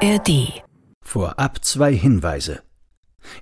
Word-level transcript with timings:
ARD. 0.00 0.62
Vorab 1.04 1.64
zwei 1.64 1.92
Hinweise. 1.92 2.62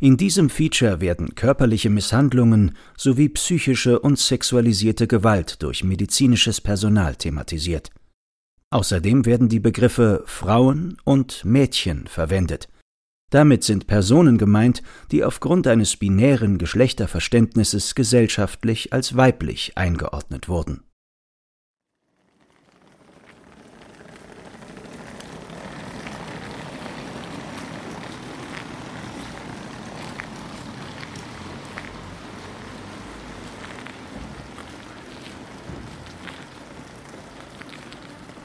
In 0.01 0.17
diesem 0.17 0.49
Feature 0.49 1.03
werden 1.03 1.35
körperliche 1.35 1.91
Misshandlungen 1.91 2.75
sowie 2.97 3.29
psychische 3.29 3.99
und 3.99 4.19
sexualisierte 4.19 5.07
Gewalt 5.07 5.63
durch 5.63 5.85
medizinisches 5.85 6.63
Personal 6.63 7.15
thematisiert. 7.15 7.91
Außerdem 8.71 9.27
werden 9.27 9.51
die 9.51 9.61
Begriffe 9.61 10.23
Frauen 10.25 10.97
und 11.05 11.45
Mädchen 11.45 12.07
verwendet. 12.07 12.71
Damit 13.29 13.63
sind 13.63 13.87
Personen 13.87 14.39
gemeint, 14.39 14.83
die 15.13 15.25
aufgrund 15.25 15.67
eines 15.67 15.99
binären 15.99 16.57
Geschlechterverständnisses 16.57 17.95
gesellschaftlich 17.95 18.95
als 18.95 19.15
weiblich 19.15 19.77
eingeordnet 19.77 20.49
wurden. 20.49 20.86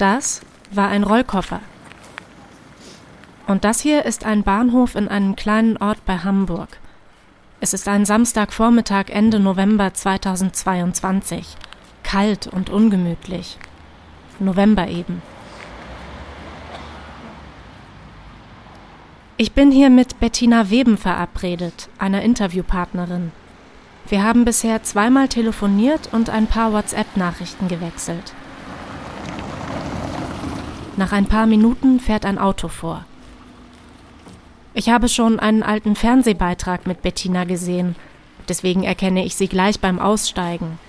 Das 0.01 0.41
war 0.71 0.87
ein 0.87 1.03
Rollkoffer. 1.03 1.59
Und 3.45 3.63
das 3.63 3.81
hier 3.81 4.03
ist 4.03 4.25
ein 4.25 4.41
Bahnhof 4.41 4.95
in 4.95 5.07
einem 5.07 5.35
kleinen 5.35 5.77
Ort 5.77 6.03
bei 6.07 6.17
Hamburg. 6.17 6.79
Es 7.59 7.75
ist 7.75 7.87
ein 7.87 8.03
Samstagvormittag 8.03 9.09
Ende 9.09 9.39
November 9.39 9.93
2022. 9.93 11.55
Kalt 12.01 12.47
und 12.47 12.71
ungemütlich. 12.71 13.59
November 14.39 14.87
eben. 14.87 15.21
Ich 19.37 19.51
bin 19.51 19.69
hier 19.69 19.91
mit 19.91 20.19
Bettina 20.19 20.71
Weben 20.71 20.97
verabredet, 20.97 21.89
einer 21.99 22.23
Interviewpartnerin. 22.23 23.31
Wir 24.07 24.23
haben 24.23 24.45
bisher 24.45 24.81
zweimal 24.81 25.27
telefoniert 25.27 26.09
und 26.11 26.31
ein 26.31 26.47
paar 26.47 26.73
WhatsApp-Nachrichten 26.73 27.67
gewechselt. 27.67 28.33
Nach 30.97 31.11
ein 31.11 31.25
paar 31.25 31.45
Minuten 31.45 31.99
fährt 31.99 32.25
ein 32.25 32.37
Auto 32.37 32.67
vor. 32.67 33.05
Ich 34.73 34.89
habe 34.89 35.09
schon 35.09 35.39
einen 35.39 35.63
alten 35.63 35.95
Fernsehbeitrag 35.95 36.87
mit 36.87 37.01
Bettina 37.01 37.43
gesehen, 37.43 37.95
deswegen 38.47 38.83
erkenne 38.83 39.25
ich 39.25 39.35
sie 39.35 39.47
gleich 39.47 39.79
beim 39.79 39.99
Aussteigen. 39.99 40.79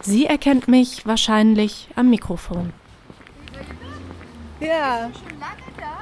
Sie 0.00 0.26
erkennt 0.26 0.68
mich 0.68 1.06
wahrscheinlich 1.06 1.88
am 1.96 2.10
Mikrofon. 2.10 2.72
Ja. 4.60 5.10
Schon 5.12 5.38
lange 5.40 5.72
da? 5.78 5.96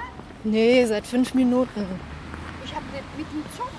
Nee, 0.45 0.85
seit 0.87 1.07
fünf 1.07 1.35
Minuten. 1.35 1.87
Ich 2.65 2.75
habe 2.75 2.85
mit 3.17 3.27
dem 3.33 3.45
Zug. 3.57 3.71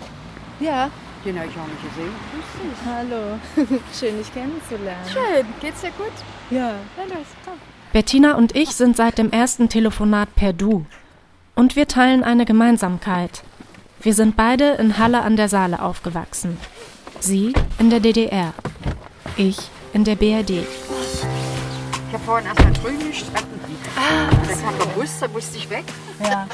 Ja. 0.59 0.89
Den 1.25 1.38
habe 1.39 1.47
ich 1.47 1.58
auch 1.58 1.67
nicht 1.67 1.84
gesehen. 1.89 2.14
Grüß 2.31 2.52
dich. 2.61 2.80
Hallo. 2.86 3.80
Schön, 3.94 4.17
dich 4.17 4.34
kennenzulernen. 4.34 5.09
Schön. 5.09 5.45
Geht's 5.61 5.81
dir 5.81 5.91
gut? 5.91 6.14
Ja. 6.50 6.75
Na 6.97 7.03
los, 7.03 7.28
komm. 7.45 7.56
Bettina 7.94 8.34
und 8.34 8.56
ich 8.56 8.72
sind 8.72 8.98
seit 8.98 9.20
dem 9.20 9.30
ersten 9.30 9.70
Telefonat 9.70 10.34
per 10.36 10.52
Du. 10.52 10.88
Und 11.54 11.76
wir 11.76 11.88
teilen 11.88 12.24
eine 12.24 12.44
Gemeinsamkeit. 12.44 13.44
Wir 14.02 14.16
sind 14.16 14.36
beide 14.36 14.72
in 14.72 14.98
Halle 14.98 15.22
an 15.22 15.36
der 15.36 15.48
Saale 15.48 15.80
aufgewachsen. 15.80 16.58
Sie 17.20 17.54
in 17.78 17.92
der 17.92 18.00
DDR. 18.00 18.56
Ich 19.38 19.58
in 19.94 20.04
der 20.04 20.16
BRD. 20.16 20.50
Ich 20.50 20.66
habe 22.14 22.24
vorhin 22.26 22.48
erst 22.48 22.62
mal 22.62 22.74
drüben 22.74 23.08
gestanden. 23.08 23.60
Ah, 23.96 24.28
da 24.48 24.54
kam 24.56 24.76
der 24.80 24.86
Bus, 25.00 25.20
da 25.20 25.28
musste 25.28 25.58
ich 25.58 25.70
weg. 25.70 25.84
Ja. 26.24 26.48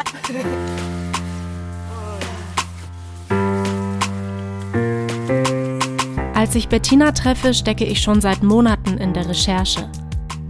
Als 6.35 6.53
ich 6.55 6.67
Bettina 6.67 7.13
treffe, 7.13 7.53
stecke 7.53 7.85
ich 7.85 8.01
schon 8.01 8.19
seit 8.19 8.43
Monaten 8.43 8.97
in 8.97 9.13
der 9.13 9.29
Recherche. 9.29 9.89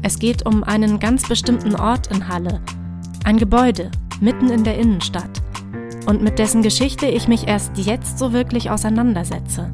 Es 0.10 0.18
geht 0.18 0.44
um 0.48 0.64
einen 0.64 0.98
ganz 1.00 1.30
bestimmten 1.30 1.76
Ort 1.76 2.08
in 2.08 2.28
Halle. 2.28 2.62
Ein 3.26 3.38
Gebäude, 3.38 3.92
mitten 4.20 4.50
in 4.50 4.64
der 4.64 4.76
Innenstadt. 4.76 5.30
Und 6.08 6.24
mit 6.24 6.40
dessen 6.40 6.64
Geschichte 6.64 7.06
ich 7.06 7.28
mich 7.28 7.48
erst 7.48 7.78
jetzt 7.78 8.18
so 8.18 8.34
wirklich 8.34 8.72
auseinandersetze. 8.72 9.72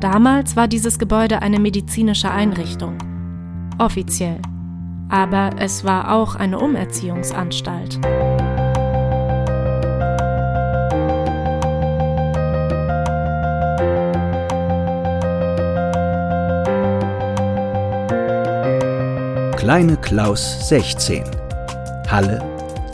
Damals 0.00 0.56
war 0.56 0.66
dieses 0.66 0.98
Gebäude 0.98 1.42
eine 1.42 1.60
medizinische 1.60 2.28
Einrichtung. 2.28 2.98
Offiziell. 3.78 4.40
Aber 5.10 5.50
es 5.60 5.84
war 5.84 6.12
auch 6.12 6.34
eine 6.34 6.58
Umerziehungsanstalt. 6.58 8.00
Kleine 19.66 19.96
Klaus 19.96 20.68
16. 20.68 21.24
Halle, 22.08 22.38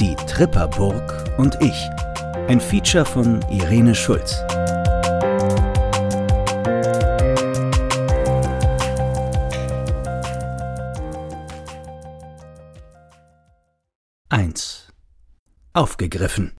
die 0.00 0.16
Tripperburg 0.16 1.22
und 1.36 1.60
ich. 1.60 1.90
Ein 2.48 2.62
Feature 2.62 3.04
von 3.04 3.42
Irene 3.50 3.94
Schulz. 3.94 4.42
Eins. 14.30 14.88
Aufgegriffen. 15.74 16.56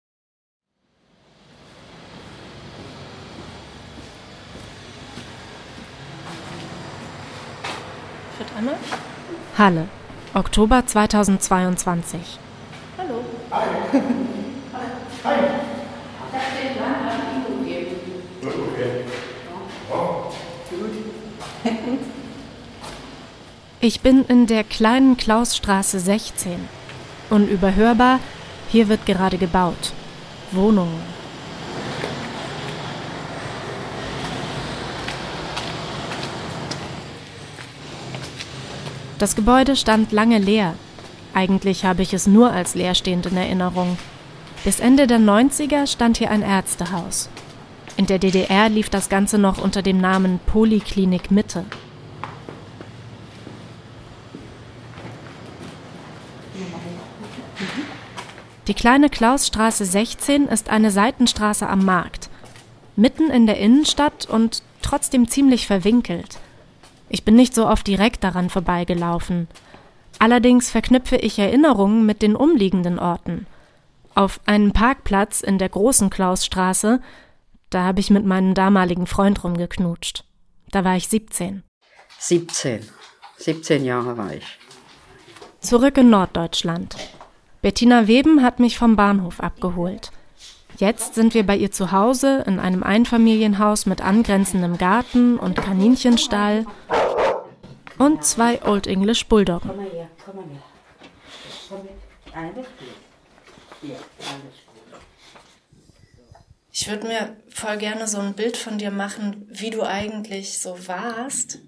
Halle, 9.57 9.89
Oktober 10.35 10.87
2022. 10.87 12.21
Ich 23.85 24.01
bin 24.01 24.25
in 24.27 24.47
der 24.47 24.63
kleinen 24.63 25.17
Klausstraße 25.17 25.99
16. 25.99 26.69
Unüberhörbar, 27.31 28.21
hier 28.69 28.89
wird 28.89 29.07
gerade 29.07 29.39
gebaut. 29.39 29.93
Wohnungen. 30.53 31.01
Das 39.23 39.37
Gebäude 39.37 39.77
stand 39.77 40.11
lange 40.11 40.39
leer. 40.39 40.75
Eigentlich 41.33 41.85
habe 41.85 42.03
ich 42.03 42.13
es 42.13 42.27
nur 42.27 42.51
als 42.51 42.75
leerstehend 42.75 43.25
in 43.27 43.37
Erinnerung. 43.37 43.97
Bis 44.65 44.81
Ende 44.81 45.07
der 45.07 45.21
90er 45.21 45.87
stand 45.87 46.17
hier 46.17 46.29
ein 46.33 46.43
Ärztehaus. 46.43 47.29
In 47.97 48.07
der 48.07 48.19
DDR 48.19 48.69
lief 48.69 48.91
das 48.91 49.09
Ganze 49.09 49.39
noch 49.39 49.59
unter 49.63 49.81
dem 49.81 50.01
Namen 50.01 50.41
Poliklinik 50.47 51.31
Mitte. 51.31 51.65
Die 58.67 58.75
kleine 58.75 59.09
Klausstraße 59.09 59.85
16 59.85 60.49
ist 60.49 60.69
eine 60.69 60.91
Seitenstraße 60.91 61.69
am 61.69 61.85
Markt. 61.85 62.29
Mitten 62.97 63.31
in 63.31 63.47
der 63.47 63.59
Innenstadt 63.59 64.27
und 64.27 64.65
trotzdem 64.83 65.29
ziemlich 65.29 65.69
verwinkelt. 65.69 66.41
Ich 67.13 67.25
bin 67.25 67.35
nicht 67.37 67.55
so 67.55 67.69
oft 67.69 67.87
direkt 67.87 68.25
daran 68.25 68.49
vorbeigelaufen. 68.49 69.47
Allerdings 70.19 70.71
verknüpfe 70.71 71.17
ich 71.17 71.39
Erinnerungen 71.39 72.07
mit 72.07 72.23
den 72.23 72.35
umliegenden 72.35 72.99
Orten. 72.99 73.47
Auf 74.15 74.41
einem 74.47 74.73
Parkplatz 74.73 75.43
in 75.43 75.59
der 75.59 75.69
großen 75.69 76.09
Klausstraße, 76.09 77.03
da 77.69 77.83
habe 77.85 78.01
ich 78.01 78.09
mit 78.09 78.25
meinem 78.25 78.55
damaligen 78.55 79.07
Freund 79.07 79.45
rumgeknutscht. 79.45 80.25
Da 80.71 80.85
war 80.85 80.97
ich 80.97 81.09
17. 81.09 81.63
17. 82.19 82.81
17 83.37 83.85
Jahre 83.85 84.17
war 84.17 84.33
ich. 84.33 84.47
Zurück 85.61 85.99
in 85.99 86.09
Norddeutschland. 86.09 86.97
Bettina 87.61 88.07
Weben 88.07 88.43
hat 88.43 88.59
mich 88.59 88.79
vom 88.79 88.97
Bahnhof 88.97 89.41
abgeholt. 89.41 90.13
Jetzt 90.79 91.15
sind 91.15 91.35
wir 91.35 91.45
bei 91.45 91.59
ihr 91.59 91.71
zu 91.71 91.93
Hause 91.93 92.43
in 92.47 92.59
einem 92.59 92.83
Einfamilienhaus 92.83 93.85
mit 93.85 94.01
angrenzendem 94.01 94.79
Garten 94.79 95.39
und 95.39 95.57
Kaninchenstall 95.57 96.65
und 97.99 98.25
zwei 98.25 98.63
Old 98.65 98.87
English 98.87 99.27
Bulldoggen. 99.27 99.71
Komm 99.71 99.77
mal 99.77 99.91
her, 99.91 100.11
komm 100.25 100.37
mal 100.37 100.45
her. 100.45 100.63
Komm 101.69 101.83
mit. 101.83 102.35
Alles 102.35 102.67
gut. 102.67 103.91
Ja, 103.91 103.97
alles 103.97 104.57
gut. 104.67 104.73
Ich 106.73 106.89
würde 106.89 107.07
mir 107.07 107.37
voll 107.51 107.77
gerne 107.77 108.09
so 108.09 108.19
ein 108.19 108.33
Bild 108.33 108.57
von 108.57 108.79
dir 108.79 108.91
machen, 108.91 109.47
wie 109.51 109.71
du 109.71 109.83
eigentlich 109.83 110.59
so 110.59 110.89
warst. 110.89 111.59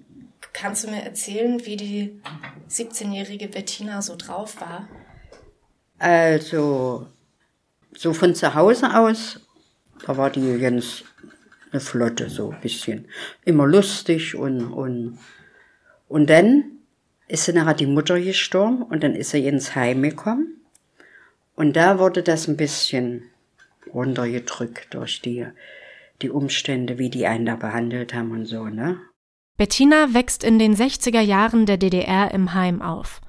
Kannst 0.51 0.83
du 0.83 0.89
mir 0.89 1.03
erzählen, 1.03 1.63
wie 1.65 1.77
die 1.77 2.21
17-jährige 2.69 3.47
Bettina 3.47 4.01
so 4.01 4.15
drauf 4.15 4.59
war? 4.61 4.87
Also, 5.99 7.07
so 7.95 8.13
von 8.13 8.33
zu 8.33 8.55
Hause 8.55 8.97
aus, 8.97 9.39
da 10.05 10.17
war 10.17 10.29
die 10.29 10.57
ganz 10.57 11.03
eine 11.71 11.81
Flotte, 11.81 12.29
so 12.29 12.51
ein 12.51 12.61
bisschen. 12.61 13.07
Immer 13.43 13.67
lustig 13.67 14.35
und, 14.35 14.71
und, 14.71 15.19
und 16.07 16.29
dann 16.29 16.63
ist 17.27 17.45
sie 17.45 17.53
nachher 17.53 17.73
die 17.73 17.87
Mutter 17.87 18.19
gestorben 18.19 18.83
und 18.83 19.03
dann 19.03 19.15
ist 19.15 19.31
sie 19.31 19.47
ins 19.47 19.75
Heim 19.75 20.03
gekommen. 20.03 20.61
Und 21.55 21.75
da 21.75 21.99
wurde 21.99 22.21
das 22.21 22.47
ein 22.47 22.57
bisschen 22.57 23.23
runtergedrückt 23.93 24.93
durch 24.93 25.21
die, 25.21 25.47
die 26.21 26.29
Umstände, 26.29 26.97
wie 26.97 27.09
die 27.09 27.25
einen 27.25 27.45
da 27.45 27.55
behandelt 27.55 28.13
haben 28.13 28.31
und 28.31 28.45
so, 28.45 28.65
ne? 28.65 28.99
Bettina 29.57 30.13
wächst 30.13 30.43
in 30.43 30.59
den 30.59 30.75
60er 30.75 31.21
Jahren 31.21 31.65
der 31.65 31.77
DDR 31.77 32.31
im 32.31 32.53
Heim 32.53 32.81
auf. 32.81 33.21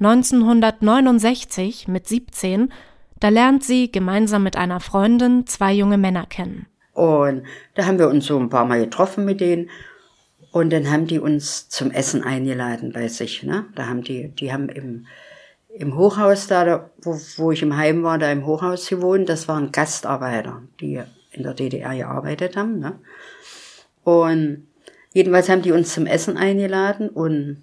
1969 0.00 1.88
mit 1.88 2.06
17, 2.06 2.72
da 3.20 3.28
lernt 3.28 3.64
sie 3.64 3.92
gemeinsam 3.92 4.44
mit 4.44 4.56
einer 4.56 4.80
Freundin 4.80 5.46
zwei 5.46 5.72
junge 5.72 5.98
Männer 5.98 6.24
kennen. 6.24 6.66
Und 6.94 7.42
da 7.74 7.84
haben 7.84 7.98
wir 7.98 8.08
uns 8.08 8.26
so 8.26 8.38
ein 8.38 8.48
paar 8.48 8.64
Mal 8.64 8.80
getroffen 8.80 9.24
mit 9.24 9.40
denen. 9.40 9.68
Und 10.58 10.70
dann 10.70 10.90
haben 10.90 11.06
die 11.06 11.20
uns 11.20 11.68
zum 11.68 11.92
Essen 11.92 12.24
eingeladen 12.24 12.92
bei 12.92 13.06
sich. 13.06 13.44
Ne? 13.44 13.66
Da 13.76 13.86
haben 13.86 14.02
die, 14.02 14.26
die 14.26 14.52
haben 14.52 14.68
im, 14.68 15.06
im 15.68 15.94
Hochhaus 15.94 16.48
da, 16.48 16.90
wo, 17.00 17.16
wo 17.36 17.52
ich 17.52 17.62
im 17.62 17.76
Heim 17.76 18.02
war, 18.02 18.18
da 18.18 18.32
im 18.32 18.44
Hochhaus 18.44 18.88
gewohnt. 18.88 19.28
Das 19.28 19.46
waren 19.46 19.70
Gastarbeiter, 19.70 20.62
die 20.80 21.00
in 21.30 21.44
der 21.44 21.54
DDR 21.54 21.94
gearbeitet 21.94 22.56
haben. 22.56 22.80
Ne? 22.80 22.98
Und 24.02 24.66
jedenfalls 25.12 25.48
haben 25.48 25.62
die 25.62 25.70
uns 25.70 25.94
zum 25.94 26.06
Essen 26.06 26.36
eingeladen 26.36 27.08
und 27.08 27.62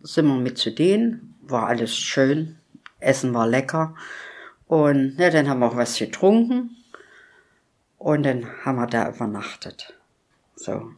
sind 0.00 0.28
wir 0.28 0.36
mit 0.36 0.56
zu 0.56 0.70
denen. 0.70 1.34
War 1.42 1.66
alles 1.66 1.94
schön. 1.94 2.56
Essen 3.00 3.34
war 3.34 3.46
lecker. 3.46 3.94
Und 4.66 5.18
ja, 5.18 5.28
dann 5.28 5.46
haben 5.46 5.60
wir 5.60 5.66
auch 5.66 5.76
was 5.76 5.98
getrunken. 5.98 6.70
Und 7.98 8.22
dann 8.22 8.46
haben 8.64 8.76
wir 8.76 8.86
da 8.86 9.10
übernachtet. 9.10 9.92
So. 10.56 10.92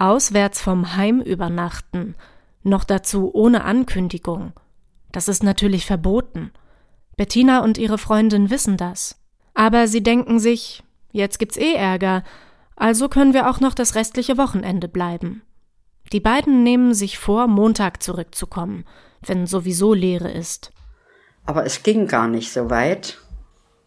Auswärts 0.00 0.62
vom 0.62 0.96
Heim 0.96 1.20
übernachten. 1.20 2.14
Noch 2.62 2.84
dazu 2.84 3.30
ohne 3.34 3.64
Ankündigung. 3.64 4.54
Das 5.12 5.28
ist 5.28 5.42
natürlich 5.42 5.84
verboten. 5.84 6.52
Bettina 7.18 7.62
und 7.62 7.76
ihre 7.76 7.98
Freundin 7.98 8.48
wissen 8.48 8.78
das. 8.78 9.20
Aber 9.52 9.88
sie 9.88 10.02
denken 10.02 10.40
sich, 10.40 10.82
jetzt 11.12 11.38
gibt's 11.38 11.58
eh 11.58 11.74
Ärger, 11.74 12.22
also 12.76 13.10
können 13.10 13.34
wir 13.34 13.50
auch 13.50 13.60
noch 13.60 13.74
das 13.74 13.94
restliche 13.94 14.38
Wochenende 14.38 14.88
bleiben. 14.88 15.42
Die 16.14 16.20
beiden 16.20 16.62
nehmen 16.62 16.94
sich 16.94 17.18
vor, 17.18 17.46
Montag 17.46 18.02
zurückzukommen, 18.02 18.86
wenn 19.20 19.46
sowieso 19.46 19.92
Leere 19.92 20.30
ist. 20.30 20.72
Aber 21.44 21.66
es 21.66 21.82
ging 21.82 22.06
gar 22.06 22.26
nicht 22.26 22.52
so 22.52 22.70
weit. 22.70 23.18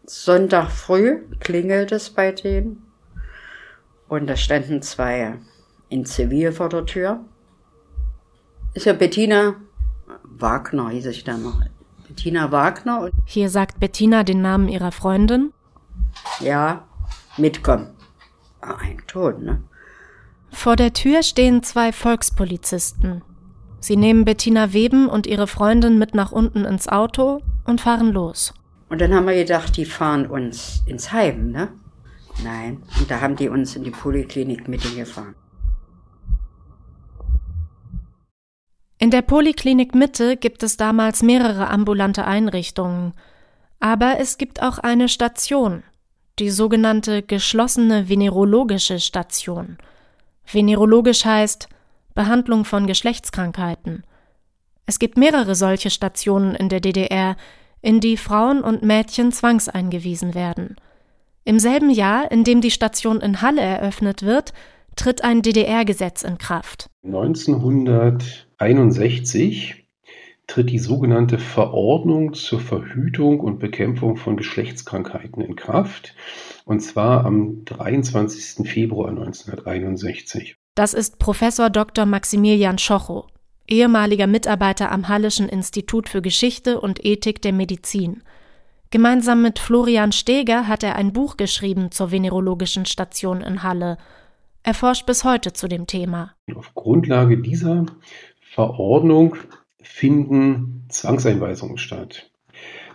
Sonntag 0.04 0.70
früh 0.70 1.24
klingelt 1.40 1.90
es 1.90 2.10
bei 2.10 2.30
denen. 2.30 2.86
Und 4.06 4.28
da 4.28 4.36
standen 4.36 4.80
zwei 4.80 5.18
in 5.88 6.04
Zivil 6.04 6.52
vor 6.52 6.68
der 6.68 6.86
Tür. 6.86 7.20
Ist 8.74 8.86
ja 8.86 8.92
Bettina 8.92 9.54
Wagner, 10.24 10.90
hieß 10.90 11.06
ich 11.06 11.24
da 11.24 11.36
noch. 11.36 11.60
Bettina 12.08 12.50
Wagner. 12.50 13.10
Hier 13.24 13.48
sagt 13.48 13.80
Bettina 13.80 14.24
den 14.24 14.42
Namen 14.42 14.68
ihrer 14.68 14.92
Freundin. 14.92 15.52
Ja, 16.40 16.84
mitkommen. 17.36 17.90
Ah, 18.60 18.76
ein 18.80 18.98
Tod, 19.06 19.40
ne? 19.42 19.62
Vor 20.50 20.76
der 20.76 20.92
Tür 20.92 21.22
stehen 21.22 21.62
zwei 21.62 21.92
Volkspolizisten. 21.92 23.22
Sie 23.80 23.96
nehmen 23.96 24.24
Bettina 24.24 24.72
Weben 24.72 25.08
und 25.08 25.26
ihre 25.26 25.46
Freundin 25.46 25.98
mit 25.98 26.14
nach 26.14 26.32
unten 26.32 26.64
ins 26.64 26.88
Auto 26.88 27.42
und 27.64 27.80
fahren 27.80 28.12
los. 28.12 28.54
Und 28.88 29.00
dann 29.00 29.12
haben 29.12 29.26
wir 29.26 29.34
gedacht, 29.34 29.76
die 29.76 29.84
fahren 29.84 30.26
uns 30.26 30.82
ins 30.86 31.12
Heim, 31.12 31.50
ne? 31.50 31.68
Nein. 32.42 32.82
Und 32.98 33.10
da 33.10 33.20
haben 33.20 33.36
die 33.36 33.48
uns 33.48 33.76
in 33.76 33.84
die 33.84 33.90
Poliklinik 33.90 34.68
Mitte 34.68 34.88
gefahren. 34.94 35.34
In 39.04 39.10
der 39.10 39.20
Poliklinik 39.20 39.94
Mitte 39.94 40.38
gibt 40.38 40.62
es 40.62 40.78
damals 40.78 41.22
mehrere 41.22 41.68
ambulante 41.68 42.24
Einrichtungen. 42.24 43.12
Aber 43.78 44.18
es 44.18 44.38
gibt 44.38 44.62
auch 44.62 44.78
eine 44.78 45.10
Station, 45.10 45.82
die 46.38 46.48
sogenannte 46.48 47.20
geschlossene 47.20 48.08
venerologische 48.08 48.98
Station. 49.00 49.76
Venerologisch 50.46 51.26
heißt 51.26 51.68
Behandlung 52.14 52.64
von 52.64 52.86
Geschlechtskrankheiten. 52.86 54.04
Es 54.86 54.98
gibt 54.98 55.18
mehrere 55.18 55.54
solche 55.54 55.90
Stationen 55.90 56.54
in 56.54 56.70
der 56.70 56.80
DDR, 56.80 57.36
in 57.82 58.00
die 58.00 58.16
Frauen 58.16 58.62
und 58.62 58.82
Mädchen 58.82 59.32
zwangseingewiesen 59.32 60.34
werden. 60.34 60.76
Im 61.44 61.58
selben 61.58 61.90
Jahr, 61.90 62.32
in 62.32 62.42
dem 62.42 62.62
die 62.62 62.70
Station 62.70 63.20
in 63.20 63.42
Halle 63.42 63.60
eröffnet 63.60 64.22
wird, 64.22 64.54
tritt 64.96 65.22
ein 65.22 65.42
DDR-Gesetz 65.42 66.22
in 66.22 66.38
Kraft. 66.38 66.88
1961 68.58 69.86
tritt 70.46 70.70
die 70.70 70.78
sogenannte 70.78 71.38
Verordnung 71.38 72.34
zur 72.34 72.60
Verhütung 72.60 73.40
und 73.40 73.58
Bekämpfung 73.58 74.16
von 74.16 74.36
Geschlechtskrankheiten 74.36 75.42
in 75.42 75.56
Kraft, 75.56 76.14
und 76.64 76.80
zwar 76.80 77.24
am 77.24 77.64
23. 77.64 78.68
Februar 78.68 79.08
1961. 79.08 80.56
Das 80.74 80.92
ist 80.92 81.18
Professor 81.18 81.70
Dr. 81.70 82.04
Maximilian 82.04 82.78
Schochow 82.78 83.26
ehemaliger 83.66 84.26
Mitarbeiter 84.26 84.90
am 84.90 85.08
Hallischen 85.08 85.48
Institut 85.48 86.08
für 86.08 86.22
Geschichte 86.22 86.80
und 86.80 87.04
Ethik 87.04 87.40
der 87.42 87.52
Medizin. 87.52 88.22
Gemeinsam 88.90 89.42
mit 89.42 89.58
Florian 89.58 90.12
Steger 90.12 90.68
hat 90.68 90.82
er 90.82 90.96
ein 90.96 91.12
Buch 91.12 91.36
geschrieben 91.36 91.90
zur 91.90 92.10
venerologischen 92.10 92.86
Station 92.86 93.40
in 93.40 93.62
Halle. 93.62 93.98
Er 94.62 94.74
forscht 94.74 95.06
bis 95.06 95.24
heute 95.24 95.52
zu 95.52 95.68
dem 95.68 95.86
Thema. 95.86 96.34
Auf 96.54 96.74
Grundlage 96.74 97.38
dieser 97.38 97.86
Verordnung 98.54 99.34
finden 99.82 100.84
Zwangseinweisungen 100.88 101.76
statt. 101.76 102.30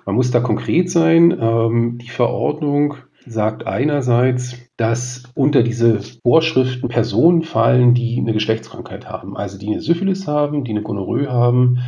Man 0.05 0.15
muss 0.15 0.31
da 0.31 0.39
konkret 0.39 0.89
sein. 0.89 1.37
Ähm, 1.37 1.97
die 1.97 2.09
Verordnung 2.09 2.95
sagt 3.25 3.67
einerseits, 3.67 4.55
dass 4.77 5.23
unter 5.35 5.61
diese 5.61 5.99
Vorschriften 6.23 6.87
Personen 6.87 7.43
fallen, 7.43 7.93
die 7.93 8.17
eine 8.19 8.31
Geschlechtskrankheit 8.31 9.09
haben, 9.09 9.35
also 9.35 9.57
die 9.57 9.67
eine 9.67 9.81
Syphilis 9.81 10.27
haben, 10.27 10.63
die 10.63 10.71
eine 10.71 10.81
Gonorrhoe 10.81 11.27
haben. 11.27 11.79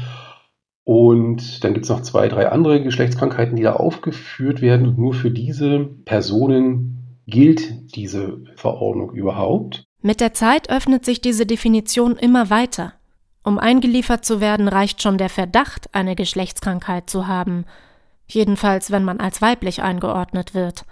Und 0.84 1.64
dann 1.64 1.74
gibt 1.74 1.86
es 1.86 1.90
noch 1.90 2.02
zwei, 2.02 2.28
drei 2.28 2.50
andere 2.50 2.84
Geschlechtskrankheiten, 2.84 3.56
die 3.56 3.64
da 3.64 3.74
aufgeführt 3.74 4.62
werden. 4.62 4.90
Und 4.90 4.98
nur 4.98 5.14
für 5.14 5.32
diese 5.32 5.80
Personen 6.04 7.22
gilt 7.26 7.96
diese 7.96 8.42
Verordnung 8.58 9.14
überhaupt. 9.14 9.86
Mit 10.02 10.20
der 10.20 10.34
Zeit 10.34 10.70
öffnet 10.70 11.06
sich 11.06 11.22
diese 11.22 11.46
Definition 11.46 12.18
immer 12.18 12.50
weiter. 12.50 12.96
Um 13.44 13.58
eingeliefert 13.58 14.24
zu 14.24 14.40
werden, 14.40 14.68
reicht 14.68 15.02
schon 15.02 15.18
der 15.18 15.30
Verdacht, 15.30 15.90
eine 15.94 16.16
Geschlechtskrankheit 16.16 17.10
zu 17.10 17.28
haben. 17.28 17.66
Jedenfalls, 18.28 18.92
wenn 18.92 19.04
man 19.04 19.20
als 19.20 19.42
weiblich 19.42 19.82
eingeordnet 19.82 20.54
wird. 20.54 20.86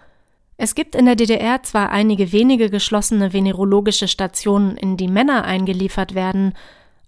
Es 0.58 0.76
gibt 0.76 0.96
in 0.96 1.06
der 1.06 1.16
DDR 1.16 1.64
zwar 1.64 1.90
einige 1.90 2.32
wenige 2.34 2.70
geschlossene 2.70 3.32
venerologische 3.32 4.08
Stationen, 4.08 4.76
in 4.76 4.98
die 4.98 5.08
Männer 5.08 5.46
eingeliefert 5.46 6.16
werden, 6.16 6.54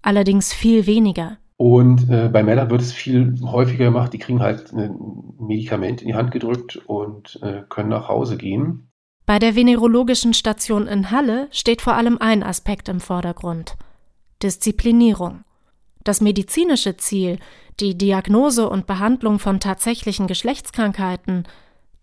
allerdings 0.01 0.53
viel 0.53 0.86
weniger. 0.86 1.38
Und 1.57 2.10
äh, 2.10 2.29
bei 2.31 2.43
Männern 2.43 2.69
wird 2.69 2.81
es 2.81 2.93
viel 2.93 3.36
häufiger 3.43 3.86
gemacht, 3.86 4.13
die 4.13 4.19
kriegen 4.19 4.41
halt 4.41 4.71
ein 4.71 4.95
Medikament 5.39 6.01
in 6.01 6.07
die 6.07 6.15
Hand 6.15 6.31
gedrückt 6.31 6.77
und 6.88 7.39
äh, 7.41 7.63
können 7.67 7.89
nach 7.89 8.07
Hause 8.07 8.38
gehen. 8.38 8.89
Bei 9.25 9.38
der 9.38 9.55
venerologischen 9.55 10.33
Station 10.33 10.88
in 10.88 11.12
Halle 11.12 11.48
steht 11.51 11.81
vor 11.81 11.93
allem 11.93 12.17
ein 12.19 12.43
Aspekt 12.43 12.89
im 12.89 13.00
Vordergrund 13.00 13.75
Disziplinierung. 14.43 15.43
Das 16.03 16.21
medizinische 16.21 16.98
Ziel, 16.98 17.39
die 17.79 17.98
Diagnose 17.98 18.69
und 18.69 18.88
Behandlung 18.88 19.39
von 19.39 19.60
tatsächlichen 19.60 20.27
Geschlechtskrankheiten, 20.27 21.48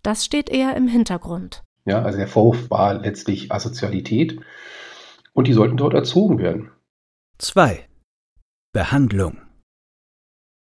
das 0.02 0.25
steht 0.25 0.49
eher 0.49 0.76
im 0.76 0.88
Hintergrund. 0.88 1.62
Ja, 1.85 2.02
also 2.02 2.18
der 2.18 2.28
Vorwurf 2.28 2.71
war 2.71 2.95
letztlich 2.95 3.50
Asozialität 3.50 4.40
und 5.33 5.49
die 5.49 5.52
sollten 5.52 5.76
dort 5.76 5.95
erzogen 5.95 6.38
werden. 6.38 6.71
2. 7.38 7.87
Behandlung 8.73 9.38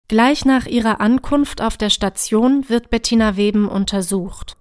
Gleich 0.09 0.45
nach 0.45 0.67
ihrer 0.67 1.01
Ankunft 1.01 1.63
auf 1.63 1.77
der 1.77 1.91
Station 1.91 2.69
wird 2.69 2.91
Bettina 2.91 3.37
Weben 3.37 3.69
untersucht. 3.69 4.57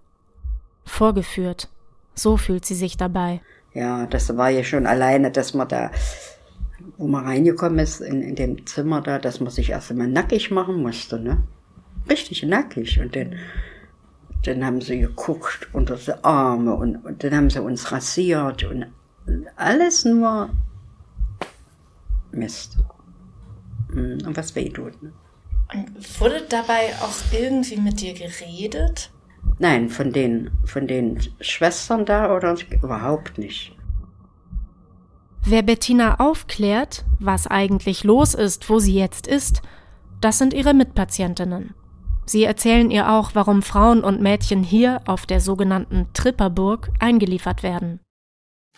Vorgeführt. 0.86 1.70
So 2.14 2.38
fühlt 2.38 2.66
sie 2.66 2.76
sich 2.76 2.98
dabei. 2.98 3.42
Ja, 3.74 4.06
das 4.06 4.36
war 4.38 4.50
ja 4.50 4.64
schon 4.64 4.86
alleine, 4.86 5.32
dass 5.32 5.54
man 5.54 5.68
da, 5.68 5.92
wo 7.00 7.08
man 7.08 7.26
reingekommen 7.26 7.80
ist, 7.80 8.02
in, 8.02 8.22
in 8.22 8.36
dem 8.36 8.68
Zimmer 8.68 9.02
da, 9.02 9.18
dass 9.18 9.40
man 9.40 9.50
sich 9.50 9.72
erst 9.72 9.90
einmal 9.90 10.08
nackig 10.08 10.52
machen 10.52 10.84
musste, 10.84 11.20
ne? 11.20 11.42
Richtig 12.08 12.44
nackig. 12.44 13.00
Und 13.00 13.16
dann 13.16 13.36
dann 14.44 14.66
haben 14.66 14.82
sie 14.82 15.00
geguckt 15.00 15.68
unter 15.74 15.96
die 15.96 16.14
Arme 16.24 16.74
und, 16.74 16.98
und 16.98 17.24
dann 17.24 17.36
haben 17.36 17.50
sie 17.50 17.62
uns 17.62 17.92
rasiert 17.92 18.64
und 18.64 18.86
alles 19.56 20.06
nur 20.06 20.50
Mist. 22.32 22.78
Hm, 23.92 24.20
und 24.26 24.38
was 24.38 24.56
weh 24.56 24.70
tut. 24.70 25.02
Ne? 25.04 25.12
Und 25.74 26.22
wurde 26.22 26.42
dabei 26.48 26.94
auch 27.02 27.34
irgendwie 27.34 27.78
mit 27.78 28.02
dir 28.02 28.14
geredet? 28.14 29.12
Nein, 29.58 29.90
von 29.90 30.12
den, 30.12 30.52
von 30.66 30.88
den 30.88 31.20
Schwestern 31.42 32.06
da 32.06 32.36
oder 32.36 32.56
überhaupt 32.72 33.38
nicht. 33.38 33.76
Wer 35.46 35.62
Bettina 35.64 36.20
aufklärt, 36.20 37.06
was 37.20 37.48
eigentlich 37.48 38.04
los 38.04 38.34
ist, 38.34 38.70
wo 38.70 38.80
sie 38.80 38.94
jetzt 38.94 39.28
ist, 39.28 39.62
das 40.22 40.38
sind 40.38 40.54
ihre 40.54 40.74
Mitpatientinnen. 40.74 41.74
Sie 42.26 42.44
erzählen 42.44 42.92
ihr 42.92 43.10
auch, 43.10 43.32
warum 43.34 43.64
Frauen 43.64 44.04
und 44.04 44.22
Mädchen 44.22 44.64
hier 44.64 45.02
auf 45.08 45.26
der 45.26 45.42
sogenannten 45.42 46.08
Tripperburg 46.14 46.92
eingeliefert 47.00 47.64
werden. 47.64 48.00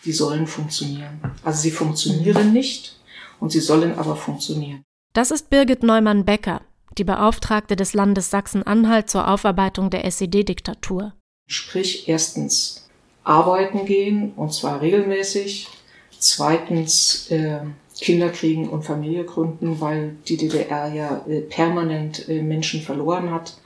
Die 0.04 0.12
sollen 0.12 0.46
funktionieren. 0.46 1.20
Also 1.44 1.60
sie 1.60 1.70
funktionieren 1.70 2.52
nicht 2.52 2.98
und 3.40 3.52
sie 3.52 3.60
sollen 3.60 3.98
aber 3.98 4.16
funktionieren. 4.16 4.82
Das 5.12 5.30
ist 5.30 5.50
Birgit 5.50 5.82
Neumann-Becker, 5.82 6.62
die 6.96 7.04
Beauftragte 7.04 7.76
des 7.76 7.92
Landes 7.92 8.30
Sachsen-Anhalt 8.30 9.10
zur 9.10 9.28
Aufarbeitung 9.28 9.90
der 9.90 10.04
SED-Diktatur. 10.06 11.12
Sprich, 11.46 12.08
erstens 12.08 12.88
arbeiten 13.24 13.84
gehen, 13.84 14.32
und 14.36 14.54
zwar 14.54 14.80
regelmäßig. 14.80 15.68
Zweitens 16.22 17.32
äh, 17.32 17.62
Kinder 18.00 18.28
kriegen 18.28 18.68
und 18.68 18.84
Familie 18.84 19.24
gründen, 19.24 19.80
weil 19.80 20.14
die 20.28 20.36
DDR 20.36 20.94
ja 20.94 21.26
äh, 21.28 21.40
permanent 21.40 22.28
äh, 22.28 22.42
Menschen 22.42 22.80
verloren 22.80 23.32
hat 23.32 23.56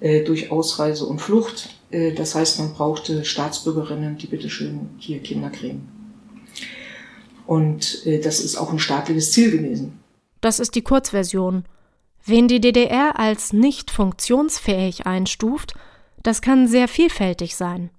äh, 0.00 0.24
durch 0.24 0.50
Ausreise 0.50 1.06
und 1.06 1.20
Flucht. 1.20 1.68
Äh, 1.92 2.12
das 2.12 2.34
heißt, 2.34 2.58
man 2.58 2.74
brauchte 2.74 3.24
Staatsbürgerinnen, 3.24 4.18
die 4.18 4.26
bitteschön 4.26 4.90
hier 4.98 5.20
Kinder 5.20 5.50
kriegen. 5.50 5.88
Und 7.46 8.04
äh, 8.06 8.18
das 8.18 8.40
ist 8.40 8.56
auch 8.56 8.72
ein 8.72 8.80
staatliches 8.80 9.30
Ziel 9.30 9.52
gewesen. 9.52 10.00
Das 10.40 10.58
ist 10.58 10.74
die 10.74 10.82
Kurzversion. 10.82 11.64
Wen 12.24 12.48
die 12.48 12.60
DDR 12.60 13.20
als 13.20 13.52
nicht 13.52 13.92
funktionsfähig 13.92 15.06
einstuft, 15.06 15.74
das 16.24 16.42
kann 16.42 16.66
sehr 16.66 16.88
vielfältig 16.88 17.54
sein. 17.54 17.90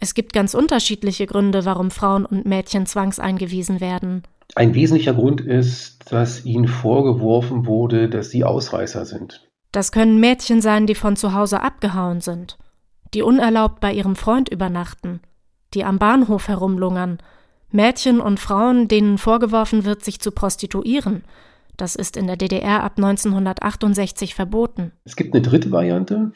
Es 0.00 0.14
gibt 0.14 0.32
ganz 0.32 0.54
unterschiedliche 0.54 1.26
Gründe, 1.26 1.64
warum 1.64 1.90
Frauen 1.90 2.26
und 2.26 2.46
Mädchen 2.46 2.86
zwangseingewiesen 2.86 3.80
werden. 3.80 4.22
Ein 4.54 4.74
wesentlicher 4.74 5.14
Grund 5.14 5.40
ist, 5.40 6.12
dass 6.12 6.44
ihnen 6.44 6.68
vorgeworfen 6.68 7.66
wurde, 7.66 8.08
dass 8.08 8.30
sie 8.30 8.44
Ausreißer 8.44 9.06
sind. 9.06 9.48
Das 9.72 9.90
können 9.90 10.20
Mädchen 10.20 10.60
sein, 10.60 10.86
die 10.86 10.94
von 10.94 11.16
zu 11.16 11.32
Hause 11.32 11.60
abgehauen 11.60 12.20
sind, 12.20 12.58
die 13.14 13.22
unerlaubt 13.22 13.80
bei 13.80 13.92
ihrem 13.92 14.14
Freund 14.14 14.48
übernachten, 14.48 15.20
die 15.72 15.84
am 15.84 15.98
Bahnhof 15.98 16.48
herumlungern, 16.48 17.18
Mädchen 17.70 18.20
und 18.20 18.38
Frauen, 18.38 18.86
denen 18.86 19.18
vorgeworfen 19.18 19.84
wird, 19.84 20.04
sich 20.04 20.20
zu 20.20 20.30
prostituieren, 20.30 21.24
das 21.76 21.96
ist 21.96 22.16
in 22.16 22.26
der 22.26 22.36
DDR 22.36 22.84
ab 22.84 22.94
1968 22.96 24.34
verboten. 24.34 24.92
Es 25.04 25.16
gibt 25.16 25.34
eine 25.34 25.42
dritte 25.42 25.70
Variante, 25.72 26.32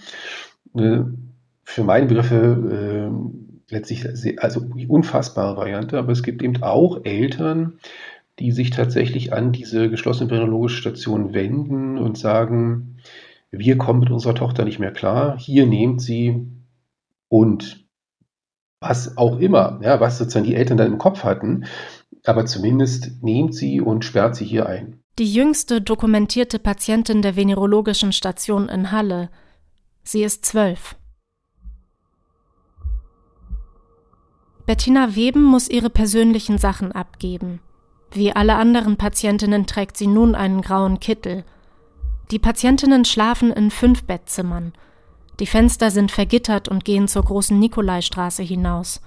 für 0.75 1.85
meine 1.85 2.07
Begriffe 2.07 3.11
äh, 3.11 3.48
letztlich 3.71 4.07
also 4.43 4.67
unfassbare 4.89 5.57
Variante, 5.57 5.99
aber 5.99 6.13
es 6.13 6.23
gibt 6.23 6.43
eben 6.43 6.63
auch 6.63 7.05
Eltern, 7.05 7.79
die 8.39 8.53
sich 8.53 8.71
tatsächlich 8.71 9.33
an 9.33 9.53
diese 9.53 9.91
geschlossene 9.91 10.29
phrenologische 10.29 10.81
Station 10.81 11.35
wenden 11.35 11.99
und 11.99 12.17
sagen, 12.17 12.97
wir 13.51 13.77
kommen 13.79 14.01
mit 14.01 14.11
unserer 14.11 14.35
Tochter 14.35 14.65
nicht 14.65 14.79
mehr 14.79 14.93
klar, 14.93 15.39
hier 15.39 15.67
nehmt 15.67 16.01
sie 16.01 16.47
und 17.29 17.85
was 18.81 19.17
auch 19.17 19.39
immer, 19.41 19.81
ja, 19.83 20.01
was 20.01 20.19
sozusagen 20.19 20.47
die 20.47 20.55
Eltern 20.55 20.77
dann 20.77 20.93
im 20.93 20.99
Kopf 20.99 21.25
hatten, 21.25 21.65
aber 22.25 22.47
zumindest 22.47 23.23
nehmt 23.23 23.55
sie 23.55 23.81
und 23.81 24.05
sperrt 24.05 24.37
sie 24.37 24.45
hier 24.45 24.67
ein 24.67 24.99
die 25.19 25.33
jüngste 25.33 25.81
dokumentierte 25.81 26.61
Patientin 26.61 27.23
der 27.23 27.35
venerologischen 27.35 28.13
Station 28.13 28.69
in 28.69 28.93
Halle. 28.93 29.31
Sie 30.05 30.23
ist 30.23 30.45
zwölf. 30.45 30.95
Bettina 34.69 35.17
Weben 35.17 35.43
muss 35.43 35.71
ihre 35.71 35.89
persönlichen 35.89 36.59
Sachen 36.59 36.93
abgeben. 36.93 37.61
Wie 38.13 38.37
alle 38.37 38.57
anderen 38.57 38.99
Patientinnen 38.99 39.67
trägt 39.67 39.97
sie 39.97 40.07
nun 40.07 40.35
einen 40.35 40.61
grauen 40.61 41.01
Kittel. 41.01 41.45
Die 42.31 42.39
Patientinnen 42.39 43.07
schlafen 43.07 43.51
in 43.51 43.71
fünf 43.71 44.05
Bettzimmern. 44.05 44.75
Die 45.41 45.47
Fenster 45.47 45.91
sind 45.91 46.13
vergittert 46.13 46.69
und 46.69 46.85
gehen 46.85 47.09
zur 47.09 47.25
großen 47.25 47.59
Nikolaistraße 47.59 48.43
hinaus. 48.43 49.01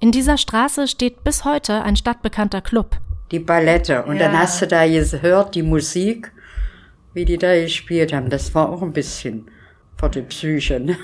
In 0.00 0.10
dieser 0.10 0.38
Straße 0.38 0.88
steht 0.88 1.22
bis 1.22 1.44
heute 1.44 1.82
ein 1.82 1.96
stadtbekannter 1.96 2.62
Club 2.62 2.98
die 3.30 3.38
Ballette. 3.38 4.04
Und 4.04 4.16
ja. 4.16 4.26
dann 4.26 4.38
hast 4.38 4.62
du 4.62 4.66
da 4.66 4.86
gehört, 4.86 5.54
die 5.54 5.62
Musik, 5.62 6.32
wie 7.14 7.24
die 7.24 7.38
da 7.38 7.54
gespielt 7.54 8.12
haben. 8.12 8.30
Das 8.30 8.54
war 8.54 8.68
auch 8.68 8.82
ein 8.82 8.92
bisschen 8.92 9.50
für 9.98 10.08
die 10.08 10.22
Psyche. 10.22 10.80
Ne? 10.80 10.96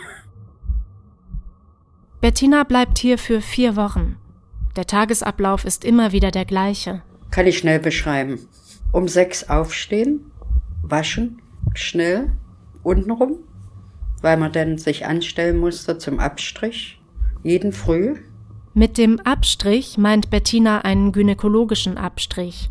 Bettina 2.24 2.64
bleibt 2.64 2.98
hier 2.98 3.18
für 3.18 3.42
vier 3.42 3.76
Wochen. 3.76 4.16
Der 4.76 4.86
Tagesablauf 4.86 5.66
ist 5.66 5.84
immer 5.84 6.12
wieder 6.12 6.30
der 6.30 6.46
gleiche. 6.46 7.02
Kann 7.30 7.46
ich 7.46 7.58
schnell 7.58 7.78
beschreiben. 7.78 8.38
Um 8.92 9.08
sechs 9.08 9.50
aufstehen, 9.50 10.32
waschen, 10.80 11.42
schnell, 11.74 12.32
untenrum, 12.82 13.40
weil 14.22 14.38
man 14.38 14.52
dann 14.52 14.78
sich 14.78 15.04
anstellen 15.04 15.58
musste 15.58 15.98
zum 15.98 16.18
Abstrich. 16.18 16.98
Jeden 17.42 17.72
Früh 17.72 18.14
mit 18.72 18.96
dem 18.96 19.20
Abstrich 19.20 19.98
meint 19.98 20.30
Bettina 20.30 20.78
einen 20.78 21.12
gynäkologischen 21.12 21.98
Abstrich. 21.98 22.70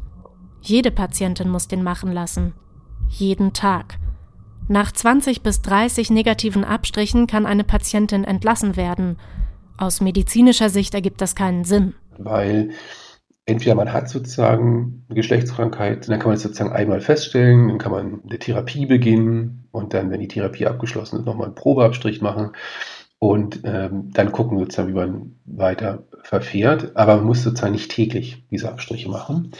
Jede 0.64 0.90
Patientin 0.90 1.50
muss 1.50 1.68
den 1.68 1.84
machen 1.84 2.12
lassen. 2.12 2.54
Jeden 3.08 3.54
Tag. 3.54 4.00
Nach 4.68 4.92
20 4.92 5.42
bis 5.42 5.62
30 5.62 6.10
negativen 6.10 6.64
Abstrichen 6.64 7.28
kann 7.28 7.46
eine 7.46 7.64
Patientin 7.64 8.24
entlassen 8.24 8.76
werden. 8.76 9.18
Aus 9.78 10.02
medizinischer 10.02 10.70
Sicht 10.70 10.94
ergibt 10.94 11.20
das 11.22 11.36
keinen 11.36 11.66
Sinn. 11.66 11.94
Weil 12.18 12.72
entweder 13.46 13.76
man 13.76 13.92
hat 13.92 14.10
sozusagen 14.10 15.06
eine 15.08 15.16
Geschlechtskrankheit, 15.16 16.08
dann 16.08 16.20
kann 16.20 16.30
man 16.30 16.38
es 16.38 16.44
sozusagen 16.44 16.72
einmal 16.72 17.02
feststellen, 17.02 17.68
dann 17.68 17.78
kann 17.78 17.92
man 17.92 18.22
eine 18.28 18.40
Therapie 18.40 18.86
beginnen 18.86 19.68
und 19.72 19.94
dann, 19.94 20.12
wenn 20.12 20.22
die 20.22 20.28
Therapie 20.28 20.66
abgeschlossen 20.66 21.20
ist, 21.20 21.26
nochmal 21.26 21.48
einen 21.48 21.56
Probeabstrich 21.56 22.22
machen 22.22 22.52
und 23.20 23.62
ähm, 23.66 24.12
dann 24.14 24.32
gucken 24.32 24.60
sozusagen, 24.60 24.90
wie 24.90 24.98
man 24.98 25.36
weiter 25.46 26.04
verfährt. 26.24 26.96
Aber 26.96 27.18
man 27.18 27.26
muss 27.26 27.44
sozusagen 27.44 27.74
nicht 27.74 27.92
täglich 27.92 28.46
diese 28.50 28.70
Abstriche 28.70 29.10
machen. 29.10 29.52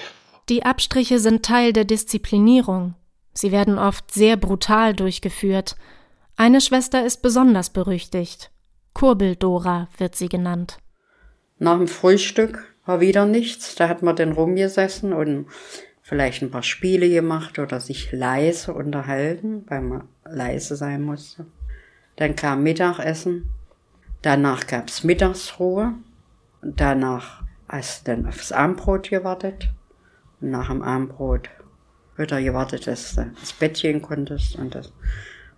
Die 0.50 0.64
Abstriche 0.64 1.20
sind 1.20 1.44
Teil 1.44 1.74
der 1.74 1.86
Disziplinierung. 1.86 2.96
Sie 3.34 3.52
werden 3.52 3.80
oft 3.80 4.12
sehr 4.12 4.38
brutal 4.38 4.94
durchgeführt. 4.94 5.76
Eine 6.36 6.62
Schwester 6.62 7.06
ist 7.06 7.22
besonders 7.22 7.72
berüchtigt. 7.72 8.52
Kurbeldora 8.94 9.90
wird 9.98 10.16
sie 10.16 10.30
genannt. 10.30 10.78
Nach 11.60 11.78
dem 11.78 11.88
Frühstück 11.88 12.64
war 12.86 13.00
wieder 13.00 13.26
nichts. 13.26 13.76
Da 13.76 13.90
hat 13.90 14.04
man 14.04 14.16
dann 14.16 14.34
rumgesessen 14.34 15.14
und 15.14 15.48
vielleicht 16.02 16.42
ein 16.42 16.52
paar 16.52 16.64
Spiele 16.64 17.10
gemacht 17.10 17.58
oder 17.58 17.80
sich 17.80 18.12
leise 18.12 18.74
unterhalten, 18.74 19.64
weil 19.68 19.82
man 19.82 20.08
leise 20.26 20.76
sein 20.76 21.02
musste. 21.02 21.46
Dann 22.18 22.36
kam 22.36 22.64
Mittagessen. 22.64 23.50
Danach 24.22 24.68
gab's 24.68 25.04
Mittagsruhe. 25.04 25.94
Danach 26.62 27.44
hast 27.68 28.08
du 28.08 28.12
dann 28.12 28.28
aufs 28.28 28.52
Abendbrot 28.52 29.10
gewartet. 29.10 29.70
Nach 30.40 30.68
dem 30.68 30.82
Abendbrot 30.82 31.50
wieder 32.18 32.42
gewartet, 32.42 32.88
dass 32.88 33.16
du 33.16 33.22
ins 33.22 33.54
Bett 33.54 33.82
gehen 33.82 34.02
konntest 34.02 34.56
und, 34.56 34.76
das, 34.76 34.92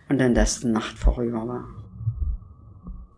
und 0.09 0.19
dann, 0.19 0.35
dass 0.35 0.61
die 0.61 0.67
Nacht 0.67 0.97
vorüber 0.97 1.47
war. 1.47 1.63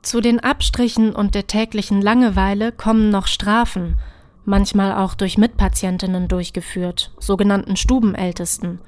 Zu 0.01 0.21
den 0.21 0.39
Abstrichen 0.39 1.13
und 1.13 1.35
der 1.35 1.47
täglichen 1.47 2.01
Langeweile 2.01 2.71
kommen 2.71 3.09
noch 3.09 3.27
Strafen, 3.27 3.97
manchmal 4.45 4.93
auch 4.93 5.15
durch 5.15 5.37
Mitpatientinnen 5.37 6.27
durchgeführt, 6.27 7.11
sogenannten 7.19 7.75
Stubenältesten. 7.75 8.79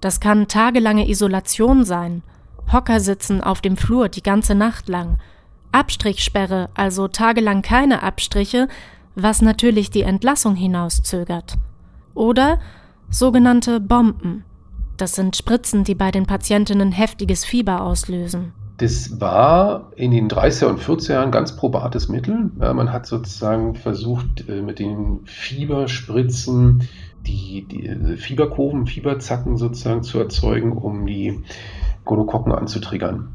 Das 0.00 0.20
kann 0.20 0.48
tagelange 0.48 1.08
Isolation 1.08 1.84
sein– 1.84 2.22
Hocker 2.72 3.00
sitzen 3.00 3.40
auf 3.40 3.60
dem 3.60 3.76
Flur 3.76 4.08
die 4.08 4.22
ganze 4.22 4.54
Nacht 4.54 4.88
lang. 4.88 5.18
Abstrichsperre, 5.72 6.68
also 6.74 7.08
tagelang 7.08 7.62
keine 7.62 8.02
Abstriche, 8.02 8.68
was 9.14 9.42
natürlich 9.42 9.90
die 9.90 10.02
Entlassung 10.02 10.54
hinauszögert. 10.54 11.56
Oder 12.14 12.60
sogenannte 13.10 13.80
Bomben. 13.80 14.44
Das 14.96 15.14
sind 15.14 15.36
Spritzen, 15.36 15.84
die 15.84 15.94
bei 15.94 16.10
den 16.10 16.26
Patientinnen 16.26 16.92
heftiges 16.92 17.44
Fieber 17.44 17.82
auslösen. 17.82 18.52
Das 18.78 19.20
war 19.20 19.90
in 19.96 20.12
den 20.12 20.28
30er 20.28 20.66
und 20.66 20.80
40er 20.80 21.12
Jahren 21.12 21.30
ganz 21.32 21.56
probates 21.56 22.08
Mittel. 22.08 22.50
Man 22.56 22.92
hat 22.92 23.06
sozusagen 23.06 23.74
versucht, 23.74 24.48
äh, 24.48 24.62
mit 24.62 24.78
den 24.78 25.20
Fieberspritzen 25.24 26.88
die, 27.26 27.66
die 27.66 28.16
Fieberkurven, 28.16 28.86
Fieberzacken 28.86 29.56
sozusagen 29.56 30.02
zu 30.02 30.18
erzeugen, 30.18 30.72
um 30.72 31.06
die 31.06 31.40
Gonokokken 32.04 32.52
anzutriggern. 32.52 33.28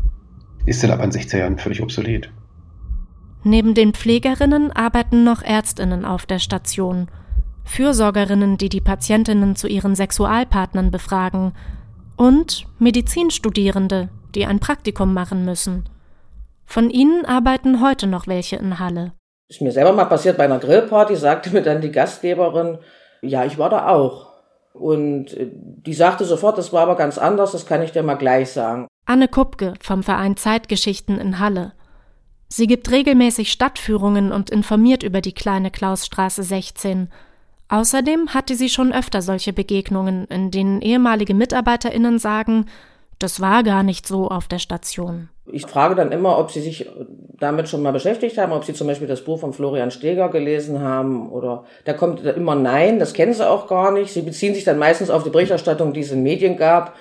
Ist 0.65 0.83
dann 0.83 0.91
aber 0.91 1.03
in 1.03 1.11
60er 1.11 1.37
Jahren 1.37 1.57
völlig 1.57 1.81
obsolet. 1.81 2.29
Neben 3.43 3.73
den 3.73 3.93
Pflegerinnen 3.93 4.71
arbeiten 4.71 5.25
noch 5.25 5.41
Ärztinnen 5.41 6.05
auf 6.05 6.25
der 6.25 6.39
Station, 6.39 7.09
Fürsorgerinnen, 7.65 8.57
die 8.57 8.69
die 8.69 8.81
Patientinnen 8.81 9.55
zu 9.55 9.67
ihren 9.67 9.95
Sexualpartnern 9.95 10.91
befragen, 10.91 11.53
und 12.15 12.65
Medizinstudierende, 12.79 14.09
die 14.35 14.45
ein 14.45 14.59
Praktikum 14.59 15.13
machen 15.13 15.45
müssen. 15.45 15.89
Von 16.65 16.89
ihnen 16.89 17.25
arbeiten 17.25 17.81
heute 17.81 18.07
noch 18.07 18.27
welche 18.27 18.55
in 18.55 18.79
Halle. 18.79 19.13
Ist 19.49 19.61
mir 19.61 19.71
selber 19.71 19.93
mal 19.93 20.05
passiert 20.05 20.37
bei 20.37 20.45
einer 20.45 20.59
Grillparty, 20.59 21.15
sagte 21.15 21.51
mir 21.51 21.61
dann 21.61 21.81
die 21.81 21.91
Gastgeberin, 21.91 22.79
ja, 23.21 23.45
ich 23.45 23.57
war 23.57 23.69
da 23.69 23.87
auch. 23.87 24.31
Und 24.73 25.33
äh, 25.33 25.49
die 25.51 25.93
sagte 25.93 26.25
sofort, 26.25 26.57
das 26.57 26.73
war 26.73 26.83
aber 26.83 26.95
ganz 26.95 27.17
anders, 27.17 27.51
das 27.51 27.65
kann 27.65 27.81
ich 27.83 27.91
dir 27.91 28.03
mal 28.03 28.15
gleich 28.15 28.51
sagen. 28.51 28.87
Anne 29.05 29.27
Kupke 29.27 29.73
vom 29.81 30.01
Verein 30.01 30.37
Zeitgeschichten 30.37 31.19
in 31.19 31.39
Halle. 31.39 31.73
Sie 32.47 32.67
gibt 32.67 32.89
regelmäßig 32.91 33.51
Stadtführungen 33.51 34.31
und 34.31 34.49
informiert 34.49 35.03
über 35.03 35.21
die 35.21 35.33
kleine 35.33 35.71
Klausstraße 35.71 36.43
16. 36.43 37.09
Außerdem 37.73 38.35
hatte 38.35 38.53
sie 38.53 38.69
schon 38.69 38.93
öfter 38.93 39.23
solche 39.23 39.51
Begegnungen, 39.51 40.25
in 40.25 40.51
denen 40.51 40.79
ehemalige 40.83 41.33
MitarbeiterInnen 41.33 42.19
sagen, 42.19 42.67
das 43.17 43.41
war 43.41 43.63
gar 43.63 43.81
nicht 43.81 44.07
so 44.07 44.27
auf 44.27 44.47
der 44.47 44.59
Station. 44.59 45.29
Ich 45.51 45.65
frage 45.65 45.95
dann 45.95 46.11
immer, 46.11 46.37
ob 46.37 46.51
Sie 46.51 46.61
sich 46.61 46.87
damit 47.39 47.67
schon 47.67 47.81
mal 47.81 47.91
beschäftigt 47.91 48.37
haben, 48.37 48.51
ob 48.51 48.63
Sie 48.63 48.73
zum 48.73 48.85
Beispiel 48.85 49.07
das 49.07 49.21
Buch 49.21 49.39
von 49.39 49.53
Florian 49.53 49.89
Steger 49.89 50.29
gelesen 50.29 50.81
haben 50.81 51.31
oder 51.31 51.63
da 51.85 51.93
kommt 51.93 52.23
immer 52.23 52.53
Nein, 52.53 52.99
das 52.99 53.13
kennen 53.13 53.33
Sie 53.33 53.49
auch 53.49 53.67
gar 53.67 53.91
nicht. 53.91 54.13
Sie 54.13 54.21
beziehen 54.21 54.53
sich 54.53 54.65
dann 54.65 54.77
meistens 54.77 55.09
auf 55.09 55.23
die 55.23 55.31
Berichterstattung, 55.31 55.93
die 55.93 56.01
es 56.01 56.11
in 56.11 56.21
Medien 56.21 56.57
gab 56.57 56.93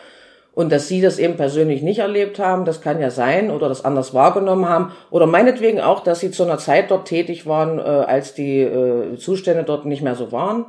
und 0.55 0.71
dass 0.71 0.89
Sie 0.89 1.01
das 1.01 1.19
eben 1.19 1.37
persönlich 1.37 1.83
nicht 1.83 2.01
erlebt 2.01 2.39
haben, 2.39 2.65
das 2.65 2.81
kann 2.83 3.01
ja 3.01 3.11
sein 3.11 3.51
oder 3.51 3.69
das 3.69 3.85
anders 3.85 4.13
wahrgenommen 4.13 4.69
haben 4.69 4.93
oder 5.11 5.27
meinetwegen 5.27 5.81
auch, 5.81 6.01
dass 6.01 6.21
Sie 6.21 6.31
zu 6.31 6.43
einer 6.43 6.59
Zeit 6.59 6.91
dort 6.91 7.09
tätig 7.09 7.47
waren, 7.47 7.79
äh, 7.79 7.83
als 7.83 8.35
die 8.35 8.61
äh, 8.61 9.17
Zustände 9.17 9.65
dort 9.65 9.87
nicht 9.87 10.03
mehr 10.03 10.15
so 10.15 10.31
waren. 10.31 10.67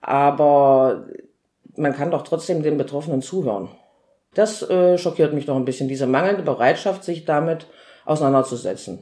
Aber 0.00 1.06
man 1.76 1.94
kann 1.94 2.10
doch 2.10 2.22
trotzdem 2.22 2.62
den 2.62 2.78
Betroffenen 2.78 3.20
zuhören. 3.20 3.68
Das 4.32 4.62
äh, 4.70 4.96
schockiert 4.96 5.34
mich 5.34 5.44
doch 5.44 5.56
ein 5.56 5.66
bisschen, 5.66 5.88
diese 5.88 6.06
mangelnde 6.06 6.42
Bereitschaft, 6.42 7.04
sich 7.04 7.26
damit 7.26 7.66
auseinanderzusetzen. 8.06 9.00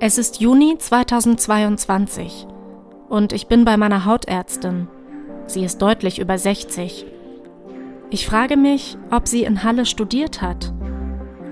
Es 0.00 0.18
ist 0.18 0.40
Juni 0.40 0.76
2022 0.78 2.46
und 3.10 3.32
ich 3.32 3.48
bin 3.48 3.64
bei 3.64 3.76
meiner 3.76 4.06
Hautärztin. 4.06 4.86
Sie 5.46 5.64
ist 5.64 5.82
deutlich 5.82 6.20
über 6.20 6.38
60. 6.38 7.04
Ich 8.08 8.26
frage 8.26 8.56
mich, 8.56 8.96
ob 9.10 9.26
sie 9.26 9.42
in 9.42 9.64
Halle 9.64 9.84
studiert 9.84 10.40
hat, 10.40 10.72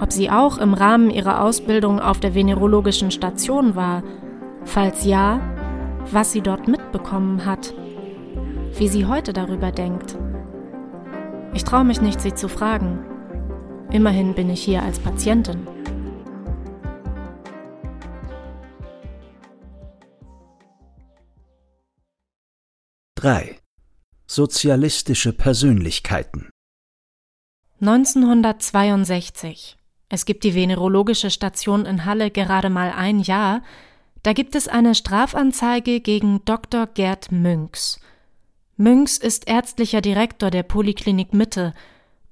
ob 0.01 0.13
sie 0.13 0.31
auch 0.31 0.59
im 0.59 0.73
Rahmen 0.73 1.11
ihrer 1.11 1.43
Ausbildung 1.43 2.01
auf 2.01 2.21
der 2.21 2.35
venerologischen 2.35 3.11
Station 3.11 3.75
war. 3.75 4.05
Falls 4.65 5.05
ja, 5.05 5.41
was 6.13 6.33
sie 6.33 6.43
dort 6.43 6.69
mitbekommen 6.69 7.45
hat, 7.45 7.75
wie 8.77 8.89
sie 8.89 9.07
heute 9.07 9.33
darüber 9.33 9.73
denkt. 9.73 10.17
Ich 11.55 11.65
traue 11.65 11.85
mich 11.85 12.01
nicht, 12.01 12.21
sie 12.21 12.35
zu 12.35 12.49
fragen. 12.49 13.01
Immerhin 13.91 14.35
bin 14.35 14.49
ich 14.49 14.63
hier 14.63 14.83
als 14.83 15.01
Patientin. 15.01 15.67
Drei 23.21 23.59
Sozialistische 24.29 25.33
Persönlichkeiten 25.33 26.51
1962. 27.81 29.77
Es 30.09 30.25
gibt 30.25 30.45
die 30.45 30.55
venerologische 30.55 31.29
Station 31.29 31.85
in 31.85 32.05
Halle 32.05 32.31
gerade 32.31 32.71
mal 32.71 32.93
ein 32.93 33.19
Jahr, 33.19 33.65
da 34.23 34.35
gibt 34.35 34.55
es 34.55 34.69
eine 34.69 34.95
Strafanzeige 34.95 36.01
gegen 36.01 36.45
Dr. 36.45 36.87
Gerd 36.87 37.33
Münks. 37.33 37.99
Münks 38.77 39.19
ist 39.19 39.49
ärztlicher 39.49 40.01
Direktor 40.01 40.53
der 40.53 40.63
Poliklinik 40.63 41.35
Mitte 41.35 41.75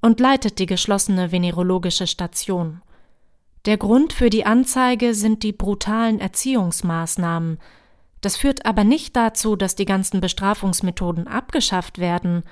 und 0.01 0.21
leitet 0.21 0.61
die 0.61 0.67
geschlossene 0.67 1.33
venerologische 1.33 2.07
Station. 2.07 2.81
Der 3.65 3.77
Grund 3.77 4.13
für 4.13 4.31
die 4.31 4.47
Anzeige 4.47 5.15
sind 5.15 5.43
die 5.43 5.53
brutalen 5.53 6.21
Erziehungsmaßnahmen. 6.21 7.59
Das 8.27 8.37
führt 8.37 8.67
aber 8.67 8.83
nicht 8.83 9.15
dazu, 9.15 9.55
dass 9.55 9.77
die 9.77 9.85
ganzen 9.85 10.21
Bestrafungsmethoden 10.21 11.29
abgeschafft 11.29 12.01
werden. 12.01 12.43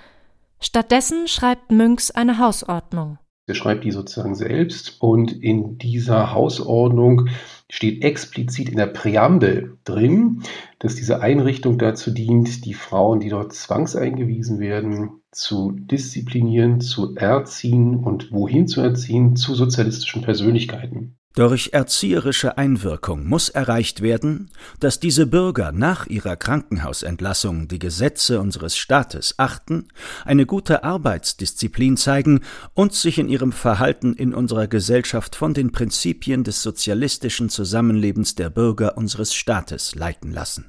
Stattdessen 0.60 1.26
schreibt 1.26 1.72
Münks 1.72 2.12
eine 2.12 2.38
Hausordnung. 2.38 3.18
Er 3.48 3.56
schreibt 3.56 3.82
die 3.82 3.90
sozusagen 3.90 4.36
selbst 4.36 5.02
und 5.02 5.32
in 5.32 5.76
dieser 5.78 6.32
Hausordnung 6.32 7.26
steht 7.68 8.04
explizit 8.04 8.68
in 8.68 8.76
der 8.76 8.86
Präambel 8.86 9.76
drin, 9.82 10.44
dass 10.78 10.94
diese 10.94 11.22
Einrichtung 11.22 11.76
dazu 11.76 12.12
dient, 12.12 12.64
die 12.66 12.74
Frauen, 12.74 13.18
die 13.18 13.30
dort 13.30 13.52
zwangseingewiesen 13.52 14.60
werden, 14.60 15.22
zu 15.32 15.72
disziplinieren, 15.72 16.82
zu 16.82 17.16
erziehen 17.16 17.96
und 17.96 18.30
wohin 18.30 18.68
zu 18.68 18.80
erziehen, 18.80 19.34
zu 19.34 19.56
sozialistischen 19.56 20.22
Persönlichkeiten. 20.22 21.16
Durch 21.36 21.70
erzieherische 21.72 22.58
Einwirkung 22.58 23.26
muss 23.26 23.48
erreicht 23.48 24.02
werden, 24.02 24.50
dass 24.78 25.00
diese 25.00 25.26
Bürger 25.26 25.72
nach 25.72 26.06
ihrer 26.06 26.36
Krankenhausentlassung 26.36 27.66
die 27.66 27.80
Gesetze 27.80 28.40
unseres 28.40 28.76
Staates 28.76 29.34
achten, 29.36 29.88
eine 30.24 30.46
gute 30.46 30.84
Arbeitsdisziplin 30.84 31.96
zeigen 31.96 32.42
und 32.74 32.94
sich 32.94 33.18
in 33.18 33.28
ihrem 33.28 33.50
Verhalten 33.50 34.14
in 34.14 34.32
unserer 34.32 34.68
Gesellschaft 34.68 35.34
von 35.34 35.54
den 35.54 35.72
Prinzipien 35.72 36.44
des 36.44 36.62
sozialistischen 36.62 37.48
Zusammenlebens 37.48 38.36
der 38.36 38.48
Bürger 38.48 38.96
unseres 38.96 39.34
Staates 39.34 39.96
leiten 39.96 40.30
lassen. 40.30 40.68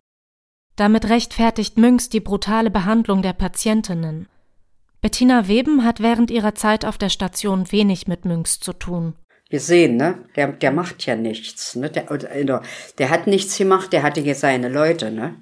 Damit 0.76 1.10
rechtfertigt 1.10 1.78
Münks 1.78 2.10
die 2.10 2.22
brutale 2.22 2.72
Behandlung 2.72 3.22
der 3.22 3.34
Patientinnen. 3.34 4.28
Bettina 5.00 5.48
Weben 5.48 5.84
hat 5.84 6.00
während 6.00 6.32
ihrer 6.32 6.56
Zeit 6.56 6.86
auf 6.86 6.98
der 6.98 7.10
Station 7.10 7.72
wenig 7.72 8.08
mit 8.08 8.26
Münks 8.26 8.60
zu 8.60 8.74
tun 8.74 9.14
gesehen, 9.56 9.96
ne? 9.96 10.20
Der, 10.36 10.52
der 10.52 10.72
macht 10.72 11.06
ja 11.06 11.16
nichts, 11.16 11.76
ne? 11.76 11.90
Der, 11.90 12.04
der, 12.18 12.62
der 12.98 13.10
hat 13.10 13.26
nichts 13.26 13.58
gemacht, 13.58 13.94
der 13.94 14.04
hatte 14.04 14.22
hier 14.22 14.36
seine 14.36 14.70
Leute, 14.70 15.12
ne? 15.12 15.36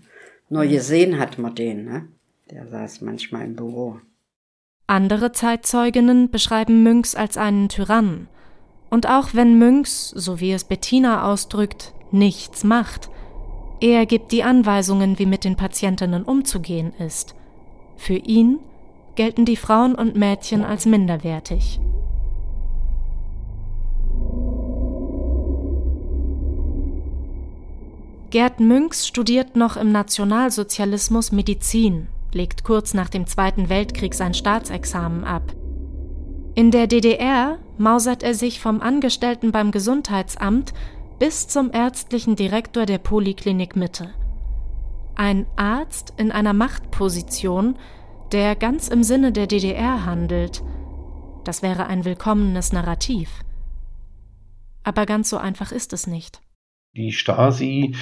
Nur 0.49 0.65
gesehen 0.67 1.17
hat 1.17 1.39
man 1.39 1.55
den, 1.55 1.85
ne? 1.85 2.07
Der 2.51 2.67
saß 2.67 3.01
manchmal 3.01 3.45
im 3.45 3.55
Büro. 3.55 3.99
Andere 4.85 5.31
Zeitzeuginnen 5.31 6.29
beschreiben 6.29 6.83
Münks 6.83 7.15
als 7.15 7.37
einen 7.37 7.69
Tyrannen. 7.69 8.27
Und 8.91 9.07
auch 9.07 9.29
wenn 9.33 9.57
Münks, 9.57 10.09
so 10.09 10.39
wie 10.39 10.51
es 10.51 10.63
Bettina 10.65 11.31
ausdrückt, 11.31 11.93
nichts 12.11 12.63
macht, 12.63 13.09
er 13.81 14.05
gibt 14.05 14.31
die 14.31 14.43
Anweisungen, 14.43 15.17
wie 15.17 15.25
mit 15.25 15.43
den 15.43 15.55
Patientinnen 15.55 16.23
umzugehen 16.23 16.93
ist. 16.99 17.33
Für 17.97 18.13
ihn 18.13 18.59
gelten 19.15 19.45
die 19.45 19.57
Frauen 19.57 19.95
und 19.95 20.15
Mädchen 20.15 20.63
als 20.63 20.85
minderwertig. 20.85 21.79
Gerd 28.33 28.59
Münks 28.59 29.05
studiert 29.05 29.55
noch 29.55 29.77
im 29.77 29.91
Nationalsozialismus 29.91 31.31
Medizin, 31.31 32.07
legt 32.31 32.63
kurz 32.63 32.95
nach 32.95 33.09
dem 33.09 33.27
Zweiten 33.27 33.69
Weltkrieg 33.69 34.15
sein 34.15 34.33
Staatsexamen 34.33 35.23
ab. 35.23 35.53
In 36.55 36.71
der 36.71 36.87
DDR 36.87 37.59
mausert 37.77 38.23
er 38.23 38.33
sich 38.33 38.59
vom 38.59 38.81
Angestellten 38.81 39.51
beim 39.51 39.69
Gesundheitsamt 39.69 40.73
bis 41.19 41.47
zum 41.47 41.71
ärztlichen 41.71 42.35
Direktor 42.35 42.87
der 42.87 42.97
Poliklinik 42.97 43.75
Mitte. 43.75 44.09
Ein 45.13 45.45
Arzt 45.55 46.15
in 46.17 46.31
einer 46.31 46.53
Machtposition, 46.53 47.77
der 48.31 48.55
ganz 48.55 48.87
im 48.87 49.03
Sinne 49.03 49.31
der 49.31 49.45
DDR 49.45 50.07
handelt. 50.07 50.63
Das 51.43 51.61
wäre 51.61 51.85
ein 51.85 52.03
willkommenes 52.03 52.73
Narrativ. 52.73 53.29
Aber 54.83 55.05
ganz 55.05 55.29
so 55.29 55.37
einfach 55.37 55.71
ist 55.71 55.93
es 55.93 56.07
nicht. 56.07 56.42
Die 56.95 57.11
Stasi, 57.11 57.95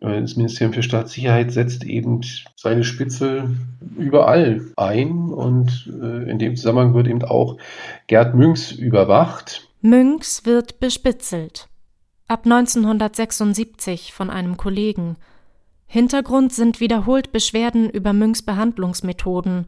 äh, 0.00 0.20
das 0.20 0.36
Ministerium 0.36 0.74
für 0.74 0.82
Staatssicherheit, 0.82 1.52
setzt 1.52 1.84
eben 1.84 2.20
seine 2.54 2.84
Spitze 2.84 3.50
überall 3.96 4.66
ein 4.76 5.30
und 5.30 5.90
äh, 6.02 6.30
in 6.30 6.38
dem 6.38 6.56
Zusammenhang 6.56 6.94
wird 6.94 7.08
eben 7.08 7.22
auch 7.22 7.56
Gerd 8.06 8.34
Münks 8.34 8.72
überwacht. 8.72 9.68
Münks 9.80 10.44
wird 10.44 10.80
bespitzelt. 10.80 11.68
Ab 12.28 12.44
1976 12.44 14.12
von 14.12 14.30
einem 14.30 14.56
Kollegen. 14.56 15.16
Hintergrund 15.86 16.52
sind 16.52 16.80
wiederholt 16.80 17.32
Beschwerden 17.32 17.88
über 17.88 18.12
Münks 18.12 18.42
Behandlungsmethoden. 18.42 19.66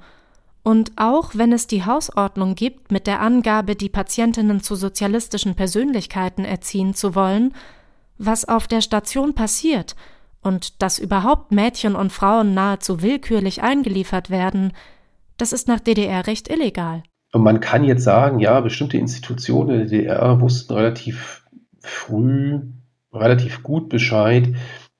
Und 0.64 0.92
auch 0.96 1.30
wenn 1.34 1.52
es 1.52 1.68
die 1.68 1.84
Hausordnung 1.84 2.54
gibt, 2.56 2.90
mit 2.90 3.06
der 3.06 3.20
Angabe, 3.20 3.76
die 3.76 3.88
Patientinnen 3.88 4.60
zu 4.60 4.74
sozialistischen 4.74 5.54
Persönlichkeiten 5.54 6.44
erziehen 6.44 6.94
zu 6.94 7.14
wollen, 7.14 7.54
was 8.18 8.46
auf 8.46 8.66
der 8.66 8.80
Station 8.80 9.34
passiert 9.34 9.96
und 10.42 10.82
dass 10.82 10.98
überhaupt 10.98 11.52
Mädchen 11.52 11.94
und 11.94 12.12
Frauen 12.12 12.54
nahezu 12.54 13.02
willkürlich 13.02 13.62
eingeliefert 13.62 14.30
werden, 14.30 14.72
das 15.36 15.52
ist 15.52 15.68
nach 15.68 15.80
DDR-Recht 15.80 16.48
illegal. 16.48 17.02
Und 17.32 17.42
man 17.42 17.60
kann 17.60 17.84
jetzt 17.84 18.04
sagen, 18.04 18.40
ja, 18.40 18.60
bestimmte 18.60 18.96
Institutionen 18.96 19.78
der 19.78 19.86
DDR 19.86 20.40
wussten 20.40 20.72
relativ 20.72 21.44
früh, 21.80 22.60
relativ 23.12 23.62
gut 23.62 23.88
Bescheid, 23.88 24.54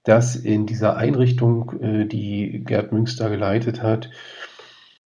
dass 0.05 0.37
in 0.37 0.67
dieser 0.67 0.97
Einrichtung, 0.97 1.81
äh, 1.81 2.07
die 2.07 2.63
Gerd 2.65 2.93
Münster 2.93 3.31
geleitet 3.31 3.83
hat, 3.83 4.11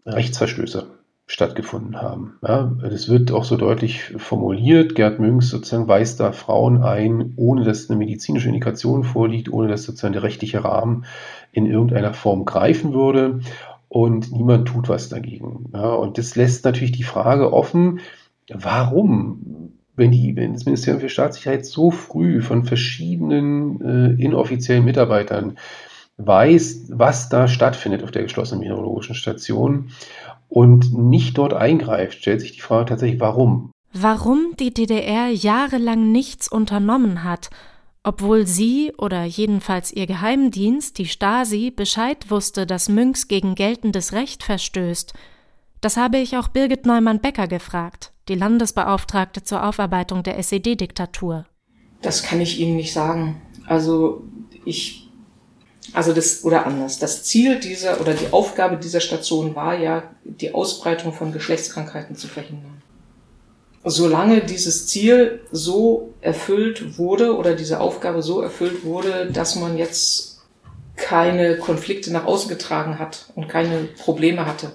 Rechtsverstöße 0.05 1.02
stattgefunden 1.33 2.03
haben. 2.03 2.35
Ja, 2.47 2.71
das 2.83 3.09
wird 3.09 3.33
auch 3.33 3.45
so 3.45 3.57
deutlich 3.57 4.13
formuliert. 4.19 4.95
Gerd 4.95 5.19
Münks 5.19 5.49
sozusagen 5.49 5.89
weist 5.89 6.21
da 6.21 6.31
Frauen 6.33 6.83
ein, 6.83 7.33
ohne 7.37 7.65
dass 7.65 7.89
eine 7.89 7.99
medizinische 7.99 8.49
Indikation 8.49 9.03
vorliegt, 9.03 9.51
ohne 9.51 9.69
dass 9.69 9.85
sozusagen 9.85 10.13
der 10.13 10.25
rechtliche 10.25 10.63
Rahmen 10.63 11.07
in 11.51 11.65
irgendeiner 11.65 12.13
Form 12.13 12.45
greifen 12.45 12.93
würde 12.93 13.41
und 13.89 14.31
niemand 14.31 14.69
tut 14.69 14.91
was 14.91 15.09
dagegen. 15.09 15.71
Ja, 15.73 15.95
und 15.95 16.19
das 16.19 16.37
lässt 16.37 16.67
natürlich 16.67 16.93
die 16.93 17.03
Frage 17.03 17.51
offen, 17.51 18.01
warum, 18.53 19.73
wenn, 19.97 20.11
die, 20.11 20.37
wenn 20.37 20.53
das 20.53 20.67
Ministerium 20.67 21.01
für 21.01 21.09
Staatssicherheit 21.09 21.65
so 21.65 21.91
früh 21.91 22.43
von 22.43 22.65
verschiedenen 22.65 23.81
äh, 23.81 24.23
inoffiziellen 24.23 24.85
Mitarbeitern 24.85 25.57
weiß, 26.19 26.87
was 26.91 27.29
da 27.29 27.49
stattfindet 27.49 28.03
auf 28.03 28.11
der 28.11 28.23
geschlossenen 28.23 28.61
meteorologischen 28.61 29.15
Station 29.15 29.91
und 30.49 30.93
nicht 30.93 31.39
dort 31.39 31.55
eingreift, 31.55 32.19
stellt 32.19 32.41
sich 32.41 32.53
die 32.53 32.61
Frage 32.61 32.91
tatsächlich, 32.91 33.21
warum. 33.21 33.71
Warum 33.93 34.55
die 34.59 34.73
DDR 34.73 35.29
jahrelang 35.29 36.13
nichts 36.13 36.49
unternommen 36.49 37.25
hat, 37.25 37.51
obwohl 38.05 38.47
sie 38.47 38.93
oder 38.99 39.25
jedenfalls 39.25 39.93
ihr 39.93 40.07
Geheimdienst, 40.07 40.99
die 40.99 41.07
Stasi, 41.07 41.71
Bescheid 41.71 42.31
wusste, 42.31 42.67
dass 42.67 42.89
Münks 42.89 43.29
gegen 43.29 43.55
geltendes 43.55 44.13
Recht 44.13 44.43
verstößt. 44.43 45.15
Das 45.81 45.97
habe 45.97 46.19
ich 46.19 46.37
auch 46.37 46.49
Birgit 46.49 46.85
Neumann-Becker 46.85 47.49
gefragt, 47.49 48.13
die 48.29 48.35
Landesbeauftragte 48.35 49.45
zur 49.45 49.67
Aufarbeitung 49.67 50.23
der 50.23 50.39
SED-Diktatur. 50.39 51.47
Das 52.03 52.23
kann 52.23 52.41
ich 52.41 52.59
Ihnen 52.59 52.77
nicht 52.77 52.93
sagen. 52.93 53.41
Also 53.67 54.25
ich 54.65 55.09
also 55.93 56.13
das, 56.13 56.45
oder 56.45 56.67
anders. 56.67 56.99
Das 56.99 57.25
Ziel 57.25 57.59
dieser 57.59 58.01
oder 58.01 58.15
die 58.15 58.33
Aufgabe 58.33 58.77
dieser 58.77 59.01
Station 59.01 59.55
war 59.55 59.77
ja, 59.79 60.05
die 60.25 60.55
Ausbreitung 60.55 61.13
von 61.13 61.33
Geschlechtskrankheiten 61.33 62.17
zu 62.17 62.29
verhindern. 62.29 62.83
Solange 63.85 64.43
dieses 64.43 64.87
Ziel 64.87 65.41
so 65.51 66.15
erfüllt 66.21 66.99
wurde 66.99 67.37
oder 67.37 67.55
diese 67.55 67.81
Aufgabe 67.81 68.23
so 68.23 68.41
erfüllt 68.41 68.85
wurde, 68.85 69.31
dass 69.33 69.57
man 69.57 69.77
jetzt 69.77 70.41
keine 70.95 71.57
Konflikte 71.57 72.13
nach 72.13 72.27
außen 72.27 72.49
getragen 72.49 72.99
hat 72.99 73.27
und 73.35 73.49
keine 73.49 73.89
Probleme 73.99 74.47
hatte. 74.47 74.73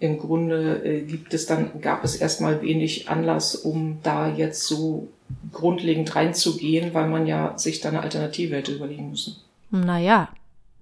Im 0.00 0.18
Grunde 0.18 0.84
äh, 0.84 1.00
gibt 1.02 1.32
es 1.32 1.46
dann, 1.46 1.80
gab 1.80 2.04
es 2.04 2.16
erstmal 2.16 2.60
wenig 2.60 3.08
Anlass, 3.08 3.54
um 3.54 4.00
da 4.02 4.28
jetzt 4.28 4.64
so 4.64 5.08
grundlegend 5.52 6.14
reinzugehen, 6.14 6.92
weil 6.92 7.08
man 7.08 7.26
ja 7.26 7.56
sich 7.56 7.80
da 7.80 7.88
eine 7.88 8.02
Alternative 8.02 8.56
hätte 8.56 8.72
überlegen 8.72 9.10
müssen. 9.10 9.36
Naja, 9.70 10.28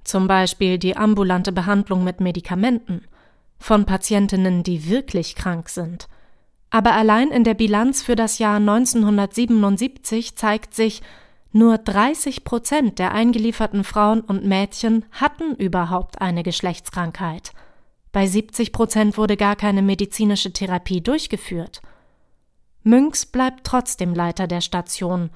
zum 0.04 0.26
Beispiel 0.26 0.78
die 0.78 0.96
ambulante 0.96 1.52
Behandlung 1.52 2.04
mit 2.04 2.20
Medikamenten 2.20 3.04
von 3.58 3.84
Patientinnen, 3.84 4.62
die 4.62 4.88
wirklich 4.88 5.34
krank 5.34 5.68
sind. 5.68 6.08
Aber 6.70 6.92
allein 6.92 7.30
in 7.30 7.44
der 7.44 7.54
Bilanz 7.54 8.02
für 8.02 8.16
das 8.16 8.38
Jahr 8.38 8.56
1977 8.56 10.36
zeigt 10.36 10.74
sich, 10.74 11.02
nur 11.52 11.78
30 11.78 12.44
Prozent 12.44 13.00
der 13.00 13.12
eingelieferten 13.12 13.82
Frauen 13.82 14.20
und 14.20 14.44
Mädchen 14.44 15.04
hatten 15.10 15.56
überhaupt 15.56 16.20
eine 16.20 16.44
Geschlechtskrankheit. 16.44 17.52
Bei 18.12 18.26
70 18.26 18.72
Prozent 18.72 19.18
wurde 19.18 19.36
gar 19.36 19.56
keine 19.56 19.82
medizinische 19.82 20.52
Therapie 20.52 21.00
durchgeführt. 21.00 21.82
Münks 22.82 23.26
bleibt 23.26 23.64
trotzdem 23.64 24.14
Leiter 24.14 24.46
der 24.46 24.60
Station 24.60 25.30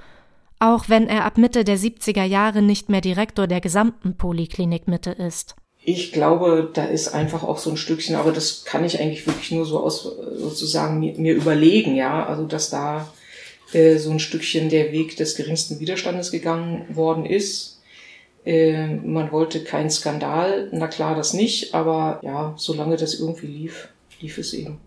auch 0.64 0.88
wenn 0.88 1.09
er 1.09 1.24
ab 1.24 1.37
Mitte 1.37 1.62
der 1.62 1.79
70er 1.79 2.24
Jahre 2.24 2.62
nicht 2.62 2.88
mehr 2.88 3.03
Direktor 3.03 3.46
der 3.46 3.61
gesamten 3.61 4.16
Poliklinik 4.16 4.88
Mitte 4.88 5.11
ist. 5.11 5.57
Ich 5.87 6.12
glaube, 6.12 6.70
da 6.72 6.87
ist 6.87 7.09
einfach 7.09 7.42
auch 7.42 7.59
so 7.59 7.68
ein 7.68 7.77
Stückchen, 7.77 8.16
aber 8.16 8.33
das 8.33 8.64
kann 8.64 8.85
ich 8.85 8.98
eigentlich 8.98 9.27
wirklich 9.27 9.50
nur 9.50 9.66
so 9.66 9.81
aus 9.81 10.05
sozusagen 10.37 10.98
mir, 10.98 11.18
mir 11.18 11.35
überlegen, 11.35 11.94
ja, 11.94 12.24
also 12.24 12.46
dass 12.46 12.70
da 12.70 13.12
äh, 13.74 13.98
so 13.98 14.11
ein 14.11 14.18
Stückchen 14.18 14.70
der 14.70 14.92
Weg 14.92 15.16
des 15.18 15.37
geringsten 15.37 15.81
Widerstandes 15.81 16.31
gegangen 16.31 16.87
worden 16.96 17.27
ist. 17.27 17.83
Äh, 18.46 18.94
man 18.96 19.31
wollte 19.31 19.62
keinen 19.62 19.90
Skandal, 19.90 20.70
na 20.72 20.88
klar, 20.88 21.14
das 21.14 21.35
nicht, 21.35 21.74
aber 21.74 22.20
ja, 22.22 22.55
solange 22.57 22.96
das 22.96 23.20
irgendwie 23.20 23.48
lief, 23.48 23.88
lief 24.20 24.38
es 24.38 24.55
eben. 24.55 24.79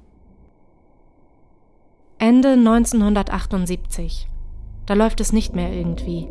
Ende 2.18 2.54
1978. 2.54 4.28
Da 4.88 4.96
läuft 4.96 5.22
es 5.22 5.32
nicht 5.32 5.54
mehr 5.54 5.72
irgendwie. 5.72 6.28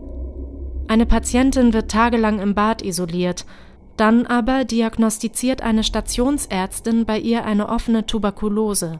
Eine 0.89 1.07
Patientin 1.07 1.73
wird 1.73 1.91
tagelang 1.91 2.41
im 2.41 2.55
Bad 2.55 2.83
isoliert, 2.83 3.45
dann 3.97 4.27
aber 4.27 4.65
diagnostiziert 4.65 5.63
eine 5.63 5.85
Stationsärztin 5.85 7.07
bei 7.07 7.19
ihr 7.19 7.45
eine 7.45 7.69
offene 7.69 8.07
Tuberkulose. 8.07 8.99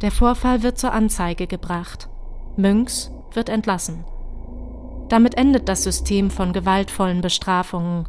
Der 0.00 0.10
Vorfall 0.10 0.62
wird 0.62 0.78
zur 0.78 0.92
Anzeige 0.92 1.46
gebracht. 1.46 2.08
Münks 2.56 3.10
wird 3.32 3.48
entlassen. 3.48 4.04
Damit 5.08 5.36
endet 5.36 5.68
das 5.68 5.82
System 5.82 6.30
von 6.30 6.52
gewaltvollen 6.52 7.20
Bestrafungen. 7.20 8.06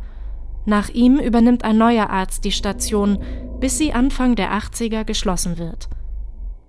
Nach 0.65 0.89
ihm 0.89 1.19
übernimmt 1.19 1.63
ein 1.63 1.77
neuer 1.77 2.09
Arzt 2.09 2.45
die 2.45 2.51
Station, 2.51 3.19
bis 3.59 3.77
sie 3.77 3.93
Anfang 3.93 4.35
der 4.35 4.53
80er 4.53 5.03
geschlossen 5.03 5.57
wird. 5.57 5.89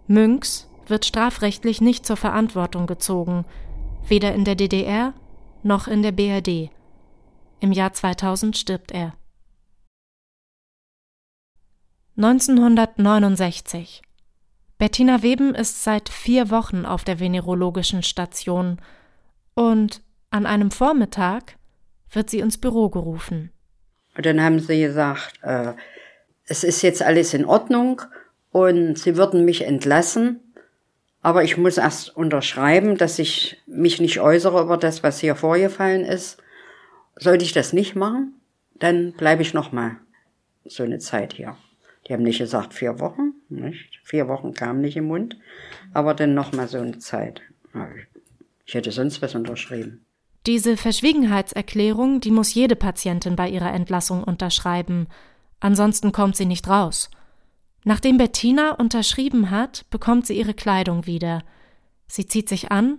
Münks 0.06 0.68
wird 0.86 1.04
strafrechtlich 1.04 1.80
nicht 1.80 2.06
zur 2.06 2.16
Verantwortung 2.16 2.86
gezogen, 2.86 3.44
weder 4.08 4.34
in 4.34 4.44
der 4.44 4.54
DDR 4.54 5.14
noch 5.62 5.88
in 5.88 6.02
der 6.02 6.12
BRD. 6.12 6.70
Im 7.60 7.72
Jahr 7.72 7.92
2000 7.92 8.56
stirbt 8.56 8.92
er. 8.92 9.14
1969. 12.16 14.02
Bettina 14.78 15.22
Weben 15.22 15.54
ist 15.54 15.84
seit 15.84 16.08
vier 16.08 16.50
Wochen 16.50 16.86
auf 16.86 17.04
der 17.04 17.20
venerologischen 17.20 18.02
Station 18.02 18.78
und 19.54 20.02
an 20.30 20.46
einem 20.46 20.70
Vormittag 20.70 21.56
wird 22.10 22.30
sie 22.30 22.40
ins 22.40 22.58
Büro 22.58 22.88
gerufen. 22.90 23.50
Und 24.16 24.26
dann 24.26 24.40
haben 24.42 24.60
sie 24.60 24.80
gesagt, 24.80 25.38
äh, 25.42 25.72
es 26.46 26.64
ist 26.64 26.82
jetzt 26.82 27.02
alles 27.02 27.34
in 27.34 27.44
Ordnung 27.44 28.02
und 28.50 28.98
sie 28.98 29.16
würden 29.16 29.44
mich 29.44 29.62
entlassen 29.62 30.40
aber 31.26 31.42
ich 31.42 31.56
muss 31.56 31.76
erst 31.76 32.16
unterschreiben, 32.16 32.96
dass 32.96 33.18
ich 33.18 33.60
mich 33.66 34.00
nicht 34.00 34.20
äußere 34.20 34.62
über 34.62 34.76
das, 34.76 35.02
was 35.02 35.18
hier 35.18 35.34
vorgefallen 35.34 36.04
ist. 36.04 36.40
Sollte 37.16 37.44
ich 37.44 37.52
das 37.52 37.72
nicht 37.72 37.96
machen, 37.96 38.34
dann 38.76 39.10
bleibe 39.10 39.42
ich 39.42 39.52
noch 39.52 39.72
mal 39.72 39.96
so 40.64 40.84
eine 40.84 41.00
Zeit 41.00 41.32
hier. 41.32 41.56
Die 42.06 42.12
haben 42.12 42.22
nicht 42.22 42.38
gesagt 42.38 42.74
vier 42.74 43.00
Wochen, 43.00 43.32
nicht? 43.48 43.98
Vier 44.04 44.28
Wochen 44.28 44.54
kam 44.54 44.80
nicht 44.80 44.96
im 44.96 45.06
Mund, 45.06 45.36
aber 45.92 46.14
dann 46.14 46.34
noch 46.34 46.52
mal 46.52 46.68
so 46.68 46.78
eine 46.78 46.98
Zeit. 47.00 47.42
Ich 48.64 48.74
hätte 48.74 48.92
sonst 48.92 49.20
was 49.20 49.34
unterschrieben. 49.34 50.06
Diese 50.46 50.76
Verschwiegenheitserklärung, 50.76 52.20
die 52.20 52.30
muss 52.30 52.54
jede 52.54 52.76
Patientin 52.76 53.34
bei 53.34 53.48
ihrer 53.48 53.74
Entlassung 53.74 54.22
unterschreiben. 54.22 55.08
Ansonsten 55.58 56.12
kommt 56.12 56.36
sie 56.36 56.46
nicht 56.46 56.68
raus. 56.68 57.10
Nachdem 57.88 58.18
Bettina 58.18 58.72
unterschrieben 58.72 59.52
hat, 59.52 59.88
bekommt 59.90 60.26
sie 60.26 60.36
ihre 60.36 60.54
Kleidung 60.54 61.06
wieder. 61.06 61.44
Sie 62.08 62.26
zieht 62.26 62.48
sich 62.48 62.72
an 62.72 62.98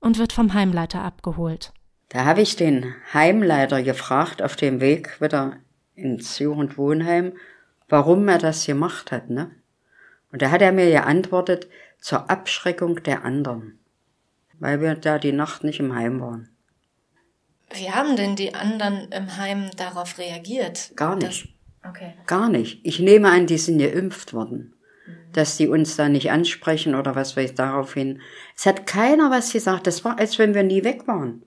und 0.00 0.16
wird 0.16 0.32
vom 0.32 0.54
Heimleiter 0.54 1.02
abgeholt. 1.02 1.74
Da 2.08 2.24
habe 2.24 2.40
ich 2.40 2.56
den 2.56 2.94
Heimleiter 3.12 3.82
gefragt 3.82 4.40
auf 4.40 4.56
dem 4.56 4.80
Weg 4.80 5.20
wieder 5.20 5.58
ins 5.94 6.38
Jugendwohnheim, 6.38 7.34
warum 7.90 8.26
er 8.26 8.38
das 8.38 8.64
gemacht 8.64 9.12
hat, 9.12 9.28
ne? 9.28 9.50
Und 10.32 10.40
da 10.40 10.50
hat 10.50 10.62
er 10.62 10.72
mir 10.72 10.88
geantwortet, 10.88 11.68
zur 12.00 12.30
Abschreckung 12.30 13.02
der 13.02 13.26
anderen, 13.26 13.80
weil 14.58 14.80
wir 14.80 14.94
da 14.94 15.18
die 15.18 15.32
Nacht 15.32 15.62
nicht 15.62 15.78
im 15.78 15.94
Heim 15.94 16.22
waren. 16.22 16.48
Wie 17.70 17.90
haben 17.90 18.16
denn 18.16 18.34
die 18.34 18.54
anderen 18.54 19.12
im 19.12 19.36
Heim 19.36 19.70
darauf 19.76 20.16
reagiert? 20.16 20.92
Gar 20.96 21.16
nicht. 21.16 21.51
Okay. 21.88 22.14
Gar 22.26 22.48
nicht. 22.48 22.80
Ich 22.84 23.00
nehme 23.00 23.30
an, 23.30 23.46
die 23.46 23.58
sind 23.58 23.78
geimpft 23.78 24.32
worden. 24.32 24.74
Mhm. 25.06 25.32
Dass 25.32 25.56
die 25.56 25.68
uns 25.68 25.96
da 25.96 26.08
nicht 26.08 26.30
ansprechen 26.30 26.94
oder 26.94 27.14
was 27.16 27.36
weiß 27.36 27.50
ich 27.50 27.56
daraufhin. 27.56 28.20
Es 28.56 28.66
hat 28.66 28.86
keiner 28.86 29.30
was 29.30 29.52
gesagt. 29.52 29.86
Das 29.86 30.04
war, 30.04 30.18
als 30.18 30.38
wenn 30.38 30.54
wir 30.54 30.62
nie 30.62 30.84
weg 30.84 31.06
waren. 31.08 31.44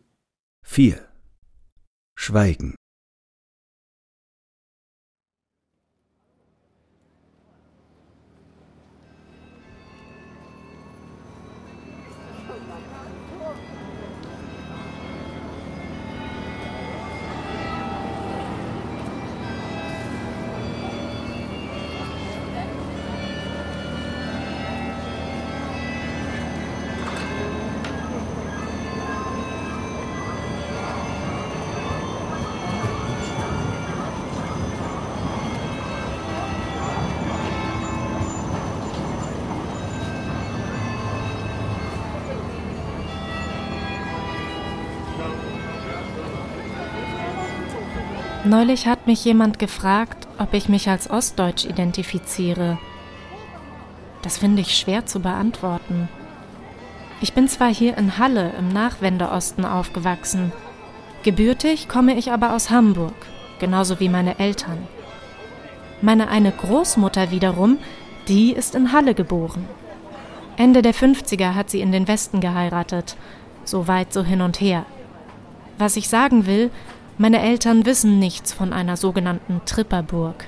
4. 0.64 1.08
Schweigen. 2.16 2.75
Neulich 48.46 48.86
hat 48.86 49.08
mich 49.08 49.26
jemand 49.26 49.58
gefragt, 49.58 50.28
ob 50.38 50.54
ich 50.54 50.70
mich 50.70 50.88
als 50.88 51.10
Ostdeutsch 51.10 51.66
identifiziere. 51.66 52.78
Das 54.22 54.38
finde 54.38 54.62
ich 54.62 54.78
schwer 54.78 55.08
zu 55.08 55.20
beantworten. 55.20 56.08
Ich 57.22 57.34
bin 57.34 57.48
zwar 57.48 57.74
hier 57.74 57.98
in 57.98 58.20
Halle 58.20 58.52
im 58.60 58.70
Nachwendeosten 58.70 59.66
aufgewachsen, 59.66 60.52
gebürtig 61.24 61.90
komme 61.90 62.16
ich 62.16 62.32
aber 62.32 62.54
aus 62.54 62.70
Hamburg, 62.70 63.16
genauso 63.60 64.00
wie 64.00 64.10
meine 64.10 64.38
Eltern. 64.38 64.78
Meine 66.04 66.28
eine 66.28 66.52
Großmutter 66.52 67.32
wiederum, 67.32 67.80
die 68.28 68.52
ist 68.52 68.76
in 68.76 68.92
Halle 68.92 69.16
geboren. 69.16 69.68
Ende 70.56 70.84
der 70.84 70.94
50er 70.94 71.56
hat 71.56 71.72
sie 71.72 71.82
in 71.82 71.92
den 71.92 72.08
Westen 72.08 72.42
geheiratet, 72.42 73.18
so 73.64 73.88
weit 73.88 74.14
so 74.14 74.24
hin 74.24 74.42
und 74.42 74.62
her. 74.62 74.86
Was 75.80 75.98
ich 75.98 76.10
sagen 76.10 76.46
will, 76.46 76.70
meine 77.18 77.42
Eltern 77.42 77.86
wissen 77.86 78.20
nichts 78.20 78.52
von 78.52 78.74
einer 78.74 78.98
sogenannten 78.98 79.62
Tripperburg. 79.66 80.46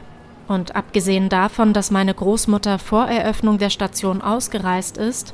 Und 0.48 0.76
abgesehen 0.76 1.30
davon, 1.30 1.74
dass 1.74 1.92
meine 1.92 2.14
Großmutter 2.14 2.80
vor 2.80 3.08
Eröffnung 3.08 3.58
der 3.58 3.70
Station 3.70 4.22
ausgereist 4.22 4.98
ist, 4.98 5.34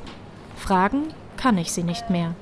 fragen 0.56 1.08
kann 1.36 1.58
ich 1.58 1.72
sie 1.72 1.82
nicht 1.82 2.10
mehr. 2.10 2.34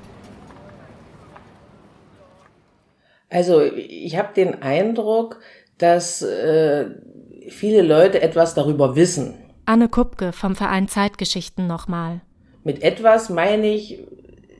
Also 3.29 3.63
ich 3.63 4.17
habe 4.17 4.35
den 4.35 4.63
Eindruck, 4.63 5.41
dass 5.79 6.23
äh, 6.23 6.87
viele 7.49 7.83
Leute 7.83 8.21
etwas 8.21 8.55
darüber 8.55 8.95
wissen. 8.95 9.35
Anne 9.65 9.89
Kupke 9.89 10.33
vom 10.33 10.55
Verein 10.55 10.89
Zeitgeschichten 10.89 11.67
nochmal. 11.67 12.21
Mit 12.65 12.83
etwas 12.83 13.31
meine 13.31 13.69
ich, 13.69 14.05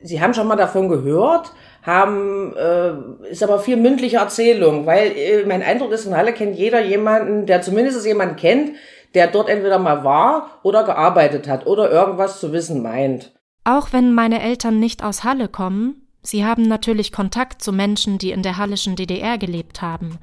Sie 0.01 0.21
haben 0.21 0.33
schon 0.33 0.47
mal 0.47 0.57
davon 0.57 0.89
gehört, 0.89 1.53
haben, 1.83 2.55
äh, 2.55 3.29
ist 3.29 3.43
aber 3.43 3.59
viel 3.59 3.77
mündliche 3.77 4.17
Erzählung, 4.17 4.85
weil 4.85 5.11
äh, 5.15 5.45
mein 5.45 5.61
Eindruck 5.61 5.91
ist, 5.91 6.05
in 6.05 6.15
Halle 6.15 6.33
kennt 6.33 6.55
jeder 6.55 6.81
jemanden, 6.81 7.45
der 7.45 7.61
zumindest 7.61 8.05
jemanden 8.05 8.37
kennt, 8.37 8.71
der 9.13 9.27
dort 9.27 9.49
entweder 9.49 9.79
mal 9.79 10.03
war 10.03 10.59
oder 10.63 10.83
gearbeitet 10.83 11.47
hat 11.47 11.67
oder 11.67 11.91
irgendwas 11.91 12.39
zu 12.39 12.51
wissen 12.51 12.81
meint. 12.81 13.33
Auch 13.65 13.93
wenn 13.93 14.13
meine 14.13 14.41
Eltern 14.41 14.79
nicht 14.79 15.03
aus 15.03 15.23
Halle 15.23 15.47
kommen, 15.47 16.07
sie 16.21 16.45
haben 16.45 16.67
natürlich 16.67 17.11
Kontakt 17.11 17.61
zu 17.61 17.71
Menschen, 17.71 18.17
die 18.17 18.31
in 18.31 18.43
der 18.43 18.57
hallischen 18.57 18.95
DDR 18.95 19.37
gelebt 19.37 19.81
haben. 19.81 20.19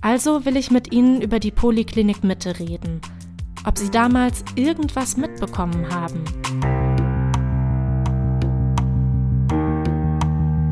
Also 0.00 0.44
will 0.44 0.56
ich 0.56 0.70
mit 0.70 0.92
ihnen 0.92 1.22
über 1.22 1.40
die 1.40 1.50
Poliklinik 1.50 2.22
Mitte 2.22 2.58
reden. 2.58 3.00
Ob 3.66 3.78
sie 3.78 3.90
damals 3.90 4.44
irgendwas 4.54 5.16
mitbekommen 5.16 5.88
haben. 5.92 6.24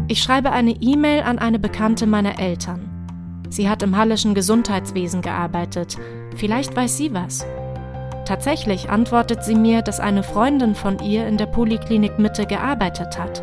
Ich 0.09 0.23
schreibe 0.23 0.53
eine 0.53 0.71
E-Mail 0.71 1.23
an 1.23 1.41
eine 1.41 1.59
Bekannte 1.59 2.07
meiner 2.07 2.39
Eltern. 2.39 2.89
Sie 3.49 3.69
hat 3.69 3.83
im 3.83 3.97
hallischen 3.97 4.35
Gesundheitswesen 4.35 5.21
gearbeitet. 5.21 5.97
Vielleicht 6.37 6.77
weiß 6.77 6.97
sie 6.97 7.13
was. 7.13 7.45
Tatsächlich 8.25 8.89
antwortet 8.89 9.43
sie 9.43 9.57
mir, 9.57 9.83
dass 9.83 9.99
eine 9.99 10.23
Freundin 10.23 10.77
von 10.77 11.01
ihr 11.01 11.27
in 11.27 11.37
der 11.37 11.47
Poliklinik 11.47 12.21
Mitte 12.21 12.47
gearbeitet 12.47 13.19
hat, 13.19 13.43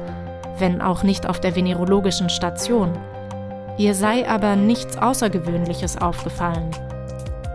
wenn 0.57 0.81
auch 0.81 1.03
nicht 1.03 1.27
auf 1.27 1.41
der 1.41 1.53
venerologischen 1.53 2.29
Station. 2.29 2.97
Ihr 3.77 3.93
sei 3.93 4.29
aber 4.29 4.55
nichts 4.55 4.97
Außergewöhnliches 4.97 5.97
aufgefallen. 5.97 6.71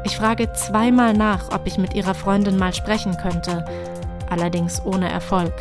Ich 0.04 0.18
frage 0.18 0.52
zweimal 0.52 1.14
nach, 1.14 1.50
ob 1.54 1.66
ich 1.66 1.78
mit 1.78 1.94
ihrer 1.94 2.14
Freundin 2.14 2.58
mal 2.58 2.74
sprechen 2.74 3.16
könnte, 3.16 3.64
allerdings 4.28 4.82
ohne 4.84 5.10
Erfolg. 5.10 5.54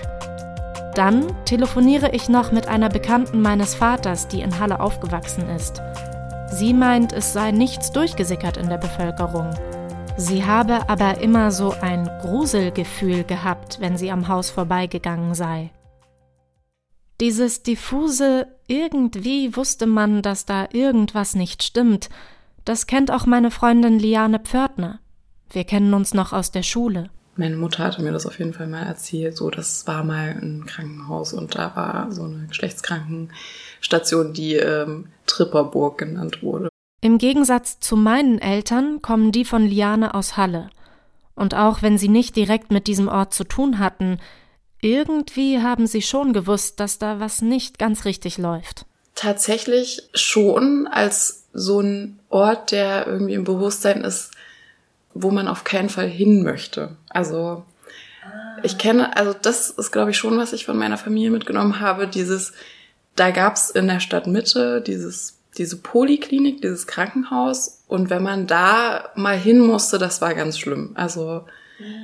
Dann 0.98 1.28
telefoniere 1.46 2.10
ich 2.16 2.28
noch 2.28 2.52
mit 2.52 2.68
einer 2.68 2.90
Bekannten 2.90 3.40
meines 3.40 3.76
Vaters, 3.76 4.28
die 4.30 4.42
in 4.42 4.58
Halle 4.58 4.80
aufgewachsen 4.80 5.48
ist. 5.48 5.80
Sie 6.52 6.74
meint, 6.74 7.14
es 7.14 7.34
sei 7.34 7.52
nichts 7.52 7.92
durchgesickert 7.92 8.58
in 8.58 8.68
der 8.68 8.80
Bevölkerung. 8.80 9.52
Sie 10.18 10.44
habe 10.44 10.90
aber 10.90 11.22
immer 11.22 11.52
so 11.52 11.70
ein 11.82 12.10
Gruselgefühl 12.22 13.24
gehabt, 13.26 13.80
wenn 13.80 13.96
sie 13.96 14.10
am 14.10 14.28
Haus 14.28 14.50
vorbeigegangen 14.50 15.36
sei. 15.36 15.70
Dieses 17.22 17.62
diffuse 17.62 18.48
irgendwie 18.66 19.56
wusste 19.56 19.86
man, 19.86 20.24
dass 20.24 20.46
da 20.48 20.68
irgendwas 20.72 21.36
nicht 21.36 21.62
stimmt, 21.62 22.10
das 22.66 22.88
kennt 22.88 23.12
auch 23.12 23.28
meine 23.28 23.52
Freundin 23.52 24.00
Liane 24.00 24.40
Pförtner. 24.40 25.00
Wir 25.52 25.64
kennen 25.64 25.94
uns 25.94 26.16
noch 26.16 26.34
aus 26.34 26.50
der 26.50 26.64
Schule. 26.64 27.12
Meine 27.38 27.56
Mutter 27.56 27.84
hatte 27.84 28.02
mir 28.02 28.12
das 28.12 28.26
auf 28.26 28.40
jeden 28.40 28.54
Fall 28.54 28.68
mal 28.68 28.84
erzählt. 28.84 29.38
So, 29.38 29.50
das 29.50 29.86
war 29.86 30.04
mal 30.04 30.30
ein 30.30 30.66
Krankenhaus 30.66 31.34
und 31.34 31.56
da 31.56 31.76
war 31.76 32.12
so 32.12 32.24
eine 32.24 32.48
Geschlechtskrankenstation, 32.48 34.34
die 34.34 34.56
ähm, 34.56 35.10
Tripperburg 35.28 36.00
genannt 36.00 36.42
wurde. 36.42 36.70
Im 37.00 37.20
Gegensatz 37.20 37.80
zu 37.80 37.96
meinen 37.96 38.40
Eltern 38.40 39.04
kommen 39.04 39.32
die 39.32 39.46
von 39.46 39.66
Liane 39.66 40.16
aus 40.16 40.36
Halle. 40.36 40.72
Und 41.36 41.54
auch 41.54 41.84
wenn 41.84 42.00
sie 42.00 42.10
nicht 42.10 42.36
direkt 42.36 42.72
mit 42.72 42.88
diesem 42.88 43.08
Ort 43.08 43.36
zu 43.36 43.44
tun 43.44 43.78
hatten, 43.78 44.20
irgendwie 44.82 45.62
haben 45.62 45.86
sie 45.86 46.02
schon 46.02 46.34
gewusst, 46.34 46.80
dass 46.80 46.98
da 46.98 47.20
was 47.20 47.44
nicht 47.44 47.78
ganz 47.78 48.06
richtig 48.06 48.40
läuft. 48.40 48.86
Tatsächlich 49.14 50.02
schon 50.14 50.88
als 50.88 51.48
so 51.54 51.82
ein 51.82 52.20
Ort, 52.30 52.72
der 52.72 53.06
irgendwie 53.08 53.34
im 53.34 53.44
Bewusstsein 53.44 54.04
ist, 54.04 54.32
wo 55.22 55.32
man 55.32 55.48
auf 55.48 55.64
keinen 55.64 55.90
Fall 55.90 56.08
hin 56.08 56.44
möchte. 56.44 56.96
Also 57.10 57.64
ich 58.64 58.78
kenne, 58.78 59.16
also 59.16 59.34
das 59.40 59.70
ist, 59.70 59.92
glaube 59.92 60.12
ich, 60.12 60.18
schon, 60.18 60.38
was 60.38 60.54
ich 60.54 60.66
von 60.66 60.78
meiner 60.78 60.98
Familie 60.98 61.32
mitgenommen 61.32 61.80
habe. 61.80 62.08
Dieses, 62.08 62.54
da 63.16 63.32
gab's 63.32 63.70
in 63.70 63.88
der 63.88 64.00
Stadtmitte 64.00 64.82
dieses, 64.82 65.40
diese 65.58 65.78
Poliklinik, 65.78 66.62
dieses 66.62 66.88
Krankenhaus. 66.88 67.84
Und 67.88 68.10
wenn 68.10 68.24
man 68.24 68.48
da 68.48 69.10
mal 69.16 69.38
hin 69.38 69.60
musste, 69.60 69.98
das 69.98 70.22
war 70.22 70.34
ganz 70.34 70.58
schlimm. 70.58 70.92
Also 70.96 71.46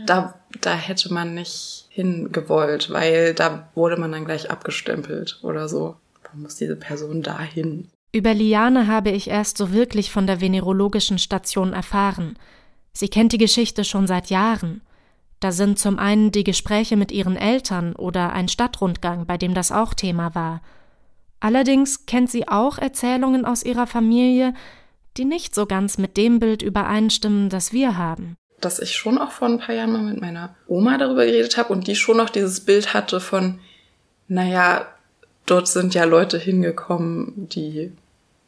da, 0.06 0.36
da 0.62 0.74
hätte 0.74 1.14
man 1.14 1.34
nicht 1.34 1.88
hingewollt, 1.90 2.92
weil 2.92 3.34
da 3.34 3.70
wurde 3.76 3.98
man 3.98 4.12
dann 4.12 4.26
gleich 4.26 4.52
abgestempelt 4.52 5.40
oder 5.42 5.68
so. 5.68 5.96
Warum 6.24 6.44
muss 6.44 6.56
diese 6.56 6.76
Person 6.76 7.22
da 7.22 7.40
hin? 7.42 7.90
Über 8.12 8.34
Liane 8.34 8.88
habe 8.88 9.10
ich 9.10 9.30
erst 9.30 9.58
so 9.58 9.74
wirklich 9.74 10.12
von 10.12 10.28
der 10.28 10.40
venerologischen 10.40 11.18
Station 11.18 11.74
erfahren. 11.74 12.38
Sie 12.96 13.10
kennt 13.10 13.34
die 13.34 13.38
Geschichte 13.38 13.84
schon 13.84 14.08
seit 14.08 14.30
Jahren. 14.30 14.82
Da 15.40 15.52
sind 15.52 15.78
zum 15.78 16.00
einen 16.00 16.32
die 16.32 16.44
Gespräche 16.44 16.96
mit 16.96 17.12
ihren 17.12 17.36
Eltern 17.36 17.96
oder 17.96 18.32
ein 18.32 18.48
Stadtrundgang, 18.48 19.26
bei 19.26 19.38
dem 19.38 19.54
das 19.54 19.72
auch 19.72 19.94
Thema 19.94 20.36
war. 20.36 20.62
Allerdings 21.40 22.06
kennt 22.06 22.32
sie 22.32 22.48
auch 22.48 22.78
Erzählungen 22.78 23.44
aus 23.44 23.64
ihrer 23.64 23.88
Familie, 23.88 24.54
die 25.18 25.26
nicht 25.26 25.54
so 25.54 25.66
ganz 25.66 25.98
mit 25.98 26.16
dem 26.16 26.40
Bild 26.40 26.62
übereinstimmen, 26.62 27.50
das 27.50 27.74
wir 27.74 27.98
haben. 27.98 28.38
Dass 28.62 28.80
ich 28.80 28.96
schon 28.96 29.18
auch 29.18 29.32
vor 29.32 29.50
ein 29.50 29.60
paar 29.60 29.76
Jahren 29.76 29.92
mal 29.92 30.02
mit 30.02 30.22
meiner 30.22 30.56
Oma 30.68 30.98
darüber 30.98 31.26
geredet 31.26 31.58
habe 31.58 31.74
und 31.74 31.88
die 31.88 31.96
schon 31.96 32.18
noch 32.18 32.30
dieses 32.30 32.62
Bild 32.62 32.94
hatte 32.94 33.20
von, 33.20 33.60
naja, 34.30 34.88
dort 35.46 35.68
sind 35.68 35.94
ja 35.94 36.06
Leute 36.06 36.38
hingekommen, 36.38 37.50
die, 37.50 37.92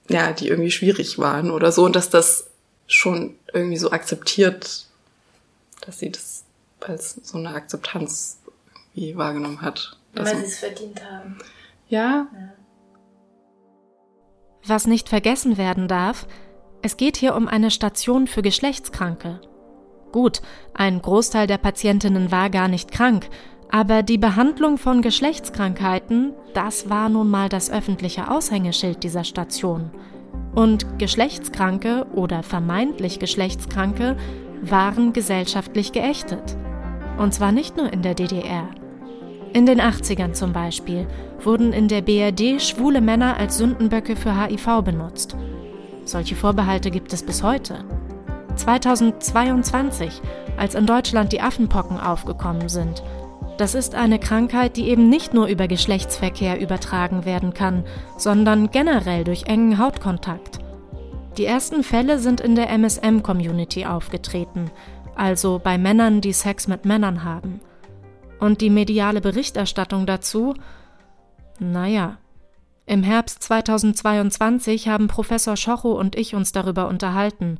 ja, 0.07 0.31
die 0.31 0.47
irgendwie 0.47 0.71
schwierig 0.71 1.19
waren 1.19 1.51
oder 1.51 1.73
so 1.73 1.83
und 1.83 1.97
dass 1.97 2.09
das 2.09 2.49
schon 2.87 3.35
irgendwie 3.53 3.77
so 3.77 3.91
akzeptiert, 3.91 4.85
dass 5.81 5.99
sie 5.99 6.11
das 6.11 6.43
als 6.81 7.19
so 7.23 7.37
eine 7.37 7.49
Akzeptanz 7.49 8.39
irgendwie 8.93 9.17
wahrgenommen 9.17 9.61
hat. 9.61 9.97
Weil 10.13 10.37
sie 10.37 10.43
es 10.43 10.59
verdient 10.59 11.03
haben. 11.03 11.37
Ja. 11.87 12.27
ja. 12.31 12.53
Was 14.65 14.87
nicht 14.87 15.09
vergessen 15.09 15.57
werden 15.57 15.87
darf, 15.87 16.27
es 16.81 16.97
geht 16.97 17.17
hier 17.17 17.35
um 17.35 17.47
eine 17.47 17.71
Station 17.71 18.27
für 18.27 18.41
Geschlechtskranke. 18.41 19.41
Gut, 20.11 20.41
ein 20.73 21.01
Großteil 21.01 21.47
der 21.47 21.57
Patientinnen 21.57 22.31
war 22.31 22.49
gar 22.49 22.67
nicht 22.67 22.91
krank, 22.91 23.27
aber 23.69 24.03
die 24.03 24.17
Behandlung 24.17 24.77
von 24.77 25.01
Geschlechtskrankheiten, 25.01 26.33
das 26.53 26.89
war 26.89 27.09
nun 27.09 27.29
mal 27.29 27.49
das 27.49 27.69
öffentliche 27.69 28.31
Aushängeschild 28.31 29.03
dieser 29.03 29.23
Station. 29.23 29.91
Und 30.55 30.99
Geschlechtskranke 30.99 32.07
oder 32.13 32.41
vermeintlich 32.41 33.19
Geschlechtskranke 33.19 34.15
waren 34.61 35.13
gesellschaftlich 35.13 35.91
geächtet. 35.91 36.55
Und 37.17 37.33
zwar 37.33 37.51
nicht 37.51 37.77
nur 37.77 37.91
in 37.91 38.01
der 38.01 38.15
DDR. 38.15 38.69
In 39.53 39.65
den 39.65 39.79
80ern 39.79 40.33
zum 40.33 40.53
Beispiel 40.53 41.07
wurden 41.43 41.71
in 41.71 41.87
der 41.87 42.01
BRD 42.01 42.61
schwule 42.61 43.01
Männer 43.01 43.37
als 43.37 43.57
Sündenböcke 43.57 44.15
für 44.15 44.35
HIV 44.35 44.81
benutzt. 44.83 45.35
Solche 46.05 46.35
Vorbehalte 46.35 46.91
gibt 46.91 47.13
es 47.13 47.23
bis 47.23 47.43
heute. 47.43 47.85
2022, 48.55 50.21
als 50.57 50.75
in 50.75 50.85
Deutschland 50.85 51.33
die 51.33 51.41
Affenpocken 51.41 51.99
aufgekommen 51.99 52.69
sind, 52.69 53.03
das 53.57 53.75
ist 53.75 53.95
eine 53.95 54.19
Krankheit, 54.19 54.75
die 54.75 54.89
eben 54.89 55.09
nicht 55.09 55.33
nur 55.33 55.47
über 55.47 55.67
Geschlechtsverkehr 55.67 56.59
übertragen 56.59 57.25
werden 57.25 57.53
kann, 57.53 57.85
sondern 58.17 58.71
generell 58.71 59.23
durch 59.23 59.43
engen 59.43 59.77
Hautkontakt. 59.77 60.59
Die 61.37 61.45
ersten 61.45 61.83
Fälle 61.83 62.19
sind 62.19 62.41
in 62.41 62.55
der 62.55 62.69
MSM-Community 62.69 63.85
aufgetreten, 63.85 64.71
also 65.15 65.59
bei 65.63 65.77
Männern, 65.77 66.21
die 66.21 66.33
Sex 66.33 66.67
mit 66.67 66.85
Männern 66.85 67.23
haben. 67.23 67.61
Und 68.39 68.61
die 68.61 68.69
mediale 68.69 69.21
Berichterstattung 69.21 70.05
dazu, 70.05 70.53
naja, 71.59 72.17
Im 72.87 73.01
Herbst 73.01 73.41
2022 73.41 74.89
haben 74.89 75.07
Professor 75.07 75.57
Schocho 75.57 75.93
und 75.93 76.15
ich 76.15 76.35
uns 76.35 76.51
darüber 76.51 76.87
unterhalten. 76.87 77.57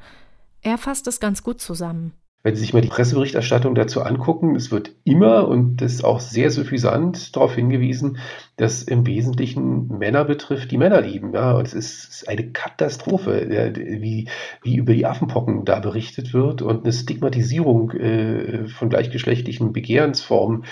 Er 0.62 0.78
fasst 0.78 1.08
es 1.08 1.20
ganz 1.20 1.42
gut 1.42 1.60
zusammen. 1.60 2.14
Wenn 2.46 2.54
Sie 2.54 2.62
sich 2.62 2.74
mal 2.76 2.82
die 2.82 2.90
Presseberichterstattung 2.90 3.74
dazu 3.74 4.04
angucken, 4.04 4.56
es 4.56 4.70
wird 4.70 4.92
immer 5.04 5.48
und 5.48 5.78
das 5.78 5.94
ist 5.94 6.04
auch 6.04 6.20
sehr 6.20 6.52
suffisant 6.52 7.36
darauf 7.36 7.56
hingewiesen, 7.56 8.20
dass 8.56 8.84
im 8.84 9.08
Wesentlichen 9.08 9.88
Männer 9.88 10.26
betrifft, 10.26 10.70
die 10.70 10.78
Männer 10.78 11.02
lieben. 11.02 11.34
Ja, 11.34 11.54
und 11.54 11.66
es 11.66 11.74
ist 11.74 12.30
eine 12.30 12.52
Katastrophe, 12.52 13.74
wie, 14.00 14.28
wie 14.62 14.76
über 14.76 14.94
die 14.94 15.08
Affenpocken 15.08 15.66
da 15.66 15.80
berichtet 15.80 16.36
wird 16.36 16.62
und 16.62 16.84
eine 16.84 16.94
Stigmatisierung 16.94 17.90
äh, 17.94 18.68
von 18.68 18.90
gleichgeschlechtlichen 18.90 19.74
Begehrensformen 19.74 20.66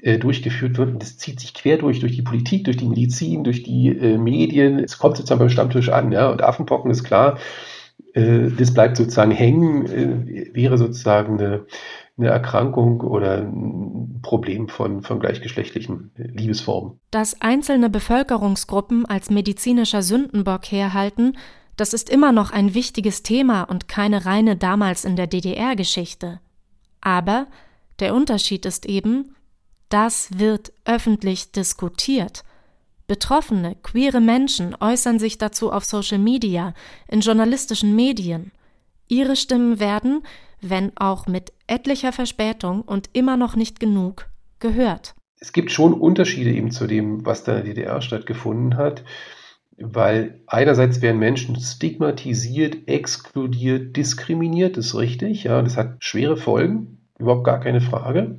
äh, 0.00 0.18
durchgeführt 0.18 0.78
wird. 0.78 0.90
Und 0.90 1.02
das 1.02 1.18
zieht 1.18 1.40
sich 1.40 1.52
quer 1.52 1.78
durch, 1.78 1.98
durch 1.98 2.14
die 2.14 2.22
Politik, 2.22 2.62
durch 2.62 2.76
die 2.76 2.86
Medizin, 2.86 3.42
durch 3.42 3.64
die 3.64 3.88
äh, 3.88 4.18
Medien. 4.18 4.78
Es 4.78 4.98
kommt 4.98 5.16
sozusagen 5.16 5.40
beim 5.40 5.50
Stammtisch 5.50 5.88
an. 5.88 6.12
Ja, 6.12 6.30
und 6.30 6.44
Affenpocken 6.44 6.92
ist 6.92 7.02
klar 7.02 7.38
das 8.18 8.72
bleibt 8.72 8.96
sozusagen 8.96 9.30
hängen, 9.30 9.86
äh, 9.86 10.54
wäre 10.54 10.78
sozusagen 10.78 11.38
eine, 11.38 11.66
eine 12.16 12.28
Erkrankung 12.28 13.00
oder 13.00 13.38
ein 13.38 14.20
Problem 14.22 14.68
von, 14.68 15.02
von 15.02 15.20
gleichgeschlechtlichen 15.20 16.10
Liebesformen. 16.16 16.98
Dass 17.10 17.40
einzelne 17.40 17.90
Bevölkerungsgruppen 17.90 19.06
als 19.06 19.30
medizinischer 19.30 20.02
Sündenbock 20.02 20.64
herhalten, 20.66 21.36
das 21.76 21.94
ist 21.94 22.10
immer 22.10 22.32
noch 22.32 22.50
ein 22.50 22.74
wichtiges 22.74 23.22
Thema 23.22 23.62
und 23.62 23.86
keine 23.86 24.26
reine 24.26 24.56
damals 24.56 25.04
in 25.04 25.14
der 25.14 25.28
DDR-Geschichte. 25.28 26.40
Aber 27.00 27.46
der 28.00 28.14
Unterschied 28.14 28.66
ist 28.66 28.84
eben, 28.86 29.36
das 29.88 30.38
wird 30.38 30.72
öffentlich 30.84 31.52
diskutiert. 31.52 32.42
Betroffene, 33.08 33.74
queere 33.82 34.20
Menschen 34.20 34.76
äußern 34.78 35.18
sich 35.18 35.38
dazu 35.38 35.72
auf 35.72 35.86
Social 35.86 36.18
Media, 36.18 36.74
in 37.08 37.20
journalistischen 37.20 37.96
Medien. 37.96 38.52
Ihre 39.08 39.34
Stimmen 39.34 39.80
werden, 39.80 40.24
wenn 40.60 40.92
auch 40.98 41.26
mit 41.26 41.54
etlicher 41.66 42.12
Verspätung 42.12 42.82
und 42.82 43.08
immer 43.14 43.38
noch 43.38 43.56
nicht 43.56 43.80
genug, 43.80 44.26
gehört. 44.58 45.14
Es 45.40 45.54
gibt 45.54 45.72
schon 45.72 45.94
Unterschiede 45.94 46.50
eben 46.50 46.70
zu 46.70 46.86
dem, 46.86 47.24
was 47.24 47.44
da 47.44 47.52
in 47.56 47.64
der 47.64 47.74
DDR 47.74 48.02
stattgefunden 48.02 48.76
hat, 48.76 49.04
weil 49.78 50.42
einerseits 50.46 51.00
werden 51.00 51.18
Menschen 51.18 51.58
stigmatisiert, 51.58 52.88
exkludiert, 52.88 53.96
diskriminiert, 53.96 54.76
das 54.76 54.88
ist 54.88 54.94
richtig, 54.96 55.44
ja, 55.44 55.62
das 55.62 55.78
hat 55.78 55.96
schwere 56.04 56.36
Folgen, 56.36 57.06
überhaupt 57.18 57.44
gar 57.44 57.60
keine 57.60 57.80
Frage. 57.80 58.38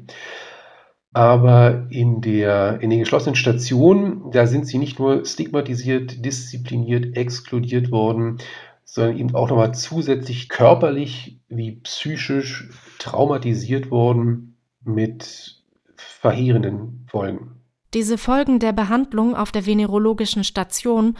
Aber 1.20 1.86
in, 1.90 2.22
der, 2.22 2.80
in 2.80 2.90
den 2.90 3.00
geschlossenen 3.00 3.36
Stationen, 3.36 4.32
da 4.32 4.48
sind 4.48 4.66
sie 4.66 4.78
nicht 4.78 5.00
nur 5.00 5.26
stigmatisiert, 5.26 6.24
diszipliniert, 6.24 7.18
exkludiert 7.18 7.92
worden, 7.92 8.38
sondern 8.86 9.18
eben 9.18 9.36
auch 9.36 9.50
nochmal 9.50 9.74
zusätzlich 9.74 10.48
körperlich 10.48 11.42
wie 11.50 11.74
psychisch 11.82 12.70
traumatisiert 13.00 13.92
worden 13.92 14.56
mit 14.82 15.62
verheerenden 15.98 17.06
Folgen. 17.12 17.52
Diese 17.94 18.18
Folgen 18.18 18.60
der 18.60 18.72
Behandlung 18.72 19.36
auf 19.36 19.52
der 19.52 19.66
venerologischen 19.66 20.46
Station, 20.46 21.18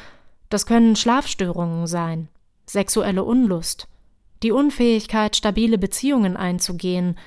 das 0.48 0.66
können 0.66 0.96
Schlafstörungen 0.96 1.88
sein, 1.88 2.30
sexuelle 2.66 3.26
Unlust, 3.26 3.90
die 4.44 4.54
Unfähigkeit, 4.54 5.36
stabile 5.36 5.78
Beziehungen 5.78 6.38
einzugehen, 6.38 7.18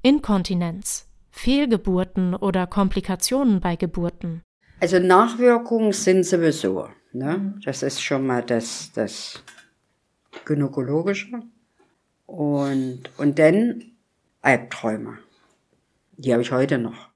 Inkontinenz, 0.00 1.11
Fehlgeburten 1.32 2.34
oder 2.34 2.66
Komplikationen 2.68 3.60
bei 3.60 3.74
Geburten? 3.74 4.42
Also 4.78 4.98
Nachwirkungen 4.98 5.92
sind 5.92 6.24
sowieso. 6.24 6.88
Ne? 7.12 7.54
Das 7.64 7.82
ist 7.82 8.00
schon 8.00 8.26
mal 8.26 8.42
das, 8.42 8.92
das 8.94 9.42
Gynäkologische. 10.44 11.42
Und, 12.26 13.02
und 13.16 13.38
dann 13.38 13.82
Albträume. 14.42 15.18
Die 16.16 16.32
habe 16.32 16.42
ich 16.42 16.52
heute 16.52 16.78
noch. 16.78 17.08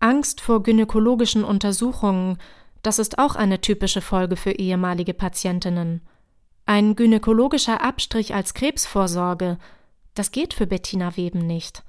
Angst 0.00 0.40
vor 0.40 0.62
gynäkologischen 0.62 1.44
Untersuchungen, 1.44 2.38
das 2.82 2.98
ist 2.98 3.18
auch 3.18 3.36
eine 3.36 3.60
typische 3.60 4.00
Folge 4.00 4.36
für 4.36 4.52
ehemalige 4.52 5.12
Patientinnen. 5.12 6.00
Ein 6.64 6.96
gynäkologischer 6.96 7.82
Abstrich 7.82 8.34
als 8.34 8.54
Krebsvorsorge, 8.54 9.58
das 10.14 10.30
geht 10.30 10.54
für 10.54 10.66
Bettina 10.66 11.16
Weben 11.16 11.46
nicht. 11.46 11.82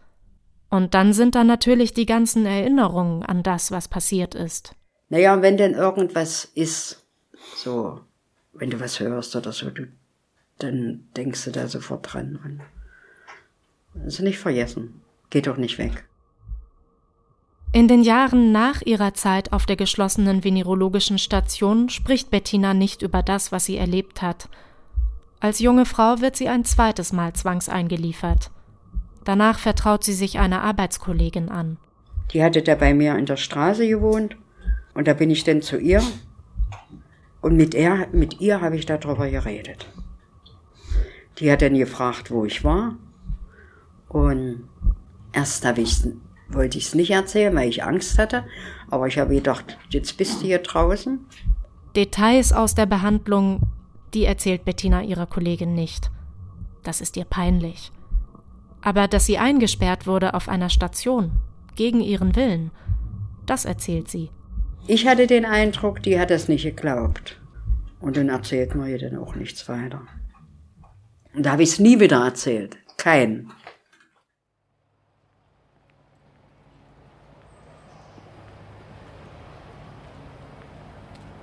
Und 0.71 0.93
dann 0.93 1.11
sind 1.11 1.35
da 1.35 1.43
natürlich 1.43 1.93
die 1.93 2.05
ganzen 2.05 2.45
Erinnerungen 2.45 3.23
an 3.23 3.43
das, 3.43 3.71
was 3.71 3.89
passiert 3.89 4.33
ist. 4.33 4.73
Naja, 5.09 5.41
wenn 5.41 5.57
denn 5.57 5.73
irgendwas 5.73 6.45
ist, 6.55 7.05
so, 7.57 7.99
wenn 8.53 8.69
du 8.69 8.79
was 8.79 9.01
hörst 9.01 9.35
oder 9.35 9.51
so, 9.51 9.69
du, 9.69 9.87
dann 10.59 11.07
denkst 11.17 11.43
du 11.43 11.51
da 11.51 11.67
sofort 11.67 12.13
dran. 12.13 12.39
Und 12.43 12.61
also 14.05 14.23
nicht 14.23 14.39
vergessen. 14.39 15.01
Geht 15.29 15.47
doch 15.47 15.57
nicht 15.57 15.77
weg. 15.77 16.05
In 17.73 17.89
den 17.89 18.01
Jahren 18.01 18.53
nach 18.53 18.81
ihrer 18.81 19.13
Zeit 19.13 19.51
auf 19.51 19.65
der 19.65 19.75
geschlossenen 19.75 20.43
venerologischen 20.43 21.17
Station 21.17 21.89
spricht 21.89 22.29
Bettina 22.29 22.73
nicht 22.73 23.01
über 23.01 23.23
das, 23.23 23.51
was 23.51 23.65
sie 23.65 23.77
erlebt 23.77 24.21
hat. 24.21 24.47
Als 25.41 25.59
junge 25.59 25.85
Frau 25.85 26.21
wird 26.21 26.37
sie 26.37 26.47
ein 26.47 26.63
zweites 26.63 27.11
Mal 27.11 27.33
zwangseingeliefert. 27.33 28.51
Danach 29.23 29.59
vertraut 29.59 30.03
sie 30.03 30.13
sich 30.13 30.39
einer 30.39 30.61
Arbeitskollegin 30.61 31.49
an. 31.49 31.77
Die 32.31 32.43
hatte 32.43 32.61
da 32.61 32.75
bei 32.75 32.93
mir 32.93 33.17
in 33.17 33.25
der 33.25 33.37
Straße 33.37 33.87
gewohnt 33.87 34.37
und 34.93 35.07
da 35.07 35.13
bin 35.13 35.29
ich 35.29 35.43
dann 35.43 35.61
zu 35.61 35.77
ihr 35.77 36.01
und 37.41 37.55
mit, 37.55 37.75
er, 37.75 38.07
mit 38.11 38.39
ihr 38.39 38.61
habe 38.61 38.75
ich 38.75 38.85
darüber 38.85 39.29
geredet. 39.29 39.87
Die 41.39 41.51
hat 41.51 41.61
dann 41.61 41.75
gefragt, 41.75 42.31
wo 42.31 42.45
ich 42.45 42.63
war 42.63 42.95
und 44.07 44.67
erst 45.33 45.65
habe 45.65 45.81
ich 45.81 46.03
wollte 46.53 46.77
ich 46.77 46.87
es 46.87 46.95
nicht 46.95 47.11
erzählen, 47.11 47.55
weil 47.55 47.69
ich 47.69 47.83
Angst 47.83 48.17
hatte, 48.17 48.43
aber 48.89 49.07
ich 49.07 49.17
habe 49.17 49.33
gedacht, 49.33 49.77
jetzt 49.89 50.17
bist 50.17 50.41
du 50.41 50.47
hier 50.47 50.59
draußen. 50.59 51.25
Details 51.95 52.53
aus 52.53 52.75
der 52.75 52.85
Behandlung, 52.85 53.61
die 54.13 54.25
erzählt 54.25 54.65
Bettina 54.65 55.01
ihrer 55.01 55.27
Kollegin 55.27 55.73
nicht. 55.73 56.11
Das 56.83 56.99
ist 57.01 57.15
ihr 57.17 57.25
peinlich. 57.25 57.91
Aber 58.81 59.07
dass 59.07 59.25
sie 59.25 59.37
eingesperrt 59.37 60.07
wurde 60.07 60.33
auf 60.33 60.49
einer 60.49 60.69
Station, 60.69 61.31
gegen 61.75 62.01
ihren 62.01 62.35
Willen, 62.35 62.71
das 63.45 63.65
erzählt 63.65 64.09
sie. 64.09 64.29
Ich 64.87 65.07
hatte 65.07 65.27
den 65.27 65.45
Eindruck, 65.45 66.01
die 66.01 66.19
hat 66.19 66.31
das 66.31 66.47
nicht 66.47 66.63
geglaubt. 66.63 67.39
Und 67.99 68.17
dann 68.17 68.29
erzählt 68.29 68.75
man 68.75 68.89
ihr 68.89 68.97
dann 68.97 69.17
auch 69.17 69.35
nichts 69.35 69.69
weiter. 69.69 70.01
Und 71.33 71.45
da 71.45 71.51
habe 71.51 71.63
ich 71.63 71.69
es 71.69 71.79
nie 71.79 71.99
wieder 71.99 72.25
erzählt. 72.25 72.77
Kein. 72.97 73.51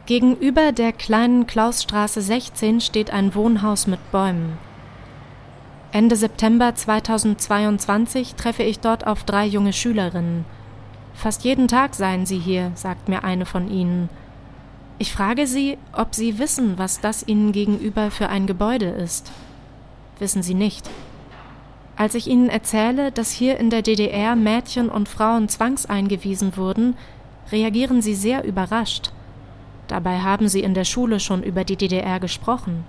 Gegenüber 0.06 0.72
der 0.72 0.92
kleinen 0.92 1.46
Klausstraße 1.46 2.22
16 2.22 2.80
steht 2.80 3.10
ein 3.10 3.34
Wohnhaus 3.34 3.86
mit 3.86 4.10
Bäumen. 4.10 4.56
Ende 5.90 6.16
September 6.16 6.74
2022 6.74 8.34
treffe 8.34 8.62
ich 8.62 8.78
dort 8.78 9.06
auf 9.06 9.24
drei 9.24 9.46
junge 9.46 9.72
Schülerinnen. 9.72 10.44
Fast 11.14 11.44
jeden 11.44 11.66
Tag 11.66 11.94
seien 11.94 12.26
sie 12.26 12.38
hier, 12.38 12.72
sagt 12.74 13.08
mir 13.08 13.24
eine 13.24 13.46
von 13.46 13.70
ihnen. 13.70 14.10
Ich 14.98 15.12
frage 15.12 15.46
sie, 15.46 15.78
ob 15.94 16.14
sie 16.14 16.38
wissen, 16.38 16.76
was 16.76 17.00
das 17.00 17.26
ihnen 17.26 17.52
gegenüber 17.52 18.10
für 18.10 18.28
ein 18.28 18.46
Gebäude 18.46 18.84
ist. 18.84 19.32
Wissen 20.18 20.42
sie 20.42 20.52
nicht. 20.52 20.90
Als 21.96 22.14
ich 22.14 22.26
ihnen 22.26 22.50
erzähle, 22.50 23.10
dass 23.10 23.30
hier 23.30 23.56
in 23.56 23.70
der 23.70 23.80
DDR 23.80 24.36
Mädchen 24.36 24.90
und 24.90 25.08
Frauen 25.08 25.48
zwangseingewiesen 25.48 26.58
wurden, 26.58 26.96
reagieren 27.50 28.02
sie 28.02 28.14
sehr 28.14 28.44
überrascht. 28.44 29.10
Dabei 29.86 30.18
haben 30.20 30.48
sie 30.48 30.62
in 30.62 30.74
der 30.74 30.84
Schule 30.84 31.18
schon 31.18 31.42
über 31.42 31.64
die 31.64 31.76
DDR 31.76 32.20
gesprochen. 32.20 32.84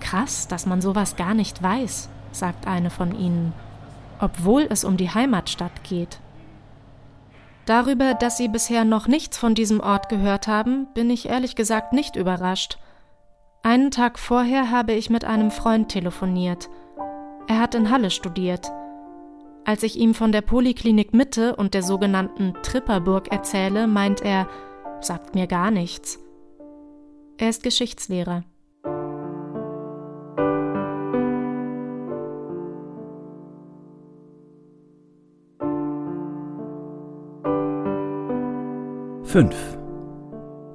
Krass, 0.00 0.48
dass 0.48 0.64
man 0.64 0.80
sowas 0.80 1.16
gar 1.16 1.34
nicht 1.34 1.62
weiß 1.62 2.08
sagt 2.34 2.66
eine 2.66 2.90
von 2.90 3.18
ihnen, 3.18 3.52
obwohl 4.20 4.66
es 4.68 4.84
um 4.84 4.96
die 4.96 5.10
Heimatstadt 5.10 5.84
geht. 5.84 6.18
Darüber, 7.66 8.14
dass 8.14 8.36
sie 8.36 8.48
bisher 8.48 8.84
noch 8.84 9.08
nichts 9.08 9.38
von 9.38 9.54
diesem 9.54 9.80
Ort 9.80 10.08
gehört 10.08 10.48
haben, 10.48 10.86
bin 10.94 11.08
ich 11.08 11.28
ehrlich 11.28 11.56
gesagt 11.56 11.92
nicht 11.92 12.16
überrascht. 12.16 12.78
Einen 13.62 13.90
Tag 13.90 14.18
vorher 14.18 14.70
habe 14.70 14.92
ich 14.92 15.08
mit 15.08 15.24
einem 15.24 15.50
Freund 15.50 15.88
telefoniert. 15.88 16.68
Er 17.48 17.60
hat 17.60 17.74
in 17.74 17.90
Halle 17.90 18.10
studiert. 18.10 18.70
Als 19.64 19.82
ich 19.82 19.96
ihm 19.96 20.12
von 20.12 20.30
der 20.30 20.42
Poliklinik 20.42 21.14
Mitte 21.14 21.56
und 21.56 21.72
der 21.72 21.82
sogenannten 21.82 22.52
Tripperburg 22.62 23.32
erzähle, 23.32 23.86
meint 23.86 24.20
er, 24.20 24.46
sagt 25.00 25.34
mir 25.34 25.46
gar 25.46 25.70
nichts. 25.70 26.18
Er 27.38 27.48
ist 27.48 27.62
Geschichtslehrer. 27.62 28.44
Fünf 39.34 39.56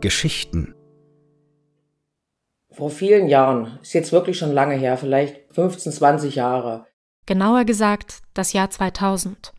Geschichten 0.01 0.75
Vor 2.71 2.89
vielen 2.89 3.29
Jahren, 3.29 3.79
ist 3.81 3.93
jetzt 3.93 4.11
wirklich 4.11 4.37
schon 4.37 4.51
lange 4.51 4.75
her, 4.75 4.97
vielleicht 4.97 5.37
15, 5.53 5.93
20 5.93 6.35
Jahre. 6.35 6.85
Genauer 7.25 7.63
gesagt 7.63 8.17
das 8.33 8.51
Jahr 8.51 8.69
2000. 8.69 9.53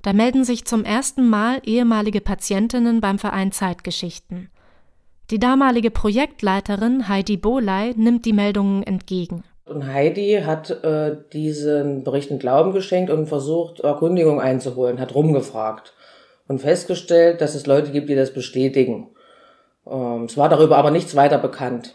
Da 0.00 0.14
melden 0.14 0.44
sich 0.44 0.64
zum 0.64 0.84
ersten 0.84 1.28
Mal 1.28 1.60
ehemalige 1.66 2.22
Patientinnen 2.22 3.02
beim 3.02 3.18
Verein 3.18 3.52
Zeitgeschichten. 3.52 4.48
Die 5.30 5.38
damalige 5.38 5.90
Projektleiterin 5.90 7.06
Heidi 7.06 7.36
Boley 7.36 7.92
nimmt 7.98 8.24
die 8.24 8.32
Meldungen 8.32 8.82
entgegen. 8.82 9.44
Und 9.66 9.86
Heidi 9.86 10.40
hat 10.42 10.70
äh, 10.70 11.18
diesen 11.34 12.02
Berichten 12.02 12.38
Glauben 12.38 12.72
geschenkt 12.72 13.10
und 13.10 13.26
versucht, 13.26 13.80
Erkundigung 13.80 14.40
einzuholen, 14.40 15.00
hat 15.00 15.14
rumgefragt 15.14 15.92
und 16.48 16.60
festgestellt, 16.60 17.40
dass 17.40 17.54
es 17.54 17.66
Leute 17.66 17.92
gibt, 17.92 18.08
die 18.08 18.14
das 18.14 18.32
bestätigen. 18.32 19.08
Ähm, 19.86 20.24
es 20.24 20.36
war 20.36 20.48
darüber 20.48 20.76
aber 20.76 20.90
nichts 20.90 21.14
weiter 21.14 21.38
bekannt. 21.38 21.94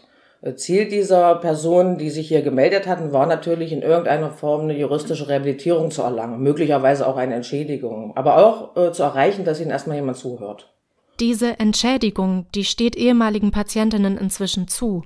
Ziel 0.56 0.88
dieser 0.88 1.36
Personen, 1.36 1.96
die 1.96 2.10
sich 2.10 2.28
hier 2.28 2.42
gemeldet 2.42 2.86
hatten, 2.86 3.12
war 3.12 3.24
natürlich 3.24 3.72
in 3.72 3.80
irgendeiner 3.80 4.30
Form 4.30 4.62
eine 4.62 4.78
juristische 4.78 5.26
Rehabilitierung 5.26 5.90
zu 5.90 6.02
erlangen, 6.02 6.42
möglicherweise 6.42 7.06
auch 7.06 7.16
eine 7.16 7.34
Entschädigung, 7.34 8.14
aber 8.14 8.36
auch 8.36 8.76
äh, 8.76 8.92
zu 8.92 9.02
erreichen, 9.02 9.46
dass 9.46 9.60
ihnen 9.60 9.70
erstmal 9.70 9.96
jemand 9.96 10.18
zuhört. 10.18 10.70
Diese 11.18 11.58
Entschädigung, 11.58 12.46
die 12.54 12.64
steht 12.64 12.94
ehemaligen 12.94 13.52
Patientinnen 13.52 14.18
inzwischen 14.18 14.68
zu. 14.68 15.02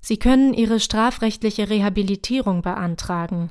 Sie 0.00 0.18
können 0.18 0.54
ihre 0.54 0.78
strafrechtliche 0.78 1.68
Rehabilitierung 1.68 2.62
beantragen. 2.62 3.50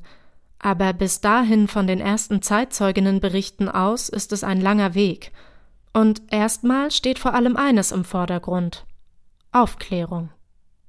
Aber 0.66 0.94
bis 0.94 1.22
dahin 1.22 1.68
von 1.68 1.86
den 1.86 2.02
ersten 2.02 2.42
Zeitzeuginnenberichten 2.42 3.70
aus 3.70 4.10
ist 4.10 4.32
es 4.34 4.44
ein 4.44 4.60
langer 4.60 4.96
Weg. 4.96 5.32
Und 5.94 6.24
erstmal 6.32 6.90
steht 6.90 7.20
vor 7.20 7.36
allem 7.36 7.56
eines 7.56 7.92
im 7.92 8.04
Vordergrund 8.04 8.84
Aufklärung. 9.52 10.30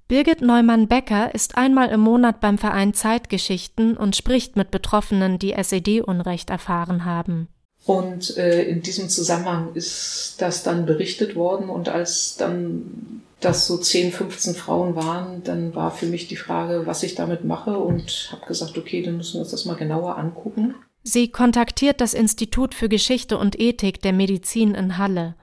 Birgit 0.09 0.41
Neumann-Becker 0.41 1.35
ist 1.35 1.59
einmal 1.59 1.91
im 1.91 2.01
Monat 2.01 2.41
beim 2.41 2.57
Verein 2.57 2.95
Zeitgeschichten 2.95 3.99
und 3.99 4.16
spricht 4.16 4.57
mit 4.57 4.70
Betroffenen, 4.70 5.39
die 5.39 5.53
SED-Unrecht 5.53 6.49
erfahren 6.49 7.05
haben. 7.05 7.49
Und 7.85 8.35
äh, 8.39 8.62
in 8.62 8.81
diesem 8.81 9.11
Zusammenhang 9.11 9.74
ist 9.74 10.37
das 10.39 10.62
dann 10.62 10.87
berichtet 10.87 11.37
worden 11.37 11.68
und 11.68 11.91
als 11.91 12.39
dann 12.39 13.20
das 13.41 13.66
so 13.66 13.76
10, 13.76 14.12
15 14.12 14.55
Frauen 14.55 14.97
waren, 14.97 15.43
dann 15.43 15.74
war 15.74 15.91
für 15.91 16.07
mich 16.07 16.26
die 16.26 16.37
Frage, 16.37 16.87
was 16.87 17.03
ich 17.03 17.14
damit 17.14 17.45
mache 17.45 17.78
und 17.78 18.30
habe 18.32 18.47
gesagt, 18.47 18.78
okay, 18.78 19.03
dann 19.03 19.18
müssen 19.18 19.34
wir 19.34 19.41
uns 19.41 19.51
das 19.51 19.66
mal 19.66 19.76
genauer 19.76 20.16
angucken. 20.16 20.74
Sie 21.03 21.30
kontaktiert 21.30 22.01
das 22.01 22.14
Institut 22.14 22.74
für 22.74 22.89
Geschichte 22.89 23.39
und 23.39 23.61
Ethik 23.61 24.03
der 24.03 24.12
Medizin 24.12 24.74
in 24.74 24.99
Halle. 24.99 25.34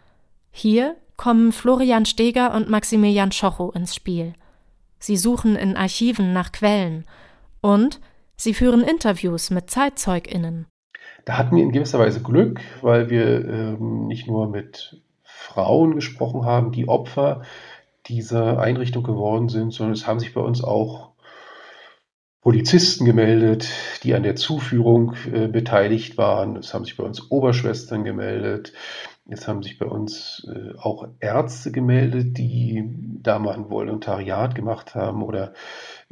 Hier 0.51 0.95
kommen 1.15 1.51
Florian 1.51 2.05
Steger 2.05 2.53
und 2.53 2.69
Maximilian 2.69 3.31
Schochow 3.31 3.73
ins 3.73 3.95
Spiel. 3.95 4.33
Sie 4.99 5.15
suchen 5.15 5.55
in 5.55 5.77
Archiven 5.77 6.33
nach 6.33 6.51
Quellen 6.51 7.05
und 7.61 8.01
sie 8.35 8.53
führen 8.53 8.81
Interviews 8.81 9.51
mit 9.51 9.69
ZeitzeugInnen. 9.69 10.65
Da 11.25 11.37
hatten 11.37 11.55
wir 11.55 11.63
in 11.63 11.71
gewisser 11.71 11.99
Weise 11.99 12.21
Glück, 12.21 12.59
weil 12.81 13.09
wir 13.09 13.47
ähm, 13.47 14.07
nicht 14.07 14.27
nur 14.27 14.49
mit 14.49 15.01
Frauen 15.23 15.95
gesprochen 15.95 16.45
haben, 16.45 16.71
die 16.71 16.87
Opfer 16.87 17.43
dieser 18.07 18.59
Einrichtung 18.59 19.03
geworden 19.03 19.49
sind, 19.49 19.71
sondern 19.71 19.93
es 19.93 20.07
haben 20.07 20.19
sich 20.19 20.33
bei 20.33 20.41
uns 20.41 20.63
auch 20.63 21.13
Polizisten 22.41 23.05
gemeldet, 23.05 23.69
die 24.03 24.13
an 24.13 24.23
der 24.23 24.35
Zuführung 24.35 25.15
äh, 25.31 25.47
beteiligt 25.47 26.17
waren. 26.17 26.57
Es 26.57 26.73
haben 26.73 26.83
sich 26.83 26.97
bei 26.97 27.03
uns 27.05 27.31
Oberschwestern 27.31 28.03
gemeldet. 28.03 28.73
Jetzt 29.25 29.47
haben 29.47 29.63
sich 29.63 29.79
bei 29.79 29.85
uns 29.85 30.45
äh, 30.53 30.77
auch 30.77 31.07
Ärzte 31.21 31.71
gemeldet, 31.71 32.37
die 32.37 32.83
da 33.21 33.39
mal 33.39 33.55
ein 33.55 33.69
Volontariat 33.69 34.55
gemacht 34.55 34.93
haben 34.93 35.23
oder 35.23 35.53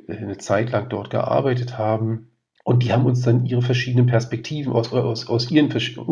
äh, 0.08 0.16
eine 0.16 0.38
Zeit 0.38 0.72
lang 0.72 0.88
dort 0.88 1.10
gearbeitet 1.10 1.78
haben. 1.78 2.32
Und 2.64 2.84
die 2.84 2.94
haben 2.94 3.06
uns 3.06 3.24
dann 3.24 3.46
ihre 3.46 3.62
verschiedenen 3.62 4.06
Perspektiven, 4.06 4.72
aus, 4.72 4.94
aus, 4.94 5.28
aus 5.28 5.52
ihren 5.52 5.70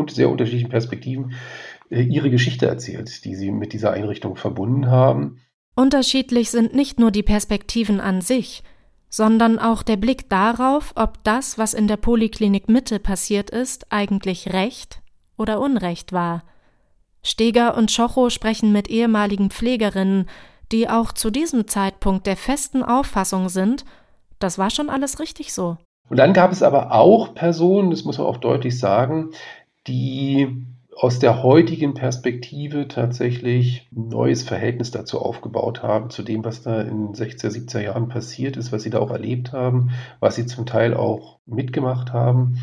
sehr 0.10 0.30
unterschiedlichen 0.30 0.70
Perspektiven, 0.70 1.34
äh, 1.90 2.02
ihre 2.02 2.30
Geschichte 2.30 2.66
erzählt, 2.66 3.24
die 3.24 3.36
sie 3.36 3.52
mit 3.52 3.72
dieser 3.72 3.94
Einrichtung 3.94 4.36
verbunden 4.36 4.88
haben. 4.88 5.40
Unterschiedlich 5.80 6.52
sind 6.52 6.76
nicht 6.76 7.00
nur 7.00 7.10
die 7.10 7.24
Perspektiven 7.24 8.02
an 8.02 8.20
sich, 8.20 8.64
sondern 9.08 9.58
auch 9.58 9.82
der 9.82 9.96
Blick 9.96 10.28
darauf, 10.28 10.92
ob 10.96 11.24
das, 11.24 11.58
was 11.58 11.74
in 11.74 11.88
der 11.88 11.96
Poliklinik 11.96 12.68
Mitte 12.68 13.00
passiert 13.00 13.50
ist, 13.50 13.90
eigentlich 13.90 14.52
Recht 14.52 15.00
oder 15.38 15.62
Unrecht 15.62 16.12
war. 16.12 16.44
Steger 17.24 17.78
und 17.78 17.92
Schocho 17.92 18.30
sprechen 18.30 18.74
mit 18.74 18.90
ehemaligen 18.90 19.52
Pflegerinnen, 19.52 20.26
die 20.74 20.90
auch 20.90 21.14
zu 21.14 21.30
diesem 21.30 21.66
Zeitpunkt 21.70 22.28
der 22.28 22.36
festen 22.36 22.84
Auffassung 22.84 23.48
sind, 23.48 23.86
das 24.40 24.58
war 24.58 24.72
schon 24.72 24.90
alles 24.90 25.22
richtig 25.22 25.54
so. 25.54 25.78
Und 26.10 26.18
dann 26.18 26.34
gab 26.34 26.52
es 26.52 26.62
aber 26.62 26.92
auch 26.92 27.34
Personen, 27.34 27.90
das 27.90 28.04
muss 28.04 28.18
man 28.18 28.28
auch 28.28 28.40
deutlich 28.40 28.78
sagen, 28.78 29.30
die 29.88 30.62
aus 31.02 31.18
der 31.18 31.44
heutigen 31.44 31.94
Perspektive 31.94 32.90
tatsächlich 32.90 33.88
ein 33.96 34.10
neues 34.10 34.44
Verhältnis 34.44 34.92
dazu 34.92 35.20
aufgebaut 35.20 35.82
haben, 35.82 36.10
zu 36.10 36.24
dem, 36.24 36.44
was 36.44 36.62
da 36.62 36.82
in 36.82 37.14
60er, 37.14 37.48
70er 37.48 37.80
Jahren 37.80 38.10
passiert 38.10 38.58
ist, 38.58 38.74
was 38.74 38.84
sie 38.84 38.90
da 38.90 39.00
auch 39.00 39.12
erlebt 39.12 39.54
haben, 39.54 39.92
was 40.20 40.36
sie 40.36 40.46
zum 40.46 40.66
Teil 40.66 40.94
auch 40.94 41.40
mitgemacht 41.46 42.12
haben 42.12 42.62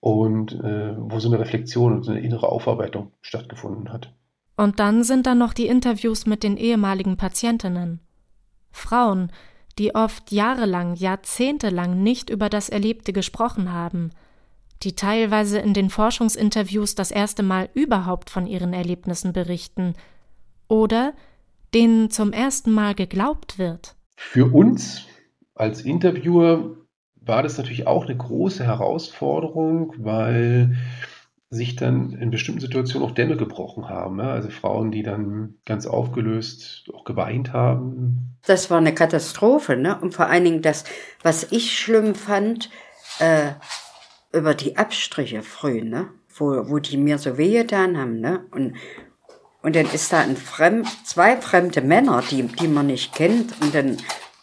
und 0.00 0.52
äh, 0.52 0.94
wo 0.96 1.18
so 1.18 1.28
eine 1.28 1.40
Reflexion 1.40 1.92
und 1.92 2.04
so 2.04 2.12
eine 2.12 2.20
innere 2.20 2.48
Aufarbeitung 2.48 3.12
stattgefunden 3.20 3.92
hat. 3.92 4.14
Und 4.56 4.80
dann 4.80 5.04
sind 5.04 5.26
da 5.26 5.34
noch 5.34 5.52
die 5.52 5.66
Interviews 5.66 6.24
mit 6.24 6.42
den 6.42 6.56
ehemaligen 6.56 7.18
Patientinnen. 7.18 8.00
Frauen, 8.70 9.30
die 9.78 9.94
oft 9.94 10.32
jahrelang, 10.32 10.94
jahrzehntelang 10.94 12.02
nicht 12.02 12.30
über 12.30 12.48
das 12.48 12.70
Erlebte 12.70 13.12
gesprochen 13.12 13.74
haben, 13.74 14.10
die 14.82 14.94
teilweise 14.94 15.58
in 15.58 15.74
den 15.74 15.90
Forschungsinterviews 15.90 16.94
das 16.94 17.10
erste 17.10 17.42
Mal 17.42 17.68
überhaupt 17.74 18.30
von 18.30 18.46
ihren 18.46 18.72
Erlebnissen 18.72 19.32
berichten 19.32 19.94
oder 20.68 21.14
denen 21.74 22.10
zum 22.10 22.32
ersten 22.32 22.70
Mal 22.70 22.94
geglaubt 22.94 23.58
wird. 23.58 23.94
Für 24.16 24.52
uns 24.52 25.06
als 25.54 25.82
Interviewer 25.82 26.76
war 27.20 27.42
das 27.42 27.58
natürlich 27.58 27.86
auch 27.86 28.06
eine 28.06 28.16
große 28.16 28.64
Herausforderung, 28.64 29.92
weil 29.98 30.76
sich 31.50 31.76
dann 31.76 32.12
in 32.12 32.30
bestimmten 32.30 32.60
Situationen 32.60 33.08
auch 33.08 33.14
Dämme 33.14 33.36
gebrochen 33.36 33.88
haben. 33.88 34.16
Ne? 34.16 34.30
Also 34.30 34.50
Frauen, 34.50 34.90
die 34.90 35.02
dann 35.02 35.54
ganz 35.64 35.86
aufgelöst 35.86 36.90
auch 36.92 37.04
geweint 37.04 37.52
haben. 37.52 38.36
Das 38.46 38.70
war 38.70 38.78
eine 38.78 38.94
Katastrophe. 38.94 39.76
Ne? 39.76 39.98
Und 39.98 40.12
vor 40.14 40.26
allen 40.26 40.44
Dingen 40.44 40.62
das, 40.62 40.84
was 41.22 41.50
ich 41.50 41.78
schlimm 41.78 42.14
fand, 42.14 42.70
äh, 43.18 43.52
über 44.32 44.54
die 44.54 44.76
Abstriche 44.76 45.42
früh, 45.42 45.82
ne? 45.82 46.08
wo, 46.36 46.68
wo 46.68 46.78
die 46.78 46.96
mir 46.96 47.18
so 47.18 47.38
wehgetan 47.38 47.96
haben. 47.96 48.20
Ne? 48.20 48.46
Und, 48.50 48.74
und 49.62 49.76
dann 49.76 49.86
ist 49.86 50.12
da 50.12 50.20
ein 50.20 50.36
Fremd, 50.36 50.88
zwei 51.04 51.36
fremde 51.36 51.80
Männer, 51.80 52.22
die, 52.30 52.42
die 52.42 52.68
man 52.68 52.86
nicht 52.86 53.14
kennt. 53.14 53.54
Und 53.60 53.74
dann 53.74 53.96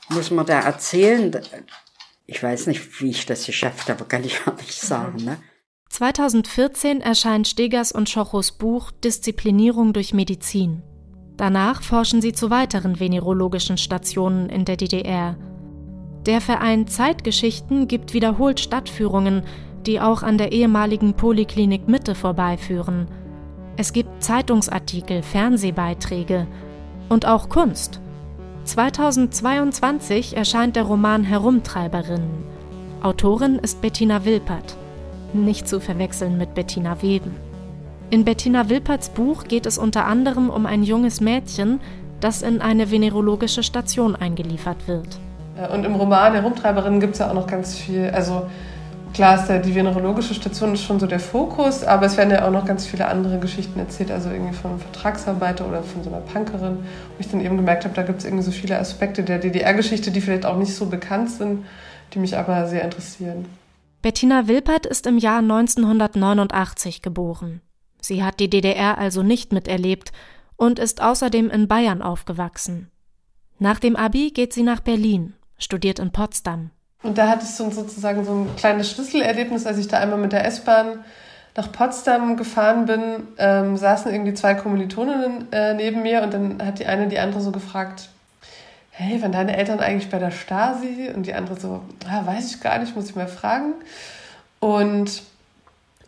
muss 0.09 0.31
man 0.31 0.45
da 0.45 0.59
erzählen, 0.59 1.39
ich 2.25 2.41
weiß 2.41 2.67
nicht, 2.67 3.01
wie 3.01 3.11
ich 3.11 3.25
das 3.25 3.45
geschafft 3.45 3.89
habe, 3.89 4.05
kann 4.05 4.23
ich 4.23 4.43
gar 4.45 4.55
nicht 4.55 4.73
sagen. 4.73 5.23
Ne? 5.23 5.37
2014 5.89 7.01
erscheint 7.01 7.47
Stegers 7.47 7.91
und 7.91 8.09
Schochos 8.09 8.51
Buch 8.51 8.91
Disziplinierung 8.91 9.93
durch 9.93 10.13
Medizin. 10.13 10.83
Danach 11.37 11.83
forschen 11.83 12.21
sie 12.21 12.33
zu 12.33 12.49
weiteren 12.49 12.99
venerologischen 12.99 13.77
Stationen 13.77 14.49
in 14.49 14.65
der 14.65 14.77
DDR. 14.77 15.37
Der 16.25 16.41
Verein 16.41 16.87
Zeitgeschichten 16.87 17.87
gibt 17.87 18.13
wiederholt 18.13 18.59
Stadtführungen, 18.59 19.43
die 19.87 19.99
auch 19.99 20.23
an 20.23 20.37
der 20.37 20.51
ehemaligen 20.51 21.13
Poliklinik 21.13 21.87
Mitte 21.87 22.15
vorbeiführen. 22.15 23.07
Es 23.77 23.93
gibt 23.93 24.23
Zeitungsartikel, 24.23 25.21
Fernsehbeiträge 25.21 26.47
und 27.09 27.25
auch 27.25 27.49
Kunst. 27.49 27.99
2022 28.63 30.35
erscheint 30.35 30.75
der 30.75 30.83
Roman 30.83 31.23
Herumtreiberinnen. 31.23 32.43
Autorin 33.03 33.59
ist 33.59 33.81
Bettina 33.81 34.25
Wilpert. 34.25 34.75
Nicht 35.33 35.67
zu 35.67 35.79
verwechseln 35.79 36.37
mit 36.37 36.55
Bettina 36.55 37.01
Weben. 37.01 37.35
In 38.09 38.23
Bettina 38.23 38.69
Wilperts 38.69 39.09
Buch 39.09 39.43
geht 39.43 39.65
es 39.65 39.77
unter 39.77 40.05
anderem 40.05 40.49
um 40.49 40.65
ein 40.65 40.83
junges 40.83 41.21
Mädchen, 41.21 41.79
das 42.19 42.41
in 42.41 42.61
eine 42.61 42.89
venerologische 42.89 43.61
Station 43.61 44.15
eingeliefert 44.15 44.87
wird. 44.87 45.19
Und 45.71 45.85
im 45.85 45.95
Roman 45.95 46.33
Herumtreiberinnen 46.33 46.99
gibt 46.99 47.13
es 47.13 47.19
ja 47.19 47.29
auch 47.29 47.33
noch 47.33 47.47
ganz 47.47 47.77
viel, 47.77 48.09
also 48.09 48.47
klar 49.15 49.39
ist 49.39 49.65
die 49.65 49.73
venerologische 49.73 50.33
Station 50.33 50.73
ist 50.73 50.83
schon 50.83 50.99
so 50.99 51.07
der 51.07 51.21
Fokus, 51.21 51.83
aber 51.83 52.05
es 52.05 52.17
werden 52.17 52.31
ja 52.31 52.45
auch 52.45 52.51
noch 52.51 52.65
ganz 52.65 52.85
viele 52.85 53.07
andere 53.07 53.39
Geschichten 53.39 53.79
erzählt, 53.79 54.11
also 54.11 54.29
irgendwie 54.29 54.53
von 54.53 54.71
einem 54.71 54.79
Vertragsarbeiter 54.81 55.67
oder 55.67 55.81
von 55.83 56.03
so 56.03 56.09
einer 56.09 56.19
Punkerin, 56.19 56.79
wo 56.79 57.19
ich 57.19 57.29
dann 57.29 57.39
eben 57.39 57.55
gemerkt 57.55 57.85
habe, 57.85 57.95
da 57.95 58.03
gibt 58.03 58.19
es 58.19 58.25
irgendwie 58.25 58.43
so 58.43 58.51
viele 58.51 58.77
Aspekte 58.77 59.23
der 59.23 59.39
DDR-Geschichte, 59.39 60.11
die 60.11 60.19
vielleicht 60.19 60.45
auch 60.45 60.57
nicht 60.57 60.75
so 60.75 60.87
bekannt 60.87 61.31
sind, 61.31 61.65
die 62.13 62.19
mich 62.19 62.37
aber 62.37 62.67
sehr 62.67 62.83
interessieren. 62.83 63.45
Bettina 64.01 64.47
Wilpert 64.47 64.85
ist 64.85 65.07
im 65.07 65.17
Jahr 65.17 65.39
1989 65.39 67.01
geboren. 67.01 67.61
Sie 68.01 68.21
hat 68.21 68.39
die 68.41 68.49
DDR 68.49 68.97
also 68.97 69.23
nicht 69.23 69.53
miterlebt 69.53 70.11
und 70.57 70.77
ist 70.77 71.01
außerdem 71.01 71.49
in 71.49 71.69
Bayern 71.69 72.01
aufgewachsen. 72.01 72.91
Nach 73.59 73.79
dem 73.79 73.95
Abi 73.95 74.31
geht 74.31 74.51
sie 74.51 74.63
nach 74.63 74.81
Berlin, 74.81 75.33
studiert 75.57 75.99
in 75.99 76.11
Potsdam. 76.11 76.71
Und 77.05 77.19
da 77.19 77.27
hatte 77.27 77.45
ich 77.45 77.51
so 77.51 77.69
sozusagen 77.69 78.25
so 78.25 78.31
ein 78.31 78.55
kleines 78.55 78.89
Schlüsselerlebnis, 78.89 79.67
als 79.67 79.77
ich 79.77 79.87
da 79.87 79.99
einmal 79.99 80.17
mit 80.17 80.31
der 80.31 80.43
S-Bahn 80.45 81.05
nach 81.55 81.71
Potsdam 81.71 82.35
gefahren 82.35 82.87
bin, 82.87 83.27
ähm, 83.37 83.77
saßen 83.77 84.11
irgendwie 84.11 84.33
zwei 84.33 84.55
Kommilitoninnen 84.55 85.51
äh, 85.53 85.75
neben 85.75 86.01
mir 86.01 86.23
und 86.23 86.33
dann 86.33 86.65
hat 86.65 86.79
die 86.79 86.87
eine 86.87 87.07
die 87.07 87.19
andere 87.19 87.41
so 87.41 87.51
gefragt, 87.51 88.09
hey, 88.89 89.21
waren 89.21 89.31
deine 89.31 89.55
Eltern 89.55 89.79
eigentlich 89.79 90.09
bei 90.09 90.17
der 90.17 90.31
Stasi? 90.31 91.11
Und 91.13 91.27
die 91.27 91.33
andere 91.35 91.59
so, 91.59 91.81
ah, 92.09 92.25
weiß 92.25 92.53
ich 92.55 92.59
gar 92.59 92.79
nicht, 92.79 92.95
muss 92.95 93.09
ich 93.09 93.15
mal 93.15 93.27
fragen. 93.27 93.73
Und 94.59 95.21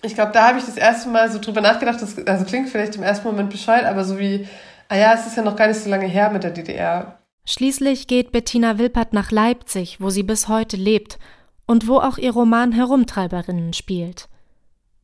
ich 0.01 0.15
glaube, 0.15 0.31
da 0.31 0.47
habe 0.47 0.57
ich 0.57 0.65
das 0.65 0.77
erste 0.77 1.09
Mal 1.09 1.29
so 1.29 1.39
drüber 1.39 1.61
nachgedacht, 1.61 2.01
das 2.01 2.17
also 2.27 2.43
klingt 2.43 2.69
vielleicht 2.69 2.95
im 2.95 3.03
ersten 3.03 3.27
Moment 3.27 3.51
bescheuert, 3.51 3.85
aber 3.85 4.03
so 4.03 4.17
wie, 4.17 4.47
ah 4.89 4.95
ja, 4.95 5.13
es 5.13 5.27
ist 5.27 5.37
ja 5.37 5.43
noch 5.43 5.55
gar 5.55 5.67
nicht 5.67 5.79
so 5.79 5.91
lange 5.91 6.07
her 6.07 6.31
mit 6.31 6.43
der 6.43 6.51
DDR. 6.51 7.19
Schließlich 7.49 8.07
geht 8.07 8.33
Bettina 8.33 8.77
Wilpert 8.77 9.13
nach 9.13 9.31
Leipzig, 9.31 10.01
wo 10.01 10.09
sie 10.09 10.23
bis 10.23 10.49
heute 10.49 10.75
lebt 10.75 11.17
und 11.65 11.87
wo 11.87 11.99
auch 11.99 12.17
ihr 12.17 12.33
Roman 12.33 12.73
Herumtreiberinnen 12.73 13.71
spielt. 13.71 14.27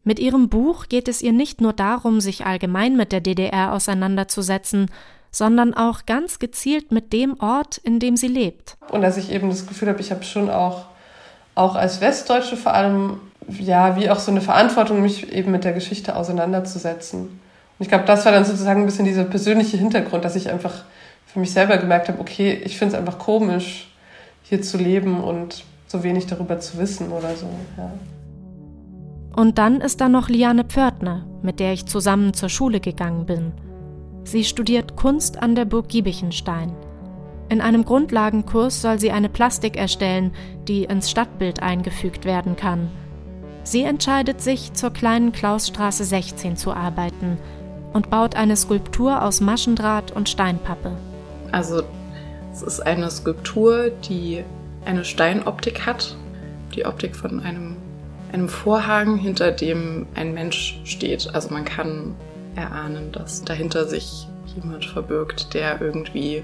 Mit 0.03 0.19
ihrem 0.19 0.49
Buch 0.49 0.89
geht 0.89 1.07
es 1.07 1.21
ihr 1.21 1.31
nicht 1.31 1.61
nur 1.61 1.71
darum, 1.71 2.19
sich 2.19 2.45
allgemein 2.45 2.97
mit 2.97 3.13
der 3.13 3.21
DDR 3.21 3.71
auseinanderzusetzen, 3.71 4.91
sondern 5.31 5.73
auch 5.73 6.05
ganz 6.05 6.37
gezielt 6.37 6.91
mit 6.91 7.13
dem 7.13 7.39
Ort, 7.39 7.77
in 7.77 8.01
dem 8.01 8.17
sie 8.17 8.27
lebt. 8.27 8.75
Und 8.89 9.03
dass 9.03 9.15
ich 9.15 9.31
eben 9.31 9.47
das 9.49 9.65
Gefühl 9.65 9.87
habe, 9.87 10.01
ich 10.01 10.11
habe 10.11 10.25
schon 10.25 10.49
auch, 10.49 10.87
auch 11.55 11.75
als 11.75 12.01
Westdeutsche 12.01 12.57
vor 12.57 12.73
allem, 12.73 13.21
ja, 13.47 13.95
wie 13.95 14.09
auch 14.09 14.19
so 14.19 14.31
eine 14.31 14.41
Verantwortung, 14.41 15.01
mich 15.01 15.31
eben 15.31 15.53
mit 15.53 15.63
der 15.63 15.71
Geschichte 15.71 16.17
auseinanderzusetzen. 16.17 17.21
Und 17.21 17.39
ich 17.79 17.87
glaube, 17.87 18.03
das 18.03 18.25
war 18.25 18.33
dann 18.33 18.43
sozusagen 18.43 18.81
ein 18.81 18.85
bisschen 18.85 19.05
dieser 19.05 19.23
persönliche 19.23 19.77
Hintergrund, 19.77 20.25
dass 20.25 20.35
ich 20.35 20.49
einfach 20.49 20.83
für 21.33 21.39
mich 21.39 21.51
selber 21.51 21.77
gemerkt 21.77 22.09
habe, 22.09 22.19
okay, 22.19 22.61
ich 22.63 22.77
finde 22.77 22.93
es 22.93 22.99
einfach 22.99 23.17
komisch, 23.17 23.91
hier 24.43 24.61
zu 24.61 24.77
leben 24.77 25.19
und 25.19 25.63
so 25.87 26.03
wenig 26.03 26.27
darüber 26.27 26.59
zu 26.59 26.77
wissen 26.77 27.11
oder 27.11 27.35
so. 27.35 27.47
Ja. 27.75 27.91
Und 29.35 29.57
dann 29.57 29.81
ist 29.81 29.99
da 29.99 30.09
noch 30.09 30.29
Liane 30.29 30.63
Pförtner, 30.63 31.25
mit 31.41 31.59
der 31.59 31.73
ich 31.73 31.87
zusammen 31.87 32.35
zur 32.35 32.49
Schule 32.49 32.79
gegangen 32.79 33.25
bin. 33.25 33.51
Sie 34.25 34.43
studiert 34.43 34.95
Kunst 34.95 35.41
an 35.41 35.55
der 35.55 35.65
Burg 35.65 35.89
Giebichenstein. 35.89 36.71
In 37.49 37.61
einem 37.61 37.83
Grundlagenkurs 37.83 38.83
soll 38.83 38.99
sie 38.99 39.11
eine 39.11 39.29
Plastik 39.29 39.75
erstellen, 39.75 40.33
die 40.67 40.83
ins 40.83 41.09
Stadtbild 41.09 41.63
eingefügt 41.63 42.25
werden 42.25 42.55
kann. 42.55 42.91
Sie 43.63 43.81
entscheidet 43.81 44.39
sich, 44.39 44.73
zur 44.73 44.91
kleinen 44.91 45.31
Klausstraße 45.31 46.03
16 46.03 46.57
zu 46.57 46.73
arbeiten 46.73 47.39
und 47.91 48.11
baut 48.11 48.35
eine 48.35 48.55
Skulptur 48.55 49.23
aus 49.23 49.41
Maschendraht 49.41 50.11
und 50.11 50.29
Steinpappe. 50.29 50.91
Also, 51.53 51.83
es 52.51 52.61
ist 52.61 52.81
eine 52.81 53.09
Skulptur, 53.09 53.89
die 53.89 54.43
eine 54.83 55.05
Steinoptik 55.05 55.85
hat, 55.85 56.17
die 56.75 56.85
Optik 56.85 57.15
von 57.15 57.39
einem 57.39 57.77
einem 58.33 58.49
Vorhang, 58.49 59.17
hinter 59.17 59.51
dem 59.51 60.07
ein 60.15 60.33
Mensch 60.33 60.81
steht. 60.83 61.33
Also 61.33 61.49
man 61.49 61.65
kann 61.65 62.15
erahnen, 62.55 63.11
dass 63.11 63.43
dahinter 63.43 63.87
sich 63.87 64.27
jemand 64.55 64.85
verbirgt, 64.85 65.53
der 65.53 65.79
irgendwie 65.79 66.43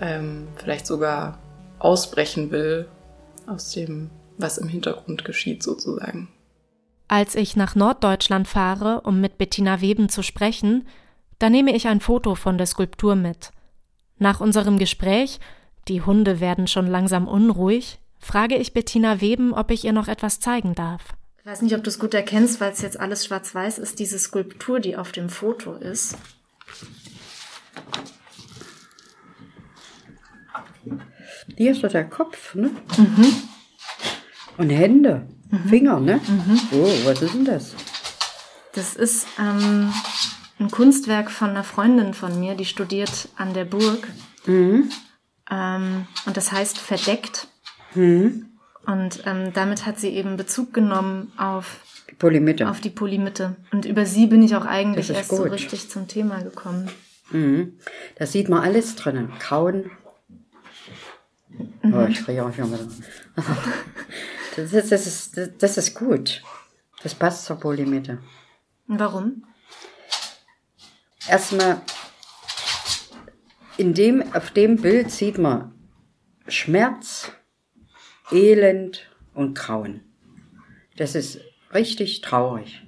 ähm, 0.00 0.48
vielleicht 0.56 0.86
sogar 0.86 1.38
ausbrechen 1.78 2.50
will 2.50 2.88
aus 3.46 3.70
dem, 3.70 4.10
was 4.38 4.58
im 4.58 4.68
Hintergrund 4.68 5.24
geschieht 5.24 5.62
sozusagen. 5.62 6.28
Als 7.08 7.34
ich 7.34 7.56
nach 7.56 7.74
Norddeutschland 7.74 8.46
fahre, 8.46 9.00
um 9.02 9.20
mit 9.20 9.38
Bettina 9.38 9.80
Weben 9.80 10.08
zu 10.08 10.22
sprechen, 10.22 10.86
da 11.38 11.48
nehme 11.48 11.74
ich 11.74 11.88
ein 11.88 12.00
Foto 12.00 12.34
von 12.34 12.58
der 12.58 12.66
Skulptur 12.66 13.14
mit. 13.14 13.50
Nach 14.22 14.40
unserem 14.40 14.78
Gespräch, 14.78 15.40
die 15.88 16.02
Hunde 16.02 16.40
werden 16.40 16.66
schon 16.66 16.86
langsam 16.86 17.26
unruhig, 17.26 17.98
frage 18.18 18.56
ich 18.56 18.74
Bettina 18.74 19.22
Weben, 19.22 19.54
ob 19.54 19.70
ich 19.70 19.86
ihr 19.86 19.94
noch 19.94 20.08
etwas 20.08 20.40
zeigen 20.40 20.74
darf. 20.74 21.02
Ich 21.38 21.46
weiß 21.46 21.62
nicht, 21.62 21.74
ob 21.74 21.82
du 21.82 21.88
es 21.88 21.98
gut 21.98 22.12
erkennst, 22.12 22.60
weil 22.60 22.70
es 22.70 22.82
jetzt 22.82 23.00
alles 23.00 23.24
schwarz-weiß 23.24 23.78
ist, 23.78 23.98
diese 23.98 24.18
Skulptur, 24.18 24.78
die 24.78 24.94
auf 24.94 25.10
dem 25.12 25.30
Foto 25.30 25.72
ist. 25.72 26.18
Hier 31.56 31.72
ist 31.72 31.82
doch 31.82 31.90
der 31.90 32.04
Kopf, 32.04 32.54
ne? 32.54 32.70
Mhm. 32.98 33.34
Und 34.58 34.68
Hände, 34.68 35.28
mhm. 35.50 35.68
Finger, 35.70 35.98
ne? 35.98 36.20
Mhm. 36.28 36.60
Oh, 36.72 36.92
was 37.04 37.22
ist 37.22 37.34
denn 37.34 37.46
das? 37.46 37.74
Das 38.74 38.96
ist 38.96 39.26
ähm, 39.38 39.90
ein 40.60 40.70
Kunstwerk 40.70 41.30
von 41.30 41.50
einer 41.50 41.64
Freundin 41.64 42.14
von 42.14 42.38
mir, 42.38 42.54
die 42.54 42.66
studiert 42.66 43.28
an 43.36 43.54
der 43.54 43.64
Burg. 43.64 44.06
Mhm. 44.46 44.90
Ähm, 45.50 46.06
und 46.26 46.36
das 46.36 46.52
heißt 46.52 46.78
Verdeckt. 46.78 47.48
Mhm. 47.94 48.46
Und 48.86 49.22
ähm, 49.26 49.52
damit 49.52 49.86
hat 49.86 49.98
sie 49.98 50.10
eben 50.10 50.36
Bezug 50.36 50.72
genommen 50.72 51.32
auf 51.36 51.80
die 52.10 52.14
Polymitte. 52.14 52.68
Auf 52.68 52.80
die 52.80 52.90
Polymitte. 52.90 53.56
Und 53.72 53.84
über 53.84 54.04
sie 54.04 54.26
bin 54.26 54.42
ich 54.42 54.54
auch 54.54 54.66
eigentlich 54.66 55.10
erst 55.10 55.30
gut. 55.30 55.38
so 55.38 55.44
richtig 55.44 55.88
zum 55.88 56.08
Thema 56.08 56.42
gekommen. 56.42 56.90
Mhm. 57.30 57.78
Da 58.16 58.26
sieht 58.26 58.48
man 58.48 58.62
alles 58.62 58.96
drinnen. 58.96 59.32
Kauen. 59.38 59.90
Mhm. 61.82 61.94
Oh, 61.94 62.06
ich 62.06 62.24
kriege 62.24 62.44
auch 62.44 62.54
schon 62.54 62.72
wieder. 62.72 62.86
das, 64.56 64.72
ist, 64.72 64.92
das, 64.92 65.06
ist, 65.06 65.62
das 65.62 65.78
ist 65.78 65.94
gut. 65.94 66.42
Das 67.02 67.14
passt 67.14 67.46
zur 67.46 67.56
Polymitte. 67.56 68.18
Warum? 68.86 69.44
Erstmal, 71.28 71.80
in 73.76 73.94
dem, 73.94 74.22
auf 74.34 74.50
dem 74.50 74.76
Bild 74.76 75.10
sieht 75.10 75.38
man 75.38 75.74
Schmerz, 76.48 77.30
Elend 78.30 79.08
und 79.34 79.54
Grauen. 79.54 80.02
Das 80.96 81.14
ist 81.14 81.40
richtig 81.72 82.20
traurig. 82.20 82.82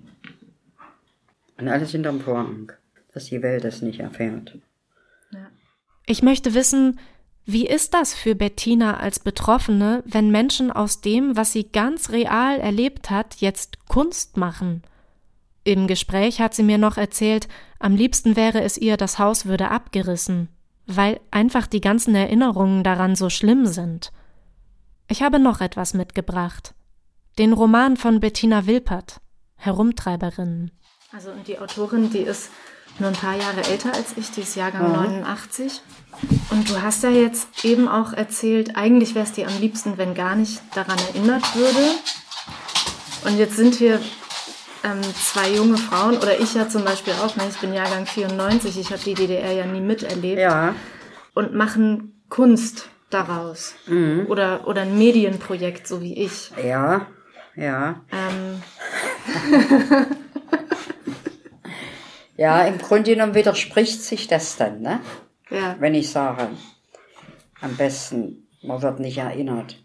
Und 1.58 1.68
alles 1.68 1.92
hinterm 1.92 2.20
Vorhang, 2.20 2.72
dass 3.12 3.26
die 3.26 3.42
Welt 3.42 3.64
das 3.64 3.82
nicht 3.82 4.00
erfährt. 4.00 4.58
Ich 6.06 6.22
möchte 6.22 6.54
wissen, 6.54 6.98
wie 7.44 7.66
ist 7.66 7.94
das 7.94 8.14
für 8.14 8.34
Bettina 8.34 8.98
als 8.98 9.18
Betroffene, 9.18 10.02
wenn 10.06 10.30
Menschen 10.30 10.70
aus 10.70 11.00
dem, 11.00 11.36
was 11.36 11.52
sie 11.52 11.64
ganz 11.64 12.10
real 12.10 12.60
erlebt 12.60 13.10
hat, 13.10 13.36
jetzt 13.36 13.86
Kunst 13.86 14.36
machen? 14.36 14.82
Im 15.64 15.86
Gespräch 15.86 16.40
hat 16.40 16.54
sie 16.54 16.64
mir 16.64 16.78
noch 16.78 16.96
erzählt, 16.96 17.48
am 17.82 17.96
liebsten 17.96 18.36
wäre 18.36 18.62
es 18.62 18.78
ihr, 18.78 18.96
das 18.96 19.18
Haus 19.18 19.46
würde 19.46 19.70
abgerissen, 19.70 20.48
weil 20.86 21.20
einfach 21.30 21.66
die 21.66 21.80
ganzen 21.80 22.14
Erinnerungen 22.14 22.84
daran 22.84 23.16
so 23.16 23.28
schlimm 23.28 23.66
sind. 23.66 24.12
Ich 25.08 25.22
habe 25.22 25.38
noch 25.38 25.60
etwas 25.60 25.92
mitgebracht. 25.92 26.74
Den 27.38 27.52
Roman 27.52 27.96
von 27.96 28.20
Bettina 28.20 28.66
Wilpert, 28.66 29.20
Herumtreiberinnen. 29.56 30.70
Also 31.12 31.30
und 31.30 31.48
die 31.48 31.58
Autorin, 31.58 32.10
die 32.10 32.20
ist 32.20 32.50
nur 32.98 33.08
ein 33.08 33.14
paar 33.14 33.36
Jahre 33.36 33.64
älter 33.64 33.92
als 33.92 34.16
ich, 34.16 34.30
die 34.30 34.42
ist 34.42 34.54
Jahrgang 34.54 34.88
mhm. 34.88 35.20
89. 35.22 35.80
Und 36.50 36.70
du 36.70 36.80
hast 36.80 37.02
ja 37.02 37.10
jetzt 37.10 37.64
eben 37.64 37.88
auch 37.88 38.12
erzählt, 38.12 38.76
eigentlich 38.76 39.14
wäre 39.14 39.24
es 39.24 39.32
dir 39.32 39.48
am 39.48 39.60
liebsten, 39.60 39.98
wenn 39.98 40.14
gar 40.14 40.36
nicht 40.36 40.62
daran 40.74 40.98
erinnert 40.98 41.56
würde. 41.56 41.96
Und 43.24 43.38
jetzt 43.38 43.56
sind 43.56 43.80
wir 43.80 44.00
ähm, 44.84 45.02
zwei 45.14 45.50
junge 45.50 45.76
Frauen, 45.76 46.16
oder 46.16 46.38
ich 46.40 46.54
ja 46.54 46.68
zum 46.68 46.84
Beispiel 46.84 47.12
auch, 47.14 47.36
ne? 47.36 47.44
ich 47.48 47.58
bin 47.58 47.72
Jahrgang 47.72 48.06
94, 48.06 48.78
ich 48.78 48.90
habe 48.90 49.02
die 49.02 49.14
DDR 49.14 49.52
ja 49.52 49.66
nie 49.66 49.80
miterlebt. 49.80 50.40
Ja. 50.40 50.74
Und 51.34 51.54
machen 51.54 52.22
Kunst 52.28 52.88
daraus. 53.10 53.74
Mhm. 53.86 54.26
Oder, 54.28 54.66
oder 54.66 54.82
ein 54.82 54.98
Medienprojekt, 54.98 55.86
so 55.86 56.00
wie 56.02 56.14
ich. 56.14 56.50
Ja, 56.62 57.06
ja. 57.56 58.02
Ähm. 58.10 58.62
ja, 62.36 62.62
im 62.62 62.78
Grunde 62.78 63.12
genommen 63.12 63.34
widerspricht 63.34 64.02
sich 64.02 64.26
das 64.28 64.56
dann, 64.56 64.80
ne? 64.80 65.00
Ja. 65.50 65.76
Wenn 65.78 65.94
ich 65.94 66.10
sage, 66.10 66.48
am 67.60 67.76
besten, 67.76 68.48
man 68.62 68.80
wird 68.82 69.00
nicht 69.00 69.18
erinnert. 69.18 69.76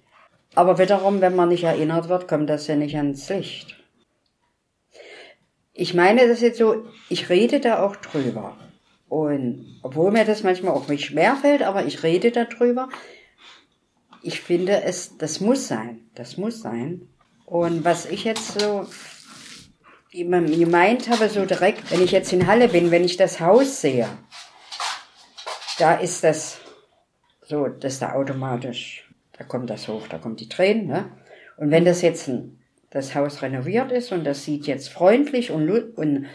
Aber 0.56 0.80
wiederum, 0.80 1.22
wenn 1.22 1.36
man 1.36 1.50
nicht 1.50 1.66
erinnert 1.66 2.10
wird, 2.10 2.28
kommt 2.28 2.50
das 2.50 2.68
ja 2.68 2.76
nicht 2.76 2.96
ans 2.96 3.30
Licht. 3.30 3.77
Ich 5.80 5.94
meine 5.94 6.28
das 6.28 6.42
jetzt 6.42 6.58
so, 6.58 6.86
ich 7.08 7.30
rede 7.30 7.60
da 7.60 7.84
auch 7.84 7.96
drüber. 7.96 8.58
Und 9.08 9.80
obwohl 9.84 10.12
mir 10.12 10.26
das 10.26 10.42
manchmal 10.42 10.74
auch 10.74 10.88
nicht 10.88 11.06
schwerfällt, 11.06 11.62
aber 11.62 11.86
ich 11.86 12.02
rede 12.02 12.32
darüber, 12.32 12.90
ich 14.24 14.42
finde 14.42 14.82
es, 14.82 15.18
das 15.20 15.40
muss 15.40 15.68
sein. 15.68 16.10
Das 16.16 16.36
muss 16.36 16.62
sein. 16.62 17.08
Und 17.46 17.86
was 17.86 18.08
ich 18.08 18.24
jetzt 18.24 18.60
so 18.60 18.88
gemeint 20.12 21.10
habe, 21.10 21.30
so 21.30 21.46
direkt, 21.46 21.92
wenn 21.92 22.04
ich 22.04 22.12
jetzt 22.12 22.34
in 22.34 22.48
Halle 22.48 22.70
bin, 22.70 22.90
wenn 22.90 23.06
ich 23.06 23.16
das 23.16 23.40
Haus 23.40 23.80
sehe, 23.80 24.10
da 25.78 25.94
ist 25.94 26.24
das 26.24 26.58
so, 27.44 27.68
das 27.68 27.94
ist 27.94 28.02
da 28.02 28.14
automatisch, 28.14 29.08
da 29.38 29.44
kommt 29.44 29.70
das 29.70 29.88
hoch, 29.88 30.08
da 30.08 30.18
kommt 30.18 30.40
die 30.40 30.50
Tränen, 30.50 30.88
ne? 30.88 31.12
Und 31.56 31.70
wenn 31.70 31.86
das 31.86 32.02
jetzt 32.02 32.28
ein, 32.28 32.57
das 32.90 33.16
Haus 33.16 33.42
renoviert 33.42 33.92
ist 33.92 34.12
und 34.12 34.24
das 34.24 34.44
sieht 34.44 34.68
jetzt 34.68 34.90
freundlich 34.90 35.52
und, 35.52 35.70
und 35.70 36.28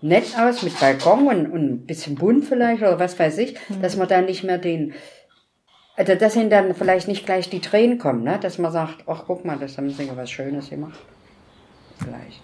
nett 0.00 0.38
aus 0.38 0.62
mit 0.62 0.78
Balkon 0.78 1.26
und, 1.26 1.50
und 1.50 1.70
ein 1.70 1.86
bisschen 1.86 2.14
bunt 2.14 2.44
vielleicht 2.44 2.82
oder 2.82 2.98
was 2.98 3.18
weiß 3.18 3.38
ich, 3.38 3.56
mhm. 3.68 3.82
dass 3.82 3.96
man 3.96 4.08
da 4.08 4.20
nicht 4.20 4.44
mehr 4.44 4.58
den, 4.58 4.94
also 5.96 6.14
dass 6.14 6.36
ihnen 6.36 6.50
dann 6.50 6.74
vielleicht 6.74 7.08
nicht 7.08 7.26
gleich 7.26 7.50
die 7.50 7.60
Tränen 7.60 7.98
kommen, 7.98 8.22
ne? 8.22 8.38
dass 8.40 8.58
man 8.58 8.72
sagt, 8.72 9.04
ach 9.06 9.24
guck 9.26 9.44
mal, 9.44 9.58
das 9.58 9.76
haben 9.76 9.90
sie 9.90 10.04
ja 10.04 10.16
was 10.16 10.30
Schönes 10.30 10.70
gemacht. 10.70 10.98
Vielleicht. 11.98 12.42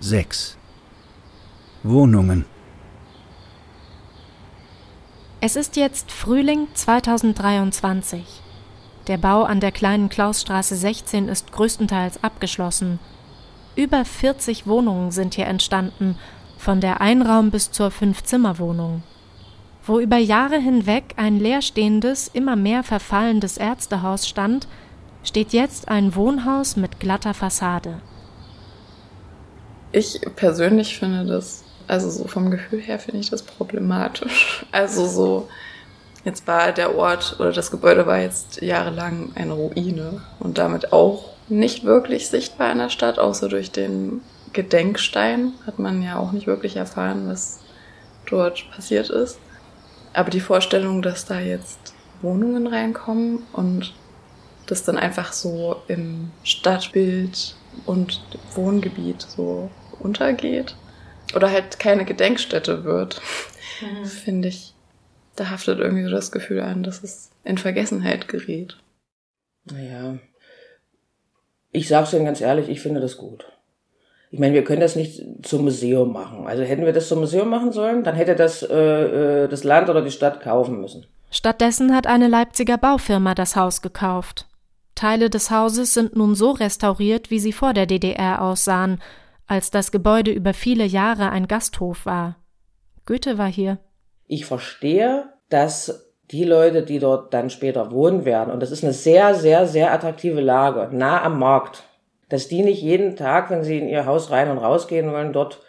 6. 0.00 0.56
Wohnungen. 1.82 2.44
Es 5.40 5.56
ist 5.56 5.76
jetzt 5.76 6.10
Frühling 6.10 6.68
2023. 6.74 8.42
Der 9.06 9.18
Bau 9.18 9.44
an 9.44 9.60
der 9.60 9.70
kleinen 9.70 10.08
Klausstraße 10.08 10.74
16 10.74 11.28
ist 11.28 11.52
größtenteils 11.52 12.24
abgeschlossen. 12.24 12.98
Über 13.76 14.04
40 14.04 14.66
Wohnungen 14.66 15.12
sind 15.12 15.34
hier 15.34 15.46
entstanden, 15.46 16.16
von 16.58 16.80
der 16.80 17.00
Einraum 17.00 17.50
bis 17.50 17.70
zur 17.70 17.90
Fünf-Zimmer-Wohnung. 17.90 19.02
Wo 19.84 20.00
über 20.00 20.16
Jahre 20.16 20.58
hinweg 20.58 21.14
ein 21.16 21.38
leerstehendes, 21.38 22.28
immer 22.28 22.56
mehr 22.56 22.82
verfallendes 22.82 23.58
Ärztehaus 23.58 24.26
stand, 24.26 24.66
steht 25.22 25.52
jetzt 25.52 25.88
ein 25.88 26.16
Wohnhaus 26.16 26.76
mit 26.76 26.98
glatter 26.98 27.34
Fassade. 27.34 28.00
Ich 29.92 30.20
persönlich 30.34 30.98
finde 30.98 31.24
das, 31.26 31.62
also 31.86 32.10
so 32.10 32.26
vom 32.26 32.50
Gefühl 32.50 32.80
her 32.80 32.98
finde 32.98 33.20
ich 33.20 33.30
das 33.30 33.42
problematisch. 33.42 34.66
Also 34.72 35.06
so, 35.06 35.48
jetzt 36.26 36.46
war 36.46 36.72
der 36.72 36.96
Ort 36.96 37.36
oder 37.38 37.52
das 37.52 37.70
Gebäude 37.70 38.06
war 38.06 38.18
jetzt 38.18 38.60
jahrelang 38.60 39.30
eine 39.36 39.52
Ruine 39.52 40.20
und 40.40 40.58
damit 40.58 40.92
auch 40.92 41.30
nicht 41.48 41.84
wirklich 41.84 42.28
sichtbar 42.28 42.72
in 42.72 42.78
der 42.78 42.90
Stadt, 42.90 43.20
außer 43.20 43.48
durch 43.48 43.70
den 43.70 44.20
Gedenkstein 44.52 45.52
hat 45.66 45.78
man 45.78 46.02
ja 46.02 46.18
auch 46.18 46.32
nicht 46.32 46.48
wirklich 46.48 46.76
erfahren, 46.76 47.28
was 47.28 47.60
dort 48.28 48.68
passiert 48.72 49.08
ist. 49.08 49.38
Aber 50.12 50.30
die 50.30 50.40
Vorstellung, 50.40 51.00
dass 51.00 51.26
da 51.26 51.38
jetzt 51.38 51.94
Wohnungen 52.22 52.66
reinkommen 52.66 53.44
und 53.52 53.94
das 54.66 54.82
dann 54.82 54.98
einfach 54.98 55.32
so 55.32 55.76
im 55.86 56.32
Stadtbild 56.42 57.54
und 57.84 58.20
Wohngebiet 58.54 59.22
so 59.22 59.70
untergeht 60.00 60.74
oder 61.36 61.52
halt 61.52 61.78
keine 61.78 62.04
Gedenkstätte 62.04 62.82
wird, 62.82 63.20
mhm. 63.80 64.06
finde 64.06 64.48
ich, 64.48 64.74
da 65.36 65.50
haftet 65.50 65.78
irgendwie 65.78 66.04
so 66.04 66.10
das 66.10 66.32
Gefühl 66.32 66.60
an, 66.60 66.82
dass 66.82 67.02
es 67.02 67.30
in 67.44 67.58
Vergessenheit 67.58 68.28
gerät. 68.28 68.76
Naja, 69.64 70.18
ich 71.72 71.88
sag's 71.88 72.12
Ihnen 72.12 72.24
ganz 72.24 72.40
ehrlich, 72.40 72.68
ich 72.68 72.80
finde 72.80 73.00
das 73.00 73.16
gut. 73.16 73.46
Ich 74.30 74.40
meine, 74.40 74.54
wir 74.54 74.64
können 74.64 74.80
das 74.80 74.96
nicht 74.96 75.22
zum 75.42 75.64
Museum 75.64 76.12
machen. 76.12 76.46
Also 76.46 76.62
hätten 76.62 76.84
wir 76.84 76.92
das 76.92 77.08
zum 77.08 77.20
Museum 77.20 77.48
machen 77.48 77.72
sollen, 77.72 78.02
dann 78.02 78.16
hätte 78.16 78.34
das 78.34 78.62
äh, 78.62 79.44
äh 79.44 79.48
das 79.48 79.62
Land 79.62 79.88
oder 79.88 80.02
die 80.02 80.10
Stadt 80.10 80.40
kaufen 80.40 80.80
müssen. 80.80 81.06
Stattdessen 81.30 81.94
hat 81.94 82.06
eine 82.06 82.28
Leipziger 82.28 82.78
Baufirma 82.78 83.34
das 83.34 83.56
Haus 83.56 83.82
gekauft. 83.82 84.46
Teile 84.94 85.28
des 85.28 85.50
Hauses 85.50 85.92
sind 85.94 86.16
nun 86.16 86.34
so 86.34 86.52
restauriert, 86.52 87.30
wie 87.30 87.38
sie 87.38 87.52
vor 87.52 87.74
der 87.74 87.86
DDR 87.86 88.40
aussahen, 88.40 89.00
als 89.46 89.70
das 89.70 89.92
Gebäude 89.92 90.32
über 90.32 90.54
viele 90.54 90.84
Jahre 90.84 91.30
ein 91.30 91.46
Gasthof 91.46 92.06
war. 92.06 92.36
Goethe 93.04 93.38
war 93.38 93.48
hier. 93.50 93.78
Ich 94.26 94.46
verstehe, 94.46 95.32
dass 95.48 96.12
die 96.30 96.44
Leute, 96.44 96.82
die 96.82 96.98
dort 96.98 97.32
dann 97.32 97.50
später 97.50 97.90
wohnen 97.92 98.24
werden, 98.24 98.52
und 98.52 98.60
das 98.60 98.70
ist 98.70 98.82
eine 98.82 98.92
sehr, 98.92 99.34
sehr, 99.34 99.66
sehr 99.66 99.92
attraktive 99.92 100.40
Lage, 100.40 100.88
nah 100.92 101.22
am 101.22 101.38
Markt, 101.38 101.84
dass 102.28 102.48
die 102.48 102.62
nicht 102.62 102.82
jeden 102.82 103.16
Tag, 103.16 103.50
wenn 103.50 103.62
sie 103.62 103.78
in 103.78 103.88
ihr 103.88 104.06
Haus 104.06 104.30
rein 104.30 104.50
und 104.50 104.58
rausgehen 104.58 105.12
wollen, 105.12 105.32
dort 105.32 105.62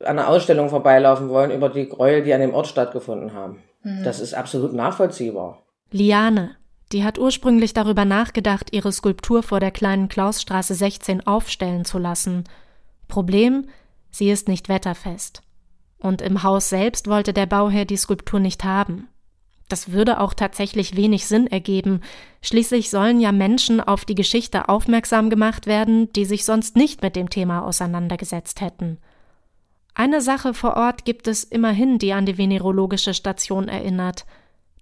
an 0.00 0.18
einer 0.18 0.28
Ausstellung 0.28 0.68
vorbeilaufen 0.68 1.28
wollen 1.28 1.50
über 1.50 1.68
die 1.68 1.88
Gräuel, 1.88 2.22
die 2.22 2.32
an 2.32 2.40
dem 2.40 2.54
Ort 2.54 2.66
stattgefunden 2.66 3.34
haben. 3.34 3.62
Mhm. 3.82 4.02
Das 4.04 4.20
ist 4.20 4.34
absolut 4.34 4.72
nachvollziehbar. 4.72 5.62
Liane, 5.90 6.56
die 6.92 7.04
hat 7.04 7.18
ursprünglich 7.18 7.74
darüber 7.74 8.04
nachgedacht, 8.04 8.72
ihre 8.72 8.92
Skulptur 8.92 9.42
vor 9.42 9.60
der 9.60 9.70
kleinen 9.70 10.08
Klausstraße 10.08 10.74
16 10.74 11.26
aufstellen 11.26 11.84
zu 11.84 11.98
lassen. 11.98 12.44
Problem, 13.08 13.68
sie 14.10 14.30
ist 14.30 14.48
nicht 14.48 14.68
wetterfest. 14.68 15.42
Und 16.02 16.20
im 16.20 16.42
Haus 16.42 16.68
selbst 16.68 17.06
wollte 17.06 17.32
der 17.32 17.46
Bauherr 17.46 17.84
die 17.84 17.96
Skulptur 17.96 18.40
nicht 18.40 18.64
haben. 18.64 19.08
Das 19.68 19.92
würde 19.92 20.20
auch 20.20 20.34
tatsächlich 20.34 20.96
wenig 20.96 21.26
Sinn 21.26 21.46
ergeben. 21.46 22.00
Schließlich 22.42 22.90
sollen 22.90 23.20
ja 23.20 23.30
Menschen 23.30 23.80
auf 23.80 24.04
die 24.04 24.16
Geschichte 24.16 24.68
aufmerksam 24.68 25.30
gemacht 25.30 25.66
werden, 25.66 26.12
die 26.12 26.24
sich 26.24 26.44
sonst 26.44 26.76
nicht 26.76 27.02
mit 27.02 27.14
dem 27.14 27.30
Thema 27.30 27.64
auseinandergesetzt 27.64 28.60
hätten. 28.60 28.98
Eine 29.94 30.20
Sache 30.20 30.54
vor 30.54 30.76
Ort 30.76 31.04
gibt 31.04 31.28
es 31.28 31.44
immerhin, 31.44 31.98
die 31.98 32.12
an 32.12 32.26
die 32.26 32.36
venerologische 32.36 33.14
Station 33.14 33.68
erinnert. 33.68 34.26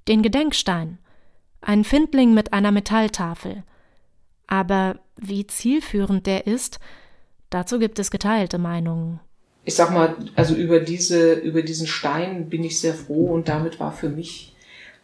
Den 0.09 0.23
Gedenkstein 0.23 0.99
ein 1.61 1.85
Findling 1.85 2.33
mit 2.33 2.53
einer 2.53 2.73
Metalltafel. 2.73 3.65
Aber 4.47 4.99
wie 5.17 5.47
zielführend 5.47 6.27
der 6.27 6.47
ist, 6.47 6.81
dazu 7.51 7.79
gibt 7.79 7.99
es 7.99 8.11
geteilte 8.11 8.59
Meinungen. 8.59 9.21
Ich 9.65 9.75
sag 9.75 9.91
mal, 9.91 10.17
also 10.37 10.55
über 10.55 10.81
diese, 10.81 11.35
über 11.35 11.63
diesen 11.63 11.87
Stein 11.87 12.49
bin 12.49 12.65
ich 12.65 12.81
sehr 12.81 12.95
froh 12.95 13.33
und 13.33 13.49
damit 13.49 13.79
war 13.79 13.93
für 13.93 14.09
mich 14.09 14.57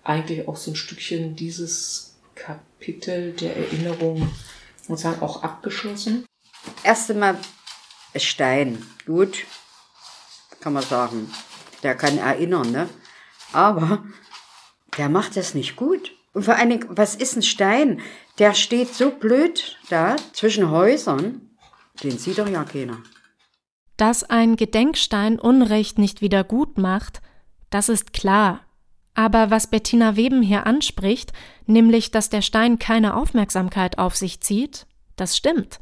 eigentlich 0.02 0.48
auch 0.48 0.56
so 0.56 0.70
ein 0.70 0.76
Stückchen 0.76 1.36
dieses 1.36 2.16
Kapitel 2.34 3.32
der 3.32 3.56
Erinnerung 3.56 4.30
und 4.88 4.98
sagen 4.98 5.20
auch 5.22 5.42
abgeschlossen. 5.42 6.24
Erst 6.82 7.10
einmal 7.10 7.36
Stein, 8.14 8.82
gut, 9.04 9.44
kann 10.60 10.72
man 10.72 10.84
sagen. 10.84 11.30
Der 11.82 11.94
kann 11.94 12.18
erinnern, 12.18 12.70
ne? 12.70 12.88
Aber 13.52 14.04
der 14.96 15.08
macht 15.08 15.36
es 15.36 15.54
nicht 15.54 15.76
gut. 15.76 16.12
Und 16.32 16.44
vor 16.44 16.56
allen 16.56 16.70
Dingen, 16.70 16.86
was 16.90 17.14
ist 17.14 17.36
ein 17.36 17.42
Stein? 17.42 18.00
Der 18.38 18.54
steht 18.54 18.94
so 18.94 19.10
blöd 19.10 19.78
da 19.88 20.16
zwischen 20.32 20.70
Häusern. 20.70 21.50
Den 22.02 22.18
sieht 22.18 22.38
doch 22.38 22.48
ja 22.48 22.64
keiner. 22.64 23.02
Dass 23.96 24.24
ein 24.24 24.56
Gedenkstein 24.56 25.38
Unrecht 25.38 25.98
nicht 25.98 26.20
wieder 26.20 26.44
gut 26.44 26.76
macht, 26.78 27.22
das 27.70 27.88
ist 27.88 28.12
klar. 28.12 28.60
Aber 29.14 29.50
was 29.50 29.68
Bettina 29.68 30.16
Weben 30.16 30.42
hier 30.42 30.66
anspricht, 30.66 31.32
nämlich, 31.64 32.10
dass 32.10 32.28
der 32.28 32.42
Stein 32.42 32.78
keine 32.78 33.16
Aufmerksamkeit 33.16 33.98
auf 33.98 34.14
sich 34.14 34.40
zieht, 34.40 34.86
das 35.16 35.36
stimmt. 35.36 35.80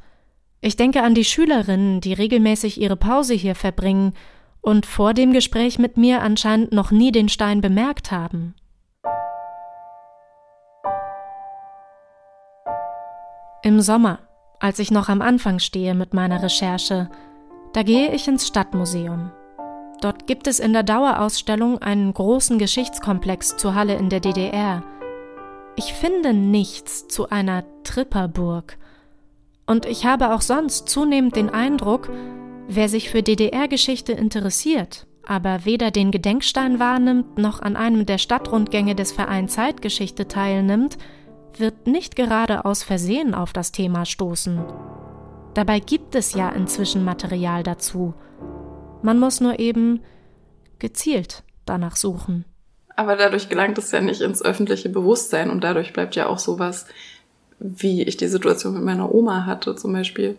Ich 0.60 0.76
denke 0.76 1.02
an 1.02 1.14
die 1.14 1.24
Schülerinnen, 1.24 2.00
die 2.00 2.12
regelmäßig 2.12 2.80
ihre 2.80 2.96
Pause 2.96 3.34
hier 3.34 3.56
verbringen 3.56 4.14
und 4.60 4.86
vor 4.86 5.12
dem 5.12 5.32
Gespräch 5.32 5.78
mit 5.78 5.96
mir 5.96 6.22
anscheinend 6.22 6.72
noch 6.72 6.92
nie 6.92 7.10
den 7.10 7.28
Stein 7.28 7.60
bemerkt 7.60 8.12
haben. 8.12 8.54
Im 13.62 13.80
Sommer, 13.80 14.20
als 14.60 14.78
ich 14.78 14.90
noch 14.90 15.08
am 15.08 15.20
Anfang 15.20 15.58
stehe 15.58 15.94
mit 15.94 16.14
meiner 16.14 16.42
Recherche, 16.42 17.10
da 17.74 17.82
gehe 17.82 18.14
ich 18.14 18.26
ins 18.28 18.46
Stadtmuseum. 18.46 19.30
Dort 20.00 20.26
gibt 20.26 20.46
es 20.46 20.60
in 20.60 20.72
der 20.72 20.84
Dauerausstellung 20.84 21.78
einen 21.78 22.14
großen 22.14 22.58
Geschichtskomplex 22.58 23.56
zur 23.56 23.74
Halle 23.74 23.96
in 23.96 24.08
der 24.08 24.20
DDR. 24.20 24.82
Ich 25.76 25.92
finde 25.92 26.32
nichts 26.32 27.08
zu 27.08 27.30
einer 27.30 27.64
Tripperburg. 27.82 28.78
Und 29.66 29.86
ich 29.86 30.06
habe 30.06 30.34
auch 30.34 30.40
sonst 30.40 30.88
zunehmend 30.88 31.36
den 31.36 31.50
Eindruck, 31.50 32.10
wer 32.68 32.88
sich 32.88 33.10
für 33.10 33.22
DDR-Geschichte 33.22 34.12
interessiert, 34.12 35.06
aber 35.26 35.64
weder 35.64 35.90
den 35.90 36.12
Gedenkstein 36.12 36.78
wahrnimmt 36.78 37.38
noch 37.38 37.60
an 37.60 37.76
einem 37.76 38.06
der 38.06 38.18
Stadtrundgänge 38.18 38.94
des 38.94 39.10
Vereins 39.10 39.54
Zeitgeschichte 39.54 40.28
teilnimmt, 40.28 40.96
wird 41.56 41.86
nicht 41.86 42.14
gerade 42.14 42.64
aus 42.64 42.84
Versehen 42.84 43.34
auf 43.34 43.52
das 43.52 43.72
Thema 43.72 44.04
stoßen. 44.04 44.62
Dabei 45.54 45.78
gibt 45.78 46.14
es 46.14 46.34
ja 46.34 46.50
inzwischen 46.50 47.04
Material 47.04 47.62
dazu. 47.62 48.14
Man 49.02 49.18
muss 49.18 49.40
nur 49.40 49.58
eben 49.60 50.00
gezielt 50.78 51.44
danach 51.64 51.96
suchen. 51.96 52.44
Aber 52.96 53.16
dadurch 53.16 53.48
gelangt 53.48 53.78
es 53.78 53.90
ja 53.92 54.00
nicht 54.00 54.20
ins 54.20 54.42
öffentliche 54.42 54.88
Bewusstsein 54.88 55.50
und 55.50 55.62
dadurch 55.62 55.92
bleibt 55.92 56.16
ja 56.16 56.26
auch 56.26 56.38
sowas, 56.38 56.86
wie 57.58 58.02
ich 58.02 58.16
die 58.16 58.28
Situation 58.28 58.74
mit 58.74 58.82
meiner 58.82 59.14
Oma 59.14 59.46
hatte 59.46 59.74
zum 59.76 59.92
Beispiel, 59.92 60.36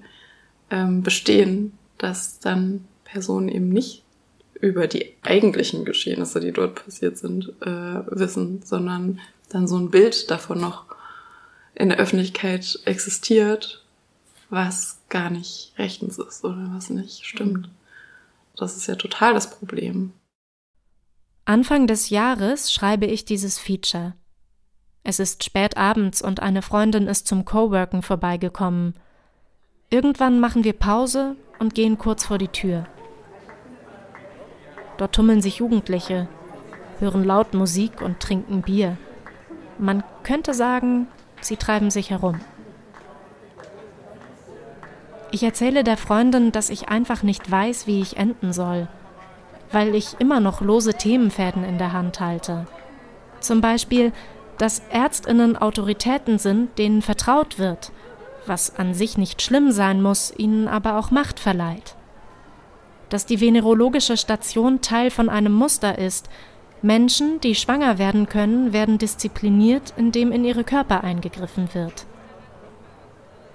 ähm, 0.70 1.02
bestehen, 1.04 1.78
dass 1.98 2.40
dann 2.40 2.86
Personen 3.04 3.50
eben 3.50 3.70
nicht 3.70 4.04
über 4.60 4.88
die 4.88 5.16
eigentlichen 5.22 5.86
Geschehnisse, 5.86 6.40
die 6.40 6.52
dort 6.52 6.86
passiert 6.86 7.18
sind, 7.18 7.54
äh, 7.62 8.02
wissen, 8.08 8.62
sondern 8.64 9.20
dann 9.50 9.68
so 9.68 9.78
ein 9.78 9.92
Bild 9.92 10.32
davon 10.32 10.60
noch 10.60 10.86
in 11.74 11.90
der 11.90 12.00
Öffentlichkeit 12.00 12.80
existiert, 12.86 13.84
was 14.50 14.95
gar 15.10 15.30
nicht 15.30 15.74
rechtens 15.78 16.18
ist 16.18 16.44
oder 16.44 16.68
was 16.72 16.90
nicht 16.90 17.26
stimmt. 17.26 17.70
Das 18.56 18.76
ist 18.78 18.88
ja 18.88 18.96
total 18.96 19.34
das 19.34 19.50
Problem. 19.50 20.14
Anfang 21.46 21.88
des 21.88 22.10
Jahres 22.10 22.74
schreibe 22.74 23.06
ich 23.06 23.26
dieses 23.26 23.60
Feature. 23.60 24.14
Es 25.04 25.20
ist 25.20 25.44
spät 25.44 25.78
abends 25.78 26.22
und 26.24 26.40
eine 26.40 26.64
Freundin 26.64 27.08
ist 27.08 27.28
zum 27.28 27.46
Coworken 27.46 28.02
vorbeigekommen. 28.02 28.96
Irgendwann 29.92 30.40
machen 30.40 30.64
wir 30.64 30.74
Pause 30.74 31.36
und 31.60 31.76
gehen 31.76 32.00
kurz 32.00 32.26
vor 32.26 32.40
die 32.40 32.48
Tür. 32.48 32.88
Dort 34.98 35.14
tummeln 35.14 35.42
sich 35.42 35.58
Jugendliche, 35.58 36.28
hören 37.00 37.24
laut 37.24 37.54
Musik 37.54 38.02
und 38.02 38.20
trinken 38.20 38.64
Bier. 38.64 38.98
Man 39.78 40.04
könnte 40.24 40.54
sagen, 40.54 41.08
sie 41.42 41.58
treiben 41.58 41.92
sich 41.92 42.10
herum. 42.10 42.40
Ich 45.36 45.44
erzähle 45.44 45.84
der 45.84 45.98
Freundin, 45.98 46.54
dass 46.54 46.70
ich 46.70 46.88
einfach 46.88 47.22
nicht 47.22 47.52
weiß, 47.52 47.88
wie 47.88 48.00
ich 48.00 48.16
enden 48.16 48.54
soll, 48.54 48.88
weil 49.70 49.94
ich 49.94 50.16
immer 50.20 50.40
noch 50.40 50.62
lose 50.62 50.94
Themenfäden 50.94 51.66
in 51.66 51.78
der 51.78 51.92
Hand 51.92 52.22
halte. 52.22 52.68
Zum 53.42 53.60
Beispiel, 53.60 54.14
dass 54.58 54.82
Ärztinnen 54.92 55.58
Autoritäten 55.58 56.40
sind, 56.40 56.78
denen 56.78 57.02
vertraut 57.02 57.60
wird, 57.60 57.92
was 58.46 58.80
an 58.80 58.94
sich 58.94 59.18
nicht 59.18 59.42
schlimm 59.42 59.74
sein 59.74 60.02
muss, 60.02 60.34
ihnen 60.38 60.70
aber 60.70 60.98
auch 60.98 61.12
Macht 61.12 61.42
verleiht. 61.42 61.96
Dass 63.10 63.26
die 63.26 63.42
venerologische 63.42 64.16
Station 64.16 64.80
Teil 64.80 65.12
von 65.12 65.28
einem 65.28 65.52
Muster 65.52 65.98
ist, 65.98 66.30
Menschen, 66.82 67.42
die 67.42 67.56
schwanger 67.56 67.98
werden 67.98 68.30
können, 68.30 68.72
werden 68.72 69.00
diszipliniert, 69.00 69.96
indem 69.98 70.32
in 70.32 70.46
ihre 70.46 70.64
Körper 70.64 71.04
eingegriffen 71.04 71.74
wird. 71.74 72.06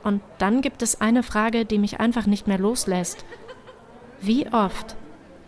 Und 0.03 0.23
dann 0.39 0.63
gibt 0.63 0.83
es 0.83 1.01
eine 1.01 1.23
Frage, 1.23 1.65
die 1.65 1.79
mich 1.79 2.01
einfach 2.01 2.27
nicht 2.27 2.47
mehr 2.47 2.59
loslässt. 2.59 3.25
Wie 4.21 4.51
oft 4.53 4.97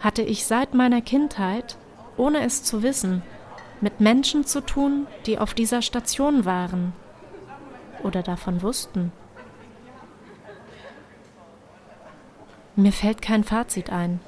hatte 0.00 0.22
ich 0.22 0.46
seit 0.46 0.74
meiner 0.74 1.00
Kindheit, 1.00 1.76
ohne 2.16 2.44
es 2.44 2.62
zu 2.62 2.82
wissen, 2.82 3.22
mit 3.80 4.00
Menschen 4.00 4.44
zu 4.44 4.60
tun, 4.60 5.06
die 5.26 5.38
auf 5.38 5.54
dieser 5.54 5.82
Station 5.82 6.44
waren 6.44 6.92
oder 8.02 8.22
davon 8.22 8.62
wussten? 8.62 9.12
Mir 12.74 12.92
fällt 12.92 13.20
kein 13.20 13.44
Fazit 13.44 13.90
ein, 13.90 14.20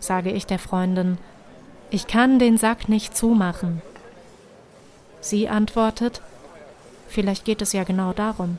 sage 0.00 0.30
ich 0.30 0.46
der 0.46 0.58
Freundin. 0.58 1.18
Ich 1.90 2.06
kann 2.06 2.38
den 2.38 2.56
Sack 2.56 2.88
nicht 2.88 3.14
zumachen. 3.14 3.82
Sie 5.20 5.48
antwortet, 5.48 6.22
vielleicht 7.08 7.44
geht 7.44 7.60
es 7.60 7.74
ja 7.74 7.84
genau 7.84 8.12
darum. 8.12 8.58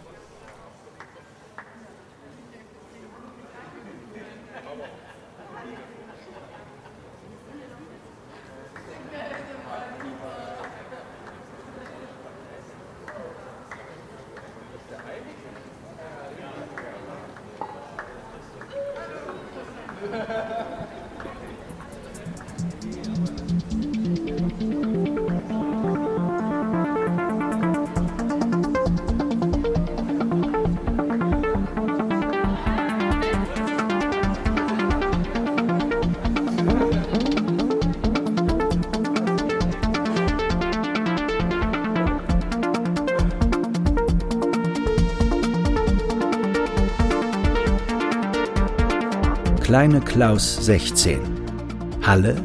Kleine 49.73 50.01
Klaus 50.01 50.63
16. 50.63 51.19
Halle, 52.03 52.35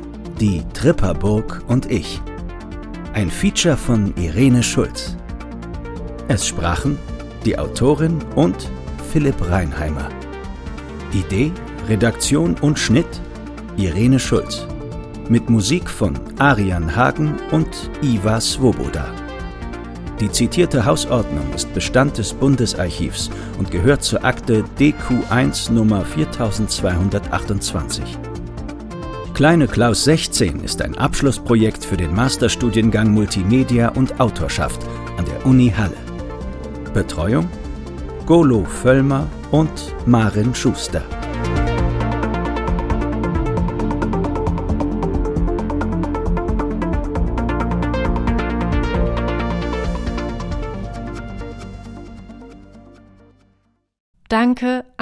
die 0.41 0.63
Tripperburg 0.73 1.63
und 1.69 1.85
ich. 1.91 2.23
Ein 3.13 3.31
Feature 3.31 3.77
von 3.77 4.15
Irene 4.17 4.63
Schulz. 4.63 5.15
Es 6.29 6.47
sprachen 6.47 6.99
die 7.45 7.59
Autorin 7.59 8.19
und 8.35 8.71
Philipp 9.13 9.37
Reinheimer. 9.47 10.09
Idee, 11.13 11.53
Redaktion 11.87 12.57
und 12.63 12.79
Schnitt 12.79 13.21
Irene 13.77 14.19
Schulz. 14.19 14.67
Mit 15.29 15.51
Musik 15.51 15.91
von 15.91 16.19
Arian 16.39 16.97
Hagen 16.97 17.37
und 17.51 17.91
Iva 18.01 18.41
Svoboda. 18.41 19.18
Die 20.21 20.31
zitierte 20.33 20.85
Hausordnung 20.85 21.53
ist 21.55 21.73
Bestand 21.75 22.19
des 22.19 22.35
Bundesarchivs 22.35 23.31
und 23.59 23.71
gehört 23.71 24.03
zur 24.03 24.25
Akte 24.25 24.65
DQ1 24.79 25.73
Nummer 25.73 26.05
4228. 26.05 28.19
Kleine 29.35 29.69
Klaus 29.69 30.03
16 30.03 30.65
ist 30.65 30.83
ein 30.83 30.99
Abschlussprojekt 30.99 31.85
für 31.85 31.97
den 31.97 32.13
Masterstudiengang 32.13 33.13
Multimedia 33.13 33.91
und 33.91 34.19
Autorschaft 34.19 34.81
an 35.17 35.25
der 35.25 35.47
Uni 35.47 35.73
Halle. 35.77 35.97
Betreuung 36.93 37.49
Golo 38.27 38.65
Völlmer 38.65 39.27
und 39.53 39.95
Marin 40.05 40.55
Schuster. 40.55 41.03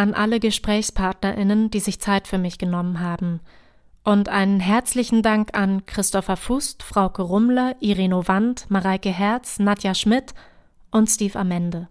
An 0.07 0.15
alle 0.15 0.39
GesprächspartnerInnen, 0.39 1.71
die 1.71 1.81
sich 1.81 2.01
Zeit 2.01 2.29
für 2.29 2.39
mich 2.39 2.59
genommen 2.59 3.01
haben. 3.01 3.41
Und 4.05 4.29
einen 4.29 4.61
herzlichen 4.61 5.23
Dank 5.23 5.57
an 5.59 5.85
Christopher 5.85 6.37
Fust, 6.37 6.85
Frauke 6.85 7.23
Rummler, 7.23 7.75
Irino 7.81 8.29
Wand, 8.29 8.67
Mareike 8.71 9.11
Herz, 9.11 9.59
Nadja 9.59 9.95
Schmidt 9.95 10.33
und 10.93 11.09
Steve 11.11 11.37
Amende. 11.37 11.89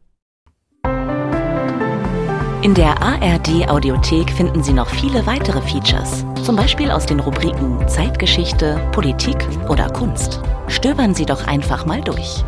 In 2.62 2.74
der 2.74 3.00
ARD 3.02 3.68
Audiothek 3.68 4.32
finden 4.32 4.64
Sie 4.64 4.74
noch 4.74 4.90
viele 4.90 5.26
weitere 5.28 5.62
Features, 5.62 6.26
zum 6.42 6.56
Beispiel 6.56 6.90
aus 6.90 7.06
den 7.06 7.20
Rubriken 7.20 7.86
Zeitgeschichte, 7.88 8.80
Politik 8.94 9.38
oder 9.70 9.90
Kunst. 9.90 10.40
Stöbern 10.68 11.14
Sie 11.14 11.26
doch 11.26 11.46
einfach 11.46 11.86
mal 11.86 12.02
durch. 12.02 12.44